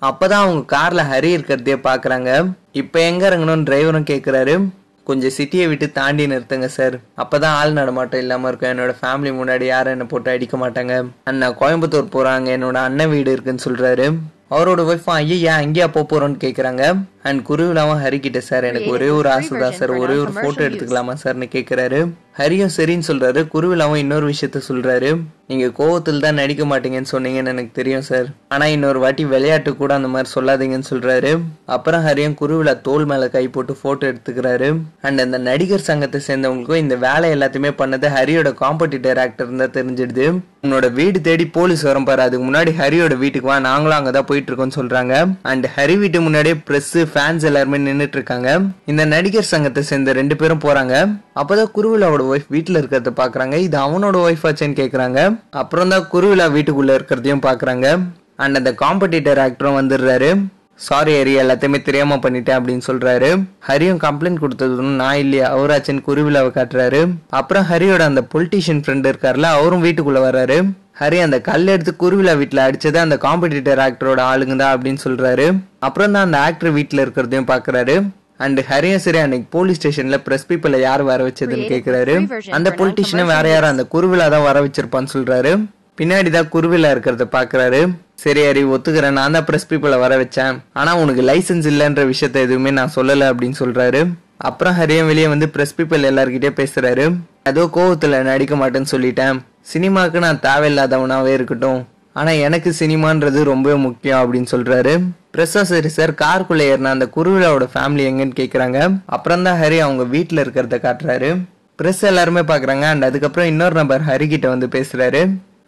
அப்பதான் 0.02 0.44
அவங்க 0.44 0.64
காரில் 0.66 1.10
ஹரி 1.12 1.30
இருக்கிறதே 1.38 1.76
பார்க்குறாங்க 1.88 2.54
இப்போ 2.72 3.00
எங்கே 3.00 3.26
இறங்கணும்னு 3.26 3.68
டிரைவரும் 3.70 4.10
கேட்குறாரு 4.10 4.54
கொஞ்சம் 5.08 5.34
சிட்டியை 5.38 5.68
விட்டு 5.68 5.92
தாண்டி 5.92 6.28
நிறுத்துங்க 6.28 6.66
சார் 6.66 6.96
அப்பதான் 7.18 7.56
ஆள் 7.60 7.74
நடமாட்டம் 7.74 8.20
இல்லாமல் 8.20 8.50
இருக்கும். 8.50 8.72
என்னோட 8.74 8.94
ஃபேமிலி 9.00 9.32
முன்னாடி 9.38 9.64
யாரும் 9.64 9.92
என்னை 9.92 10.06
போட்டு 10.06 10.30
அடிக்க 10.32 10.58
மாட்டாங்க. 10.58 10.94
அண்ணா 11.24 11.48
கோயம்புத்தூர் 11.50 12.14
போகிறாங்க 12.16 12.50
என்னோட 12.58 12.74
அண்ணன் 12.74 13.10
வீடு 13.10 13.32
இருக்குன்னு 13.32 13.66
சொல்கிறாரு 13.66 14.08
அவரோட 14.50 14.82
ஒய்ஃபும் 14.82 15.16
ஐயா 15.16 15.56
அங்கேயா 15.62 15.88
போக 15.88 16.06
போகிறோன்னு 16.12 16.38
கேட்குறாங்க 16.44 16.84
அண்ட் 17.28 17.42
குருவிழாவும் 17.50 18.02
ஹரி 18.04 18.20
கிட்ட 18.26 18.40
சார் 18.50 18.70
எனக்கு 18.70 18.92
ஒரே 18.98 19.10
ஒரு 19.20 19.30
ஆசை 19.36 19.54
தான் 19.64 19.78
சார் 19.80 19.94
ஒரே 20.04 20.16
ஒரு 20.24 20.32
போட்டோ 20.44 20.62
எடுத்துக்கலாமா 20.68 21.16
சார்னு 21.24 21.48
கேக்குறாரு. 21.56 22.00
ஹரியும் 22.40 22.74
சரின்னு 22.78 23.06
சொல்றாரு. 23.10 23.42
குருவிழாவும் 23.54 24.02
இன்னொரு 24.02 24.26
விஷயத்த 24.32 24.60
சொல்றாரு. 24.68 25.10
நீங்க 25.50 25.68
கோவத்தில் 25.78 26.24
தான் 26.24 26.38
நடிக்க 26.40 26.64
மாட்டீங்கன்னு 26.72 27.12
சொன்னீங்கன்னு 27.12 27.52
எனக்கு 27.54 27.72
தெரியும் 27.78 28.06
சார் 28.10 28.28
ஆனா 28.54 28.66
இன்னொரு 28.74 29.00
வாட்டி 29.04 29.24
விளையாட்டு 29.32 29.72
கூட 29.80 29.92
அந்த 30.00 30.10
மாதிரி 30.14 30.30
சொல்லாதீங்கன்னு 30.36 30.90
சொல்றாரு. 30.90 31.32
அப்புறம் 31.76 32.04
ஹரியும் 32.08 32.36
குருவிழா 32.42 32.74
தோல் 32.88 33.06
மேல 33.12 33.30
கை 33.36 33.44
போட்டு 33.56 33.76
போட்டோ 33.84 34.06
எடுத்துக்கிறாரு. 34.12 34.70
அண்ட் 35.08 35.24
அந்த 35.26 35.38
நடிகர் 35.48 35.88
சங்கத்தை 35.90 36.22
சேர்ந்தவங்களுக்கும் 36.28 36.84
இந்த 36.86 36.98
வேலை 37.08 37.30
எல்லாத்தையுமே 37.38 37.72
பண்ணது 37.82 38.10
ஹரியோட 38.18 38.52
காம்படிட்டர் 38.64 39.22
ஆக்டர் 39.26 39.56
தான் 39.64 39.76
தெரிஞ்சிடுது. 39.80 40.28
உன்னோட 40.66 40.86
வீடு 41.00 41.18
தேடி 41.30 41.48
போலீஸ் 41.58 41.84
வரும் 41.90 42.08
பாரு. 42.10 42.22
அதுக்கு 42.28 42.46
முன்னாடி 42.48 42.72
ஹரியோட 42.82 43.16
வீட்டுக்கு 43.24 43.52
வா. 43.52 43.58
நாங்களும் 43.70 43.98
அங்கதான் 44.00 44.30
போயிட்டு 44.32 44.50
இருக்கோம்னு 44.52 44.80
சொல்றாங்க. 44.80 45.16
அண்ட் 45.52 45.68
ஹரி 45.78 45.98
வீட்டு 46.04 46.22
முன்னாடியே 46.28 46.58
பிரஸ் 46.70 46.96
ஃபேன்ஸ் 47.18 47.46
எல்லாருமே 47.52 47.78
நின்றுட்டு 47.78 48.18
இருக்காங்க 48.20 48.50
இந்த 48.86 49.06
நடிகர் 49.06 49.52
சங்கத்தை 49.54 49.84
சேர்ந்த 49.84 50.14
ரெண்டு 50.14 50.36
பேரும் 50.36 50.64
போறாங்க. 50.66 50.96
அப்பதான் 51.42 51.72
குருவிழாவோட 51.76 52.26
ஒய்ஃப் 52.34 52.52
வீட்டில் 52.56 52.82
இருக்கிறத 52.82 53.14
பாக்குறாங்க. 53.22 53.56
இது 53.68 53.78
அவனோட 53.86 54.18
ஒய்ஃப் 54.28 54.46
ஆச்சேன்னு 54.50 54.78
கேட்குறாங்க 54.82 55.40
அப்புறம் 55.50 55.90
தான் 55.90 56.08
குருவிழா 56.12 56.48
வீட்டுக்குள்ள 56.58 57.00
இருக்கிறதையும் 57.00 57.46
பாக்குறாங்க. 57.48 57.88
அண்ட் 58.36 58.56
அந்த 58.56 58.72
காம்படிட்டர் 58.84 59.42
ஆக்டரும் 59.48 59.80
வந்துடுறாரு. 59.80 60.30
சாரி 60.88 61.14
ஹரி 61.14 61.32
எல்லாத்தையுமே 61.42 61.82
தெரியாம 61.82 62.16
பண்ணிட்டேன் 62.16 62.58
அப்படின்னு 62.58 62.84
சொல்றாரு. 62.88 63.30
ஹரியும் 63.68 64.02
கம்ப்ளைண்ட் 64.04 64.42
கொடுத்ததும் 64.42 64.92
நான் 65.02 65.18
இல்லையா 65.18 65.46
அவராச்சன் 65.58 66.04
குருவிழாவை 66.08 66.52
காட்டுறாரு. 66.58 67.02
அப்புறம் 67.30 67.66
ஹரியோட 67.72 68.00
அந்த 68.00 68.24
பொலிட்டீஷியன் 68.34 68.84
ஃப்ரெண்ட் 68.84 69.08
இருக்கார்ல 69.12 69.48
அவரும் 69.60 69.84
வீட்டுக்குள்ள 69.84 70.20
வர்றாரு. 70.28 70.58
ஹரி 71.00 71.18
அந்த 71.24 71.38
கல் 71.48 71.72
எடுத்து 71.74 71.92
குருவிழா 72.02 72.34
வீட்டுல 72.40 72.60
அடிச்சது 72.68 72.98
அந்த 73.06 73.16
காம்படிட்டர் 73.26 73.82
ஆக்டரோட 73.84 74.22
ஆளுங்க 74.30 74.56
தான் 74.62 74.74
அப்படின்னு 74.76 75.02
சொல்றாரு. 75.04 75.46
அப்புறம் 75.88 76.14
தான் 76.16 76.26
அந்த 76.28 76.38
ஆக்டர் 76.46 76.72
வீட்டுல 76.78 77.04
இருக்கிறதையும் 77.06 77.50
பாக்குறாரு. 77.52 77.96
அண்ட் 78.46 78.60
ஹரியும் 78.70 79.04
சரி 79.06 79.20
அன்னைக்கு 79.24 79.48
போலீஸ் 79.56 79.80
ஸ்டேஷன்ல 79.80 80.18
பிரஸ் 80.26 80.48
பீப்பிள 80.50 80.80
யார் 80.86 81.04
வர 81.12 81.20
வச்சதுன்னு 81.28 81.70
கேக்குறாரு. 81.74 82.16
அந்த 82.58 82.70
பொலிட்டிஷியனும் 82.80 83.32
வேற 83.36 83.46
யாரும் 83.54 83.74
அந்த 83.74 83.86
குருவிழா 83.94 84.28
தான் 84.36 84.46
வர 84.50 84.58
வச்சிருப்பான்னு 84.66 85.14
சொல்றாரு. 85.16 85.52
பின்னாடி 86.00 86.32
தான் 86.38 86.52
குருவிழா 86.56 86.90
இருக்கிறத 86.96 87.28
பாக்குறாரு. 87.38 87.82
சரி 88.24 88.42
ஹரி 88.48 88.64
ஒத்துக்கிறேன். 88.76 89.18
நான் 89.20 89.36
தான் 89.38 89.48
பிரஸ் 89.50 89.70
பீப்பிளை 89.72 90.00
வர 90.06 90.16
வச்சேன். 90.24 90.56
ஆனா 90.82 90.94
உனக்கு 91.04 91.24
லைசென்ஸ் 91.32 91.68
இல்லைன்ற 91.74 92.04
விஷயத்த 92.14 92.48
எதுவுமே 92.48 92.74
நான் 92.80 92.96
சொல்லல 93.00 93.30
அப்படின்னு 93.34 93.60
சொல்றாரு. 93.64 94.02
அப்புறம் 94.40 94.76
ஹரியம் 94.80 95.10
வெளியே 95.12 95.28
வந்து 95.28 95.48
ப்ரெஸ் 95.54 95.76
பீப்பிள் 95.78 96.08
எல்லார்கிட்டே 96.10 96.50
பேசுறாரு. 96.60 97.06
ஏதோ 97.52 97.64
கோவத்தில் 97.76 98.24
நடிக்க 98.30 98.56
மாட்டேன்னு 98.56 98.92
சொல்லிட்டேன். 98.92 99.38
சினிமாவுக்கு 99.72 100.20
நான் 100.26 100.44
தேவையில்லாதவனாகவே 100.48 101.32
இருக்கட்டும். 101.38 101.80
ஆனால் 102.20 102.42
எனக்கு 102.48 102.70
சினிமான்றது 102.80 103.40
ரொம்ப 103.44 103.78
முக்கியம் 103.78 104.22
அப்படின்னு 104.22 104.50
சொல்கிறாரு 104.54 104.94
பிரஸ்ஸா 105.34 105.62
சரி 105.72 105.90
சார் 105.96 106.12
காருக்குள்ளே 106.22 106.66
ஏறின 106.72 106.92
அந்த 106.96 107.06
குருவிழாவோட 107.16 107.66
ஃபேமிலி 107.74 108.04
எங்கன்னு 108.10 108.38
கேட்குறாங்க 108.40 108.78
அப்புறம் 109.06 109.44
தான் 109.48 109.60
ஹரி 109.62 109.78
அவங்க 109.80 110.04
வீட்டில் 110.04 110.42
இருக்கிறத 110.44 110.78
காட்டுறாரு. 110.86 111.30
ப்ரெஸ் 111.80 112.02
எல்லாருமே 112.12 112.42
பார்க்குறாங்க 112.52 112.86
அண்ட் 112.92 113.08
அதுக்கப்புறம் 113.10 113.50
இன்னொரு 113.52 113.76
நபர் 113.82 114.06
ஹரி 114.10 114.28
கிட்ட 114.28 114.48
வந்து 114.50 114.68
பேசுகிறாரு 114.78 115.22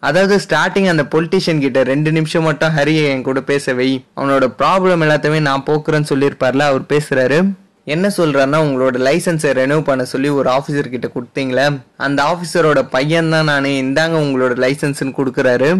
அதாவது 0.08 0.36
ஸ்டார்டிங் 0.44 0.88
அந்த 0.92 1.04
பொலிட்டிஷியன் 1.14 1.62
கிட்ட 1.64 1.82
ரெண்டு 1.82 2.12
நிமிஷம் 2.12 2.46
மட்டும் 2.48 2.74
ஹரியை 2.76 3.04
என் 3.12 3.22
கூட 3.22 3.40
பேச 3.50 3.74
வை. 3.74 3.88
அவனோட 4.18 4.44
ப்ராப்ளம் 4.60 5.02
எல்லாத்தையுமே 5.06 5.40
நான் 5.48 5.66
போக்குறேன்னு 5.66 6.10
சொல்லியிருப்பார்ல 6.12 6.66
அவர் 6.72 6.84
பேசுகிறாரு 6.92 7.38
என்ன 7.94 8.06
சொல்றாருன்னா 8.16 8.58
உங்களோட 8.66 8.96
லைசன்ஸை 9.06 9.52
ரெனியூ 9.60 9.80
பண்ண 9.88 10.02
சொல்லி 10.14 10.28
ஒரு 10.40 10.48
ஆஃபீஸர் 10.56 10.92
கிட்ட 10.94 11.08
கொடுத்தீங்களே 11.14 11.68
அந்த 12.06 12.20
ஆஃபீஸரோட 12.32 12.82
பையன் 12.96 13.32
தான் 13.36 13.48
நான் 13.52 13.72
இந்தாங்க 13.84 14.18
உங்களோட 14.26 14.54
லைசன்ஸ்னு 14.64 15.16
கொடுக்குறாரு. 15.20 15.70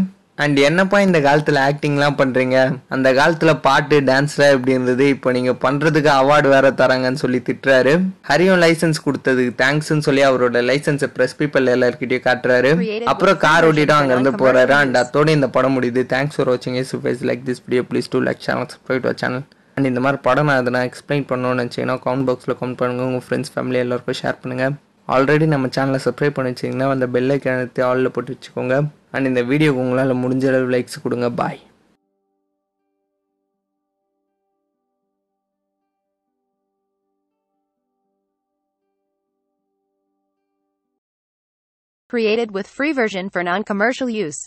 அண்ட் 0.43 0.59
என்னப்பா 0.69 0.99
இந்த 1.07 1.19
காலத்துல 1.27 1.59
ஆக்டிங்லாம் 1.69 2.17
பண்றீங்க? 2.21 2.57
அந்த 2.95 3.09
காலத்துல 3.19 3.51
பாட்டு 3.67 3.97
டான்ஸ்லாம் 4.09 4.53
எப்படி 4.55 4.75
இருந்தது? 4.77 5.05
இப்போ 5.15 5.29
நீங்க 5.37 5.53
பண்றதுக்கு 5.65 6.11
அவார்டு 6.21 6.49
வேற 6.55 6.71
தராங்கன்னு 6.81 7.23
சொல்லி 7.25 7.41
திட்டுறாரு. 7.49 7.93
ஹரியும் 8.31 8.63
லைசன்ஸ் 8.65 9.05
கொடுத்ததுக்கு 9.07 9.53
தேங்க்ஸ்னு 9.63 10.07
சொல்லி 10.09 10.25
அவரோட 10.31 10.63
லைசன்ஸை 10.71 11.11
ப்ரெஸ் 11.19 11.39
பீப்பிள் 11.43 11.73
எல்லாருக்கிட்டையும் 11.77 12.27
காட்டுறாரு. 12.29 12.73
அப்புறம் 13.13 13.41
கார் 13.47 13.67
ஓட்டிட்டு 13.71 13.97
அங்கேருந்து 14.01 14.35
போகிறாரு 14.43 14.73
போறாரு. 14.73 14.77
அண்ட் 14.83 15.01
அதோட 15.03 15.31
இந்த 15.39 15.51
படம் 15.59 15.77
முடியுது. 15.79 16.05
தேங்க்ஸ் 16.15 16.39
ஃபார் 16.39 16.53
வாட்சிங் 16.53 16.79
is 16.85 17.25
like 17.33 17.47
this 17.51 17.65
video 17.67 17.85
please 17.93 18.13
do 18.15 18.21
like 18.31 18.45
channel 18.49 18.71
subscribe 18.75 19.11
channel 19.25 19.47
and 19.77 19.89
இந்த 19.91 20.01
மாதிரி 20.05 20.19
படம் 20.27 20.49
நான் 20.51 20.61
அதை 20.63 20.73
நான் 20.77 20.89
எக்ஸ்பிளைன் 20.91 21.27
பண்ணணும்னு 21.31 21.61
நினச்சிங்கன்னா 21.61 21.97
கமெண்ட் 22.07 22.29
பாக்ஸில் 22.29 22.57
கமெண்ட் 22.61 22.81
பண்ணுங்கள் 22.83 23.09
உங்கள் 23.11 23.25
ஃப்ரெண்ட்ஸ் 23.27 23.53
ஃபேமிலி 23.55 23.81
எல்லாருக்கும் 23.85 24.21
ஷேர் 24.23 24.41
பண்ணுங்கள் 24.43 24.75
ஆல்ரெடி 25.17 25.47
நம்ம 25.55 25.71
சேனலை 25.77 26.01
சப்ஸ்கிரைப் 26.07 26.37
பண்ணி 26.37 26.53
வச்சிங்கன்னா 26.53 26.89
அந்த 26.97 27.09
பெல்லை 27.15 27.37
கிணத்து 27.47 27.83
ஆளில் 27.89 28.15
போட்டு 28.17 28.35
வச்சுக்கோங்க. 28.35 28.77
அண்ட் 29.17 29.31
இந்த 29.33 29.43
வீடியோக்கு 29.51 29.83
உங்களால் 29.87 30.21
முடிஞ்ச 30.25 30.47
அளவு 30.53 30.71
லைக்ஸ் 30.77 31.05
கொடுங்க. 31.07 31.29
பாய் 31.43 31.61
created 42.11 42.49
with 42.57 42.69
free 42.77 42.93
version 42.93 43.25
for 43.35 43.43
non-commercial 43.49 44.09
use. 44.27 44.41